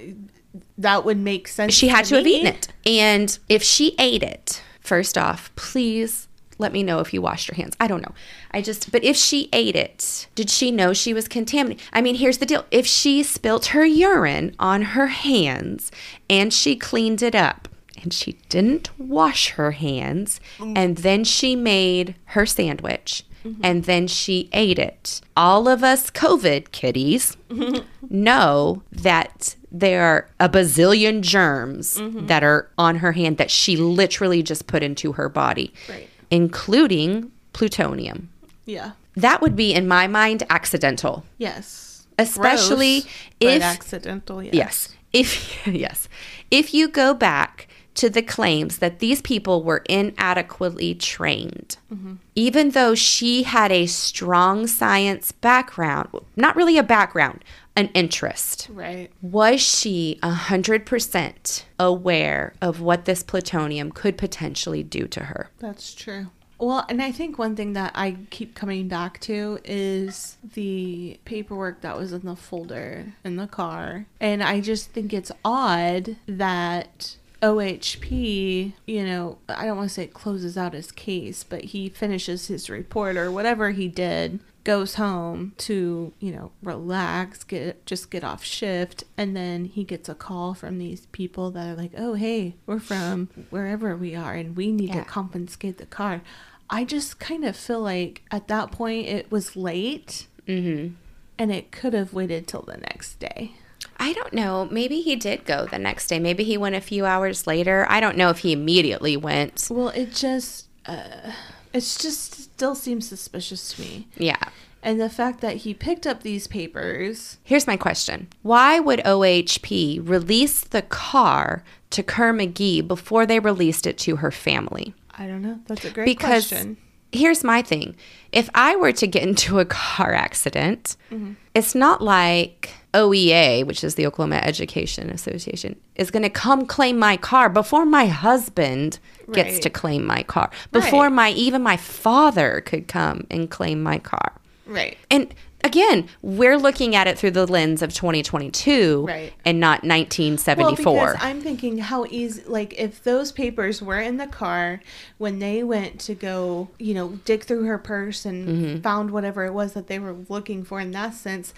that 0.78 1.06
would 1.06 1.18
make 1.18 1.48
sense. 1.48 1.74
She 1.74 1.88
had 1.88 2.06
to 2.06 2.16
have 2.16 2.26
me. 2.26 2.36
eaten 2.36 2.48
it. 2.48 2.68
And 2.86 3.38
if 3.50 3.64
she 3.64 3.96
ate 3.98 4.24
it, 4.24 4.62
first 4.82 5.18
off, 5.18 5.54
please 5.56 6.28
let 6.60 6.72
me 6.72 6.84
know 6.84 7.00
if 7.00 7.14
you 7.14 7.22
washed 7.22 7.48
your 7.48 7.56
hands. 7.56 7.76
I 7.80 7.88
don't 7.88 8.02
know. 8.02 8.14
I 8.52 8.62
just, 8.62 8.92
but 8.92 9.04
if 9.04 9.16
she 9.16 9.50
ate 9.52 9.76
it, 9.76 10.28
did 10.36 10.50
she 10.50 10.72
know 10.72 10.94
she 10.94 11.14
was 11.14 11.28
contaminated? 11.28 11.84
I 11.92 12.02
mean, 12.02 12.16
here's 12.16 12.38
the 12.38 12.46
deal 12.46 12.66
if 12.72 12.86
she 12.86 13.24
spilt 13.24 13.68
her 13.68 13.86
urine 13.86 14.56
on 14.60 14.82
her 14.82 15.08
hands 15.08 15.92
and 16.30 16.54
she 16.54 16.76
cleaned 16.76 17.22
it 17.22 17.36
up, 17.36 17.68
and 18.04 18.14
she 18.14 18.34
didn't 18.50 18.98
wash 19.00 19.52
her 19.52 19.72
hands, 19.72 20.40
mm. 20.58 20.74
and 20.76 20.98
then 20.98 21.24
she 21.24 21.56
made 21.56 22.16
her 22.26 22.46
sandwich. 22.46 23.24
Mm-hmm. 23.46 23.62
And 23.62 23.84
then 23.84 24.08
she 24.08 24.50
ate 24.54 24.80
it. 24.80 25.20
All 25.36 25.68
of 25.68 25.84
us 25.84 26.10
COVID 26.10 26.72
kitties 26.72 27.36
know 28.10 28.84
that 28.90 29.58
there 29.74 30.04
are 30.04 30.30
a 30.40 30.48
bazillion 30.48 31.22
germs 31.22 31.98
mm-hmm. 31.98 32.28
that 32.28 32.44
are 32.44 32.70
on 32.78 32.98
her 32.98 33.12
hand 33.14 33.38
that 33.38 33.50
she 33.50 33.76
literally 33.76 34.44
just 34.44 34.68
put 34.68 34.84
into 34.84 35.14
her 35.14 35.28
body, 35.28 35.74
Right. 35.90 36.08
including 36.30 37.32
plutonium. 37.54 38.30
Yeah. 38.66 38.92
That 39.16 39.42
would 39.42 39.56
be, 39.56 39.74
in 39.74 39.88
my 39.88 40.08
mind, 40.08 40.44
accidental. 40.50 41.26
Yes. 41.40 42.06
Especially 42.20 43.02
Gross, 43.02 43.14
if- 43.40 43.64
accidental. 43.64 44.44
Yes. 44.44 44.54
Yes. 44.54 44.90
If 45.12 45.68
yes. 45.74 46.08
If 46.52 46.74
you 46.74 46.88
go 46.88 47.14
back 47.14 47.68
to 47.96 48.10
the 48.10 48.24
claims 48.24 48.80
that 48.80 49.00
these 49.00 49.22
people 49.22 49.64
were 49.64 49.84
inadequately 49.88 50.96
trained, 50.96 51.78
mm-hmm. 51.92 52.16
even 52.36 52.72
though 52.72 52.96
she 52.96 53.44
had 53.44 53.72
a 53.72 53.86
strong 53.86 54.66
science 54.66 55.32
background, 55.32 56.10
not 56.36 56.56
really 56.56 56.78
a 56.78 56.84
background, 56.84 57.44
an 57.76 57.90
interest, 57.94 58.68
Right. 58.72 59.10
was 59.22 59.60
she 59.62 60.20
100% 60.22 61.64
aware 61.80 62.54
of 62.62 62.82
what 62.82 63.06
this 63.06 63.24
plutonium 63.24 63.92
could 63.92 64.18
potentially 64.18 64.84
do 64.84 65.08
to 65.08 65.26
her? 65.26 65.50
That's 65.60 65.94
true. 65.94 66.28
Well, 66.60 66.86
and 66.88 67.02
I 67.02 67.12
think 67.12 67.38
one 67.38 67.56
thing 67.56 67.74
that 67.74 67.92
I 67.96 68.16
keep 68.30 68.56
coming 68.56 68.88
back 68.88 69.20
to 69.22 69.60
is 69.66 70.38
the 70.54 71.20
paperwork 71.26 71.82
that 71.82 71.98
was 71.98 72.14
in 72.14 72.22
the 72.26 72.36
folder 72.36 73.14
in 73.26 73.36
the 73.36 73.48
car. 73.48 74.06
And 74.22 74.42
I 74.44 74.62
just 74.62 74.92
think 74.92 75.12
it's 75.14 75.32
odd 75.44 76.16
that 76.28 77.18
OHP, 77.42 78.74
you 78.86 79.04
know, 79.04 79.40
I 79.50 79.66
don't 79.66 79.78
want 79.78 79.90
to 79.90 79.94
say 79.94 80.04
it 80.04 80.14
closes 80.14 80.58
out 80.58 80.74
his 80.74 80.92
case, 80.92 81.44
but 81.44 81.66
he 81.66 81.90
finishes 81.90 82.48
his 82.48 82.70
report 82.70 83.18
or 83.18 83.30
whatever 83.32 83.72
he 83.72 83.88
did, 83.90 84.40
goes 84.64 84.96
home 84.96 85.54
to, 85.58 86.14
you 86.20 86.32
know, 86.32 86.52
relax, 86.62 87.44
get 87.44 87.86
just 87.86 88.10
get 88.10 88.24
off 88.24 88.44
shift, 88.44 89.04
and 89.18 89.36
then 89.36 89.66
he 89.66 89.84
gets 89.84 90.08
a 90.10 90.16
call 90.16 90.54
from 90.54 90.78
these 90.78 91.06
people 91.08 91.52
that 91.52 91.68
are 91.70 91.76
like, 91.76 91.92
"Oh, 91.98 92.14
hey, 92.14 92.56
we're 92.66 92.80
from 92.80 93.30
wherever 93.50 93.96
we 93.98 94.16
are 94.16 94.34
and 94.34 94.56
we 94.56 94.72
need 94.72 94.90
Yeah. 94.90 95.04
to 95.04 95.10
confiscate 95.10 95.78
the 95.78 95.86
car." 95.86 96.22
I 96.70 96.86
just 96.86 97.20
kind 97.20 97.44
of 97.46 97.56
feel 97.56 97.82
like 97.82 98.22
at 98.32 98.48
that 98.48 98.72
point 98.72 99.08
it 99.08 99.32
was 99.32 99.56
late 99.56 100.28
Mm-hmm. 100.48 100.94
and 101.38 101.52
it 101.52 101.72
could 101.72 101.94
have 101.94 102.14
waited 102.14 102.48
till 102.48 102.62
the 102.64 102.78
next 102.78 103.20
day. 103.20 103.52
I 103.98 104.12
don't 104.14 104.34
know. 104.34 104.68
Maybe 104.72 105.02
he 105.02 105.16
did 105.16 105.46
go 105.46 105.66
the 105.66 105.78
next 105.78 106.08
day. 106.08 106.20
Maybe 106.20 106.44
he 106.44 106.58
went 106.58 106.76
a 106.76 106.82
few 106.82 107.06
hours 107.06 107.46
later. 107.46 107.86
I 107.90 108.00
don't 108.00 108.18
know 108.18 108.30
if 108.30 108.40
he 108.40 108.52
immediately 108.54 109.16
went. 109.18 109.68
Well, 109.70 109.90
it 109.90 110.14
just 110.14 110.68
uh 110.86 111.32
it's 111.74 111.98
just 112.02 112.34
still 112.34 112.76
seems 112.76 113.08
suspicious 113.08 113.74
to 113.74 113.82
me. 113.82 114.08
Yeah. 114.18 114.38
And 114.86 115.00
the 115.00 115.10
fact 115.10 115.40
that 115.42 115.58
he 115.58 115.74
picked 115.74 116.06
up 116.06 116.24
these 116.24 116.46
papers, 116.48 117.38
Here's 117.44 117.68
my 117.68 117.78
question 117.78 118.28
Why 118.42 118.80
would 118.80 119.00
OHP 119.00 120.08
release 120.08 120.62
the 120.62 120.82
car 120.82 121.64
to 121.92 122.04
Kerr 122.04 122.34
McGee 122.34 122.86
before 122.88 123.26
they 123.26 123.40
released 123.40 123.88
it 123.88 123.98
to 124.00 124.18
her 124.18 124.32
family? 124.32 124.94
I 125.18 125.28
don't 125.28 125.42
know. 125.42 125.60
That's 125.68 125.86
a 125.86 125.90
great 125.92 126.20
question. 126.20 126.28
Because 126.28 126.48
question. 126.50 126.78
here's 127.12 127.44
my 127.44 127.62
thing 127.62 127.96
if 128.32 128.50
I 128.56 128.76
were 128.76 128.92
to 128.94 129.08
get 129.08 129.24
into 129.24 129.60
a 129.60 129.66
car 129.66 130.14
accident, 130.14 130.96
Mm-hmm. 131.12 131.34
it's 131.56 131.76
not 131.76 132.02
like 132.02 132.72
OEA, 132.94 133.66
which 133.66 133.84
is 133.84 133.96
the 133.96 134.06
Oklahoma 134.06 134.38
Education 134.44 135.10
Association, 135.10 135.76
is 135.96 136.12
going 136.12 136.24
to 136.24 136.30
come 136.30 136.66
claim 136.66 136.98
my 137.00 137.18
car 137.18 137.50
before 137.50 137.86
my 137.86 138.06
husband 138.06 139.00
gets 139.32 139.60
to 139.60 139.70
claim 139.70 140.06
my 140.06 140.24
car, 140.24 140.50
before 140.72 141.04
Right. 141.06 141.12
my 141.14 141.30
even 141.32 141.62
my 141.64 141.78
father 141.78 142.62
could 142.66 142.88
come 142.88 143.26
and 143.32 143.50
claim 143.50 143.82
my 143.82 143.98
car. 144.00 144.34
Right. 144.68 144.98
And 145.10 145.34
again, 145.64 146.08
we're 146.22 146.58
looking 146.58 146.96
at 146.96 147.08
it 147.08 147.18
through 147.18 147.32
the 147.32 147.48
lens 147.48 147.82
of 147.82 147.94
2022 147.94 149.06
Right. 149.08 149.34
and 149.46 149.60
not 149.60 149.82
Well, 149.84 149.90
1974. 149.92 150.94
because 151.14 151.18
I'm 151.22 151.42
thinking 151.42 151.78
how 151.80 152.06
easy, 152.10 152.44
like, 152.46 152.74
if 152.78 153.04
those 153.04 153.32
papers 153.32 153.82
were 153.82 154.00
in 154.00 154.18
the 154.18 154.28
car 154.28 154.82
when 155.18 155.40
they 155.40 155.64
went 155.64 156.00
to 156.02 156.14
go, 156.16 156.70
you 156.80 156.94
know, 156.94 157.20
dig 157.26 157.44
through 157.44 157.64
her 157.64 157.78
purse 157.78 158.26
and 158.26 158.48
Mm-hmm. 158.48 158.82
found 158.82 159.12
whatever 159.12 159.46
it 159.46 159.54
was 159.54 159.74
that 159.74 159.88
they 159.88 160.00
were 160.00 160.16
looking 160.30 160.64
for 160.64 160.80
in 160.80 160.92
that 160.92 161.14
sense, 161.14 161.54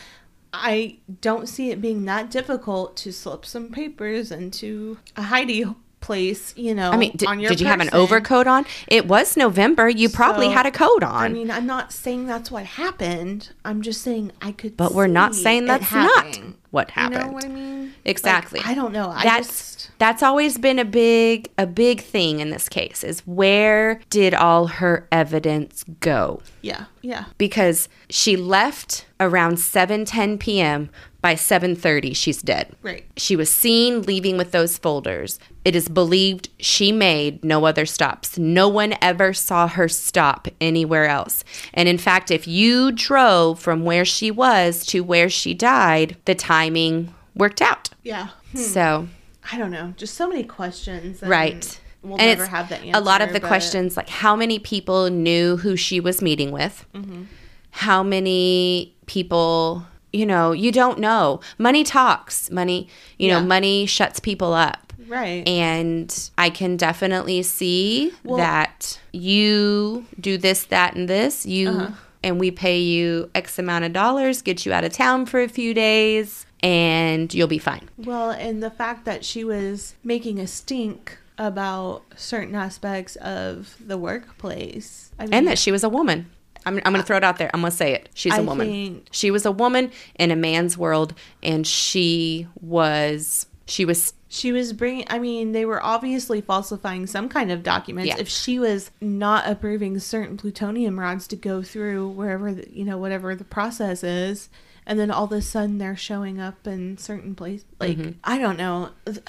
I 0.58 0.97
don't 1.22 1.47
see 1.47 1.72
it 1.72 1.82
being 1.82 2.06
that 2.06 2.30
difficult 2.32 2.95
to 2.97 3.12
slip 3.12 3.45
some 3.45 3.72
papers 3.72 4.32
into 4.32 4.97
a 5.16 5.24
hidey 5.24 5.76
place, 6.06 6.53
you 6.56 6.76
know. 6.76 6.91
I 6.91 6.97
mean, 6.97 7.14
did, 7.16 7.28
on 7.28 7.39
your 7.39 7.49
did 7.49 7.60
you 7.60 7.68
have 7.68 7.82
an 7.82 7.89
overcoat 7.91 8.45
on? 8.45 8.66
It 8.88 9.08
was 9.08 9.36
November. 9.36 9.89
You 9.89 10.08
probably 10.08 10.47
So, 10.47 10.51
had 10.51 10.66
a 10.68 10.72
coat 10.72 11.03
on. 11.03 11.24
I 11.24 11.30
mean, 11.30 11.49
I'm 11.49 11.66
not 11.66 11.91
saying 11.91 12.28
that's 12.28 12.51
what 12.51 12.66
happened. 12.66 13.49
I'm 13.66 13.82
just 13.82 14.01
saying 14.01 14.32
I 14.41 14.51
could. 14.51 14.78
But 14.78 14.93
we're 14.93 15.08
not 15.08 15.34
saying 15.34 15.66
that's 15.66 15.91
not 15.91 16.39
what 16.70 16.91
happened. 16.91 17.22
You 17.22 17.28
know 17.28 17.34
what 17.34 17.45
I 17.45 17.47
mean? 17.47 17.86
Like, 17.86 17.91
Exactly. 18.06 18.62
I 18.64 18.76
don't 18.76 18.93
know. 18.93 19.10
I 19.10 19.24
that's 19.24 19.47
just 19.47 19.74
that's 19.97 20.23
always 20.23 20.57
been 20.57 20.79
a 20.79 20.86
big 20.86 21.49
a 21.57 21.65
big 21.67 22.01
thing 22.01 22.39
in 22.39 22.49
this 22.49 22.67
case 22.69 23.03
is 23.03 23.19
where 23.25 23.99
did 24.09 24.33
all 24.33 24.67
her 24.67 25.07
evidence 25.11 25.83
go? 25.99 26.41
yeah 26.61 26.86
yeah 27.01 27.25
Because 27.38 27.88
she 28.09 28.36
left 28.36 29.05
around 29.19 29.55
7:10 29.57 30.39
p.m. 30.39 30.89
by 31.21 31.36
7:30 31.36 32.15
she's 32.15 32.41
dead. 32.41 32.75
right 32.81 33.05
She 33.17 33.36
was 33.36 33.49
seen 33.49 34.01
leaving 34.03 34.38
with 34.38 34.51
those 34.51 34.77
folders. 34.77 35.39
It 35.63 35.75
is 35.75 35.89
believed 35.89 36.49
she 36.59 36.91
made 36.91 37.43
no 37.43 37.65
other 37.65 37.86
stops. 37.88 38.38
No 38.38 38.67
one 38.69 38.93
ever 39.01 39.33
saw 39.33 39.67
her 39.67 39.88
stop 39.88 40.47
anywhere 40.61 41.07
else. 41.07 41.43
And 41.73 41.89
in 41.89 41.97
fact, 41.97 42.29
if 42.29 42.47
you 42.47 42.91
drove 42.91 43.59
from 43.59 43.83
where 43.83 44.05
she 44.05 44.29
was 44.29 44.86
to 44.88 44.99
where 45.01 45.27
she 45.29 45.55
died, 45.55 46.17
the 46.25 46.36
timing 46.36 47.13
worked 47.36 47.61
out. 47.63 47.89
yeah. 48.03 48.27
Hmm. 48.51 48.57
So, 48.59 49.07
I 49.51 49.57
don't 49.57 49.71
know. 49.71 49.93
Just 49.97 50.15
so 50.15 50.27
many 50.27 50.43
questions. 50.43 51.21
and 51.21 51.29
right. 51.29 51.79
We'll 52.01 52.13
and 52.19 52.27
never 52.27 52.43
it's 52.43 52.51
have 52.51 52.69
the 52.69 52.77
answer. 52.77 52.91
a 52.99 53.01
lot 53.01 53.21
of 53.21 53.33
the 53.33 53.39
but- 53.39 53.47
questions 53.47 53.97
like 53.97 54.09
how 54.09 54.35
many 54.35 54.59
people 54.59 55.09
knew 55.09 55.57
who 55.57 55.75
she 55.75 55.99
was 55.99 56.21
meeting 56.21 56.51
with? 56.51 56.85
Mm-hmm. 56.93 57.23
How 57.71 58.03
many 58.03 58.95
people, 59.07 59.85
you 60.13 60.25
know, 60.25 60.51
you 60.51 60.71
don't 60.71 60.99
know. 60.99 61.39
Money 61.57 61.83
talks. 61.83 62.49
Money, 62.51 62.87
you 63.17 63.27
know, 63.29 63.41
money 63.41 63.85
shuts 63.85 64.19
people 64.19 64.53
up. 64.53 64.93
Right. 65.07 65.47
And 65.47 66.29
I 66.37 66.49
can 66.49 66.77
definitely 66.77 67.43
see 67.43 68.11
Well- 68.23 68.37
that 68.37 68.99
you 69.11 70.05
do 70.19 70.37
this, 70.37 70.63
that, 70.65 70.95
and 70.95 71.07
this. 71.09 71.45
You 71.45 71.69
Uh-huh. 71.69 71.91
and 72.23 72.39
we 72.39 72.49
pay 72.51 72.79
you 72.79 73.29
X 73.35 73.59
amount 73.59 73.85
of 73.85 73.93
dollars, 73.93 74.41
get 74.41 74.65
you 74.65 74.73
out 74.73 74.83
of 74.83 74.93
town 74.93 75.25
for 75.25 75.41
a 75.41 75.47
few 75.49 75.73
days, 75.73 76.44
and 76.66 77.32
you'll 77.34 77.47
be 77.47 77.59
fine. 77.59 77.88
Well, 77.97 78.32
and 78.32 78.63
the 78.63 78.72
fact 78.72 79.05
that 79.05 79.24
she 79.24 79.43
was 79.43 79.93
making 80.03 80.39
a 80.39 80.47
stink 80.47 81.18
about 81.38 82.01
certain 82.16 82.55
aspects 82.55 83.16
of 83.18 83.76
the 83.86 83.97
workplace. 83.97 85.11
I 85.20 85.24
mean, 85.26 85.34
And 85.34 85.47
that 85.47 85.59
she 85.59 85.72
was 85.72 85.84
a 85.84 85.89
woman. 85.89 86.30
I'm, 86.66 86.78
I'm 86.78 86.93
going 86.93 86.95
to 86.95 87.03
throw 87.03 87.18
it 87.18 87.24
out 87.24 87.38
there. 87.38 87.51
I'm 87.53 87.61
going 87.61 87.70
to 87.72 87.78
say 87.78 87.93
it. 87.93 88.09
She's 88.16 88.34
a 88.34 88.38
I 88.38 88.41
woman. 88.41 88.68
think- 88.68 89.07
She 89.11 89.30
was 89.30 89.45
a 89.45 89.51
woman 89.51 89.91
in 90.18 90.32
a 90.32 90.36
man's 90.36 90.78
world, 90.78 91.13
and 91.43 91.68
she 91.68 92.47
was 92.59 93.45
she 93.68 93.86
was 93.86 94.13
she 94.28 94.51
was 94.51 94.74
bringing, 94.74 95.05
I 95.09 95.20
mean, 95.20 95.51
they 95.53 95.66
were 95.66 95.84
obviously 95.84 96.41
falsifying 96.41 97.07
some 97.07 97.30
kind 97.30 97.51
of 97.51 97.63
documents. 97.63 98.07
Yeah. 98.07 98.18
If 98.18 98.28
she 98.28 98.59
was 98.59 98.91
not 98.99 99.47
approving 99.47 99.97
certain 99.99 100.36
plutonium 100.36 100.99
rods 100.99 101.28
to 101.28 101.36
go 101.36 101.61
through 101.61 102.09
wherever, 102.09 102.53
the, 102.53 102.70
you 102.70 102.84
know, 102.84 102.97
whatever 102.97 103.34
the 103.36 103.45
process 103.45 104.03
is, 104.03 104.49
and 104.88 104.99
then 104.99 105.11
all 105.11 105.25
of 105.25 105.31
a 105.31 105.41
sudden 105.41 105.77
they're 105.77 105.95
showing 105.95 106.39
up 106.39 106.65
in 106.67 106.97
certain 106.97 107.36
places. 107.36 107.65
Like, 107.79 107.97
Mm-hmm. 107.97 108.11
I 108.23 108.38
don't 108.38 108.57
know. 108.57 108.89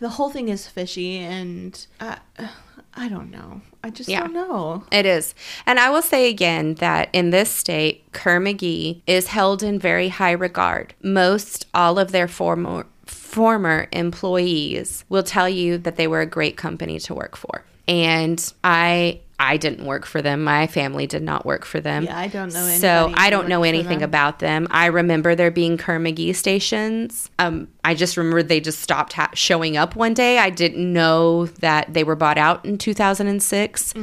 The 0.00 0.08
whole 0.08 0.30
thing 0.30 0.48
is 0.48 0.66
fishy, 0.66 1.18
and 1.18 1.86
I, 2.00 2.18
I 2.92 3.08
don't 3.08 3.30
know. 3.30 3.60
I 3.84 3.90
just 3.90 4.08
Yeah. 4.08 4.18
don't 4.22 4.32
know. 4.32 4.82
It 4.90 5.06
is. 5.06 5.32
And 5.64 5.78
I 5.78 5.90
will 5.90 6.02
say 6.02 6.28
again 6.28 6.74
that 6.76 7.08
in 7.12 7.30
this 7.30 7.50
state, 7.52 8.10
Kerr 8.10 8.40
McGee 8.40 9.02
is 9.06 9.28
held 9.28 9.62
in 9.62 9.78
very 9.78 10.08
high 10.08 10.32
regard. 10.32 10.94
Most 11.04 11.66
all 11.72 12.00
of 12.00 12.10
their 12.10 12.26
former 12.26 12.86
former 13.06 13.86
employees 13.92 15.04
will 15.08 15.22
tell 15.22 15.48
you 15.48 15.78
that 15.78 15.94
they 15.96 16.06
were 16.08 16.20
a 16.20 16.26
great 16.26 16.56
company 16.56 16.98
to 17.00 17.14
work 17.14 17.36
for. 17.36 17.62
And 17.88 18.52
I 18.62 19.20
I 19.38 19.56
didn't 19.56 19.84
work 19.84 20.06
for 20.06 20.22
them. 20.22 20.44
My 20.44 20.68
family 20.68 21.08
did 21.08 21.22
not 21.22 21.44
work 21.44 21.64
for 21.64 21.80
them. 21.80 22.04
Yeah, 22.04 22.16
I 22.16 22.28
don't 22.28 22.54
know 22.54 22.64
So 22.78 23.12
I 23.16 23.28
don't 23.28 23.48
know 23.48 23.64
anything 23.64 23.98
them. 23.98 24.08
about 24.08 24.38
them. 24.38 24.68
I 24.70 24.86
remember 24.86 25.34
there 25.34 25.50
being 25.50 25.76
Kerr 25.76 25.98
McGee 25.98 26.36
stations. 26.36 27.28
Um, 27.40 27.66
I 27.84 27.94
just 27.94 28.16
remember 28.16 28.44
they 28.44 28.60
just 28.60 28.78
stopped 28.78 29.14
ha- 29.14 29.30
showing 29.34 29.76
up 29.76 29.96
one 29.96 30.14
day. 30.14 30.38
I 30.38 30.50
didn't 30.50 30.92
know 30.92 31.46
that 31.46 31.92
they 31.92 32.04
were 32.04 32.14
bought 32.14 32.38
out 32.38 32.64
in 32.64 32.78
2006 32.78 33.94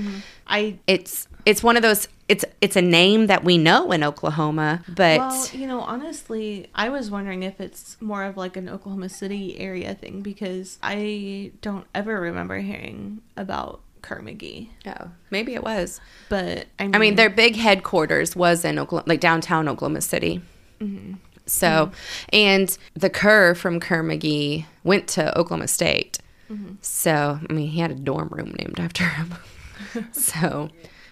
I 0.46 0.78
it's 0.88 1.29
it's 1.46 1.64
one 1.64 1.76
of 1.76 1.82
those 1.82 2.08
it's 2.28 2.46
it's 2.62 2.76
a 2.76 2.82
name 2.82 3.28
that 3.28 3.44
we 3.44 3.58
know 3.58 3.92
in 3.92 4.04
Oklahoma, 4.04 4.84
but 4.88 5.18
Well, 5.18 5.48
you 5.54 5.68
know, 5.68 5.82
honestly, 5.82 6.70
I 6.76 6.90
was 6.90 7.10
wondering 7.10 7.44
if 7.44 7.60
it's 7.60 7.98
more 8.00 8.24
of 8.24 8.38
like 8.38 8.56
an 8.56 8.70
Oklahoma 8.70 9.10
City 9.10 9.60
area 9.60 9.96
thing 9.96 10.22
because 10.22 10.78
I 10.84 11.52
don't 11.62 11.88
ever 11.96 12.22
remember 12.22 12.60
hearing 12.60 13.22
about 13.36 13.82
Kerr 14.02 14.22
McGee. 14.22 14.70
oh, 14.86 15.12
maybe 15.32 15.56
it 15.56 15.64
was. 15.64 16.00
But 16.30 16.68
I 16.78 16.84
mean, 16.84 16.96
I 16.96 17.00
mean, 17.00 17.16
their 17.16 17.32
big 17.32 17.56
headquarters 17.56 18.36
was 18.36 18.64
in 18.64 18.78
Oklahoma, 18.78 19.10
like 19.10 19.20
downtown 19.20 19.68
Oklahoma 19.68 20.02
City. 20.02 20.42
Mm-hmm. 20.80 21.16
So, 21.48 21.92
and 22.32 22.78
the 22.94 23.10
Kerr 23.10 23.56
from 23.56 23.80
Kerr 23.80 24.04
McGee 24.04 24.66
went 24.84 25.08
to 25.10 25.36
Oklahoma 25.38 25.68
State. 25.68 26.20
Mm-hmm. 26.50 26.76
So, 26.82 27.40
I 27.50 27.54
mean, 27.54 27.70
he 27.70 27.80
had 27.80 27.90
a 27.90 27.96
dorm 27.96 28.30
room 28.32 28.54
named 28.58 28.80
after 28.80 29.06
him. 29.06 29.34
so, 30.12 30.70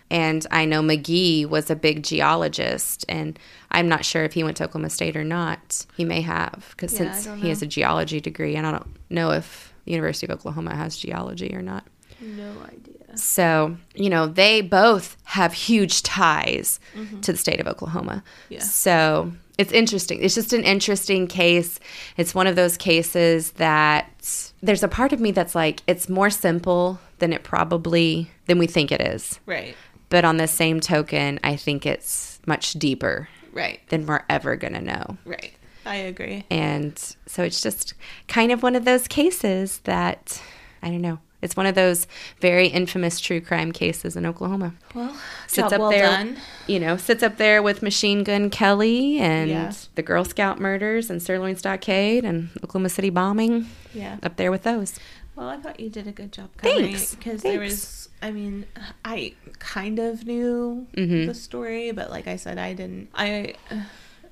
and 0.10 0.46
I 0.52 0.66
know 0.66 0.82
McGee 0.82 1.46
was 1.46 1.70
a 1.70 1.76
big 1.76 2.04
geologist, 2.04 3.06
and 3.10 3.38
I'm 3.72 3.88
not 3.90 4.06
sure 4.06 4.24
if 4.24 4.34
he 4.34 4.44
went 4.44 4.58
to 4.58 4.64
Oklahoma 4.66 4.90
State 4.90 5.16
or 5.16 5.24
not. 5.24 5.86
He 5.96 6.06
may 6.06 6.22
have, 6.22 6.68
because 6.72 6.94
Yeah, 6.94 7.14
since 7.14 7.42
he 7.42 7.50
has 7.50 7.62
a 7.62 7.68
geology 7.68 8.20
degree, 8.22 8.56
and 8.56 8.66
I 8.66 8.72
don't 8.72 8.96
know 9.10 9.32
if 9.32 9.74
the 9.86 9.92
University 9.92 10.28
of 10.28 10.32
Oklahoma 10.38 10.76
has 10.76 10.98
geology 10.98 11.54
or 11.56 11.62
not. 11.62 11.86
no 12.22 12.52
idea. 12.64 13.18
So, 13.18 13.78
you 13.96 14.10
know, 14.10 14.28
they 14.28 14.62
both 14.62 15.18
have 15.24 15.54
huge 15.54 16.04
ties 16.04 16.80
to 17.22 17.32
the 17.32 17.38
state 17.38 17.60
of 17.60 17.68
Oklahoma. 17.68 18.24
Yeah. 18.50 18.60
So 18.60 19.32
it's 19.58 19.72
interesting. 19.72 20.22
It's 20.22 20.36
just 20.36 20.54
an 20.54 20.64
interesting 20.64 21.28
case. 21.28 21.80
It's 22.18 22.36
one 22.36 22.48
of 22.48 22.56
those 22.56 22.78
cases 22.78 23.52
that 23.54 24.52
there's 24.62 24.84
a 24.84 24.88
part 24.88 25.14
of 25.14 25.20
me 25.20 25.32
that's 25.32 25.56
like, 25.56 25.82
it's 25.88 26.08
more 26.10 26.30
simple 26.30 27.00
than 27.20 27.34
it 27.34 27.44
probably, 27.44 28.30
than 28.46 28.60
we 28.60 28.68
think 28.68 28.92
it 28.92 29.02
is. 29.02 29.40
Right. 29.46 29.76
But 30.10 30.24
on 30.26 30.38
the 30.38 30.48
same 30.48 30.80
token, 30.80 31.40
I 31.44 31.56
think 31.56 31.86
it's 31.86 32.40
much 32.46 32.74
deeper 32.74 33.28
Right. 33.52 33.80
than 33.90 34.06
we're 34.06 34.24
ever 34.30 34.56
going 34.56 34.74
to 34.74 34.82
know. 34.82 35.18
Right. 35.26 35.54
I 35.86 35.96
agree. 35.96 36.44
And 36.52 36.98
so 37.26 37.44
it's 37.44 37.62
just 37.62 37.94
kind 38.28 38.52
of 38.52 38.62
one 38.62 38.76
of 38.76 38.86
those 38.86 39.08
cases 39.08 39.80
that, 39.86 40.42
I 40.84 40.90
don't 40.90 41.02
know, 41.02 41.20
it's 41.42 41.56
one 41.56 41.66
of 41.66 41.76
those 41.76 42.08
very 42.42 42.68
infamous 42.68 43.20
true 43.20 43.40
crime 43.42 43.72
cases 43.72 44.16
in 44.16 44.26
Oklahoma. 44.26 44.74
Well, 44.96 45.16
Sits 45.48 45.72
up 45.72 45.80
well 45.80 45.90
there, 45.92 46.04
done. 46.08 46.38
you 46.68 46.80
know, 46.80 46.98
sits 46.98 47.22
up 47.24 47.38
there 47.38 47.62
with 47.62 47.82
Machine 47.84 48.24
Gun 48.24 48.50
Kelly 48.50 49.20
and 49.20 49.50
Yeah. 49.50 49.72
the 49.96 50.02
Girl 50.02 50.26
Scout 50.26 50.60
murders 50.60 51.10
and 51.10 51.22
Sirloin 51.22 51.56
Stockade 51.56 52.26
and 52.26 52.50
Oklahoma 52.64 52.90
City 52.90 53.10
bombing 53.10 53.68
Yeah. 53.94 54.18
up 54.24 54.36
there 54.38 54.52
with 54.52 54.64
those. 54.64 55.00
Well, 55.36 55.48
I 55.50 55.58
thought 55.58 55.80
you 55.80 55.90
did 55.90 56.08
a 56.08 56.12
good 56.12 56.32
job 56.32 56.50
covering 56.58 56.94
Thanks. 56.94 57.14
because 57.16 57.44
there 57.44 57.60
was. 57.60 58.10
I 58.24 58.32
mean, 58.32 58.66
I 59.06 59.34
kind 59.60 60.00
of 60.00 60.26
knew 60.26 60.88
Mhm. 60.96 61.28
the 61.28 61.36
story, 61.36 61.92
but 61.92 62.10
like 62.10 62.28
I 62.28 62.36
said, 62.38 62.58
I 62.58 62.74
didn't. 62.74 63.10
I. 63.14 63.54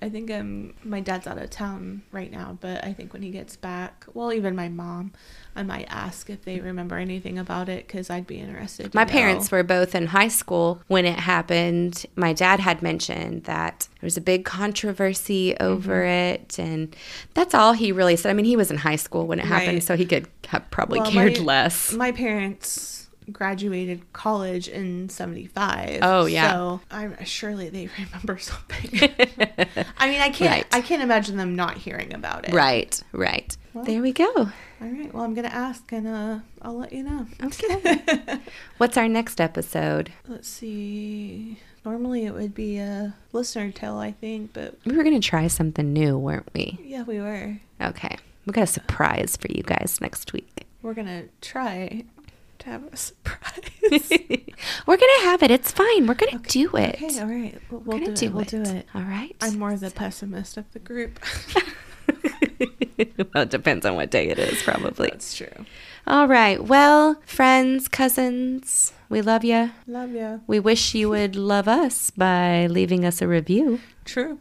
I 0.01 0.10
think 0.10 0.30
um 0.30 0.74
my 0.84 0.99
dad's 0.99 1.26
out 1.26 1.38
of 1.38 1.49
town 1.49 2.01
right 2.12 2.30
now, 2.32 2.58
but 2.60 2.84
I 2.84 2.91
think 2.93 3.14
when 3.14 3.22
he 3.22 3.30
gets 3.32 3.56
back, 3.56 4.06
well, 4.14 4.34
even 4.34 4.56
my 4.56 4.68
mom, 4.68 5.14
I 5.58 5.64
might 5.64 5.86
ask 5.89 6.30
if 6.30 6.43
they 6.43 6.60
remember 6.60 6.97
anything 6.97 7.39
about 7.39 7.70
it 7.70 7.88
because 7.88 8.10
I'd 8.10 8.28
be 8.28 8.39
interested. 8.39 8.93
My 8.93 9.06
know. 9.06 9.10
parents 9.12 9.51
were 9.51 9.64
both 9.64 9.95
in 9.95 10.08
high 10.08 10.28
school 10.28 10.82
when 10.88 11.06
it 11.06 11.18
happened. 11.18 12.06
My 12.16 12.34
dad 12.34 12.60
had 12.60 12.82
mentioned 12.82 13.45
that 13.45 13.88
there 14.01 14.08
was 14.08 14.18
a 14.18 14.22
big 14.22 14.43
controversy 14.45 15.56
over 15.60 16.03
Mm-hmm. 16.03 16.41
it, 16.43 16.60
and 16.60 16.95
that's 17.34 17.53
all 17.53 17.74
he 17.74 17.91
really 17.91 18.16
said. 18.18 18.30
I 18.30 18.34
mean, 18.34 18.45
he 18.45 18.58
was 18.58 18.70
in 18.70 18.78
high 18.78 18.97
school 18.97 19.28
when 19.28 19.39
it 19.39 19.45
happened, 19.45 19.76
Right. 19.76 19.84
so 19.84 19.95
he 19.95 20.06
could 20.06 20.28
have 20.47 20.70
probably 20.72 20.99
Well, 20.99 21.12
cared 21.12 21.38
my- 21.39 21.43
less. 21.45 21.93
My 21.93 22.12
parents 22.12 23.10
graduated 23.32 24.12
college 24.14 24.68
in 24.68 25.10
75 25.10 26.00
Oh, 26.02 26.26
yeah. 26.26 26.52
so 26.52 26.82
i'm 26.92 27.16
surely 27.26 27.70
they 27.70 27.90
remember 28.00 28.38
something 28.38 29.00
i 29.98 30.08
mean 30.10 30.22
i 30.22 30.30
can't 30.30 30.52
Right. 30.52 30.66
i 30.72 30.82
can't 30.82 31.02
imagine 31.02 31.38
them 31.38 31.56
not 31.56 31.78
hearing 31.78 32.14
about 32.14 32.48
it 32.48 32.54
right, 32.54 33.02
right. 33.12 33.56
there 33.74 34.02
we 34.02 34.12
go. 34.12 34.26
all 34.36 34.52
right 34.82 35.14
well 35.14 35.24
i'm 35.24 35.34
gonna 35.34 35.48
ask 35.48 35.92
and 35.92 36.08
uh 36.08 36.40
i'll 36.62 36.78
let 36.78 36.94
you 36.94 37.04
know 37.04 37.26
Okay. 37.44 38.40
What's 38.78 38.98
our 38.98 39.08
next 39.08 39.40
episode? 39.42 40.12
let's 40.28 40.48
see 40.48 41.58
normally 41.84 42.26
it 42.26 42.34
would 42.34 42.54
be 42.56 42.78
a 42.78 43.16
listener 43.32 43.72
tell 43.72 44.00
i 44.00 44.12
think 44.12 44.52
but 44.54 44.76
We 44.86 44.96
were 44.96 45.04
going 45.04 45.20
to 45.20 45.28
try 45.28 45.48
something 45.48 45.92
new, 45.94 46.18
weren't 46.18 46.50
we? 46.54 46.80
yeah 46.84 47.04
we 47.04 47.20
were 47.20 47.58
Okay. 47.82 48.18
We 48.46 48.54
got 48.54 48.64
a 48.64 48.68
surprise 48.68 49.36
for 49.38 49.48
you 49.52 49.64
guys 49.64 49.98
next 50.02 50.32
week. 50.32 50.66
we're 50.82 50.94
gonna 50.94 51.24
try 51.42 52.06
to 52.60 52.70
have 52.70 52.84
a 52.91 52.97
surprise 52.97 53.62
we're 54.88 54.97
to 54.97 55.20
have 55.24 55.43
it. 55.43 55.51
It's 55.51 55.72
fine. 55.72 56.08
We're 56.08 56.16
going 56.16 56.39
to 56.39 56.49
do 56.49 56.76
it. 56.78 56.95
okay 57.01 57.20
all 57.20 57.28
right 57.28 57.58
we'll, 57.70 57.82
We're 57.82 57.97
we'll 57.97 57.99
do, 57.99 58.06
to 58.06 58.12
it 58.12 58.16
do, 58.18 58.32
we'll 58.32 58.45
do 58.45 58.62
it 58.64 58.86
All 58.95 59.01
right. 59.01 59.36
i'm 59.41 59.60
more 59.60 59.76
the 59.76 59.91
pessimist 59.91 60.58
of 60.58 60.66
the 60.74 60.80
group 60.80 61.20
well, 63.34 63.43
it 63.43 63.49
depends 63.49 63.86
on 63.86 63.95
what 63.95 64.12
day 64.12 64.28
it 64.30 64.39
is, 64.39 64.62
probably. 64.64 65.10
that's 65.10 65.36
true 65.36 65.66
All 66.08 66.28
right. 66.28 66.64
Well, 66.64 67.20
friends, 67.26 67.88
cousins, 67.88 68.93
we 69.10 69.22
love 69.22 69.43
you. 69.43 69.72
love 69.88 70.12
ya 70.12 70.38
We 70.47 70.60
wish 70.60 70.93
you 70.95 71.10
would 71.10 71.36
love 71.36 71.68
us 71.68 72.12
by 72.12 72.68
leaving 72.68 73.03
us 73.06 73.22
a 73.22 73.28
review 73.28 73.80
true 74.06 74.39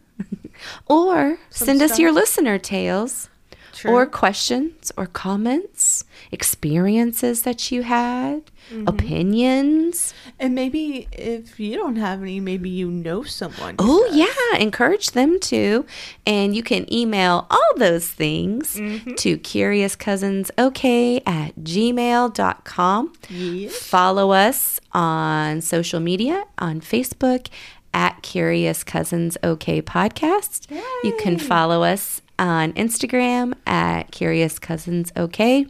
or 0.86 1.38
Some 1.50 1.66
send 1.66 1.82
us 1.82 1.98
your 1.98 2.12
listener 2.12 2.58
tales 2.58 3.28
True. 3.72 3.90
or 3.90 4.06
questions 4.06 4.92
or 4.96 5.06
comments, 5.06 6.04
experiences 6.34 7.42
that 7.42 7.70
you 7.72 7.82
had, 7.84 8.42
Mm-hmm. 8.72 8.88
opinions. 8.88 10.14
And 10.40 10.54
maybe 10.54 11.06
if 11.12 11.60
you 11.60 11.76
don't 11.76 11.96
have 11.96 12.22
any, 12.22 12.40
maybe 12.40 12.70
you 12.70 12.90
know 12.90 13.22
someone. 13.22 13.74
Oh, 13.78 14.08
yeah. 14.10 14.58
Encourage 14.58 15.10
them 15.10 15.38
to. 15.40 15.84
And 16.26 16.56
you 16.56 16.62
can 16.62 16.90
email 16.90 17.46
all 17.50 17.72
those 17.76 18.08
things 18.08 18.76
Mm-hmm. 18.76 19.16
to 19.16 19.36
curiousokousinsok 19.36 21.22
at 21.26 21.54
gmail.com. 21.56 23.12
Yes. 23.28 23.76
Follow 23.76 24.30
us 24.32 24.80
on 24.92 25.60
social 25.60 26.00
media 26.00 26.44
on 26.58 26.80
Facebook 26.80 27.48
at 27.92 28.22
Curious 28.22 28.82
Cousins 28.82 29.36
OK 29.42 29.82
Podcast. 29.82 30.70
You 31.04 31.14
can 31.20 31.38
follow 31.38 31.82
us 31.82 32.22
on 32.38 32.72
Instagram 32.72 33.52
at 33.66 34.10
Curious 34.10 34.58
Cousins 34.58 35.12
OK. 35.16 35.66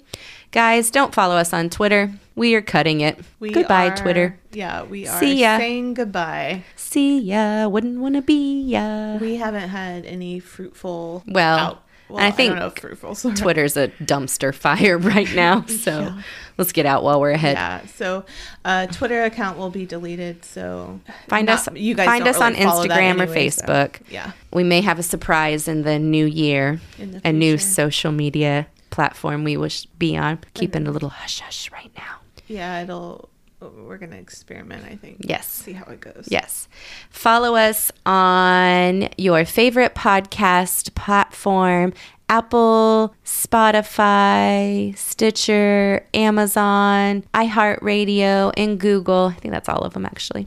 Guys, 0.55 0.92
don't 0.92 1.12
follow 1.12 1.34
us 1.34 1.52
on 1.52 1.68
Twitter. 1.68 2.12
We 2.36 2.55
are 2.55 2.62
cutting 2.62 3.00
it. 3.00 3.18
We 3.40 3.50
Goodbye, 3.50 3.88
are- 3.88 3.96
Twitter. 3.96 4.38
Yeah, 4.52 4.84
we 4.84 5.09
are 5.09 5.18
See 5.18 5.40
ya. 5.40 5.59
saying 5.59 5.94
goodbye. 5.94 6.62
See 6.76 7.18
ya. 7.18 7.66
Wouldn't 7.66 7.98
want 7.98 8.14
to 8.14 8.22
be 8.22 8.62
ya. 8.62 9.16
We 9.16 9.34
haven't 9.34 9.70
had 9.70 10.05
any 10.07 10.38
fruitful 10.38 11.24
Well, 11.26 11.59
out 11.59 11.82
Well, 12.09 12.22
I 12.24 12.30
think 12.30 12.50
don't 12.50 12.61
know 12.61 12.66
if 12.68 12.74
fruitful's. 12.78 13.22
Twitter's 13.34 13.76
a 13.76 13.88
dumpster 14.00 14.55
fire 14.64 14.96
right 14.96 15.28
now. 15.34 15.62
So 15.68 15.90
Yeah. 16.00 16.22
let's 16.57 16.70
get 16.70 16.86
out 16.86 17.02
while 17.02 17.20
we're 17.20 17.32
ahead. 17.32 17.57
Yeah, 17.57 17.84
so 17.86 18.24
uh, 18.64 18.86
Twitter 18.86 19.24
account 19.24 19.59
will 19.59 19.70
be 19.70 19.86
deleted. 19.86 20.44
So 20.44 21.00
Find 21.26 21.46
not- 21.46 21.66
us 21.66 21.74
You 21.74 21.96
guys 21.96 22.07
find 22.07 22.28
us 22.28 22.36
on 22.40 22.52
really 22.52 22.64
that 22.64 23.00
Instagram 23.00 23.18
or 23.18 23.22
anyway, 23.24 23.48
so- 23.50 23.64
Facebook. 23.66 23.96
yeah, 24.09 24.30
We 24.52 24.62
may 24.62 24.82
have 24.82 25.00
a 25.00 25.02
surprise 25.02 25.66
in 25.66 25.82
the 25.82 25.98
new 25.98 26.26
year, 26.26 26.80
In 27.00 27.11
the 27.11 27.20
a 27.24 27.32
new 27.32 27.59
social 27.59 28.12
media 28.12 28.68
platform 28.95 29.45
we 29.45 29.57
will 29.57 29.68
be 29.99 30.16
on. 30.16 30.38
Keeping 30.55 30.86
a 30.86 30.90
little 30.90 31.09
hush 31.11 31.40
hush 31.40 31.70
right 31.72 31.90
now. 31.97 32.20
yeah. 32.47 32.82
It'll. 32.82 33.28
We're 33.61 33.97
gonna 33.97 34.16
experiment. 34.16 34.84
I 34.84 34.97
think. 34.97 35.18
Yes. 35.20 35.47
See 35.49 35.72
how 35.72 35.86
it 35.86 36.01
goes. 36.01 36.28
Yes. 36.30 36.68
Follow 37.09 37.55
us 37.57 37.90
on 38.05 39.09
your 39.16 39.45
favorite 39.47 39.95
podcast 39.95 40.95
platform 40.95 41.95
Apple, 42.28 43.14
Spotify, 43.24 44.97
Stitcher, 44.97 46.07
Amazon, 46.14 47.22
iHeartRadio, 47.34 48.53
and 48.57 48.78
Google. 48.78 49.32
I 49.36 49.40
think 49.40 49.53
that's 49.53 49.68
all 49.68 49.80
of 49.80 49.95
them 49.95 50.05
actually. 50.07 50.47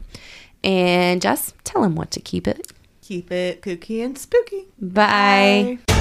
And 0.64 1.20
just 1.20 1.54
tell 1.64 1.82
them 1.82 1.94
what 1.96 2.10
to 2.12 2.20
keep 2.20 2.46
it. 2.48 2.72
Keep 3.02 3.32
it 3.32 3.62
kooky 3.62 4.04
and 4.04 4.16
spooky. 4.18 4.66
Bye. 4.80 5.78
Bye. 5.86 5.97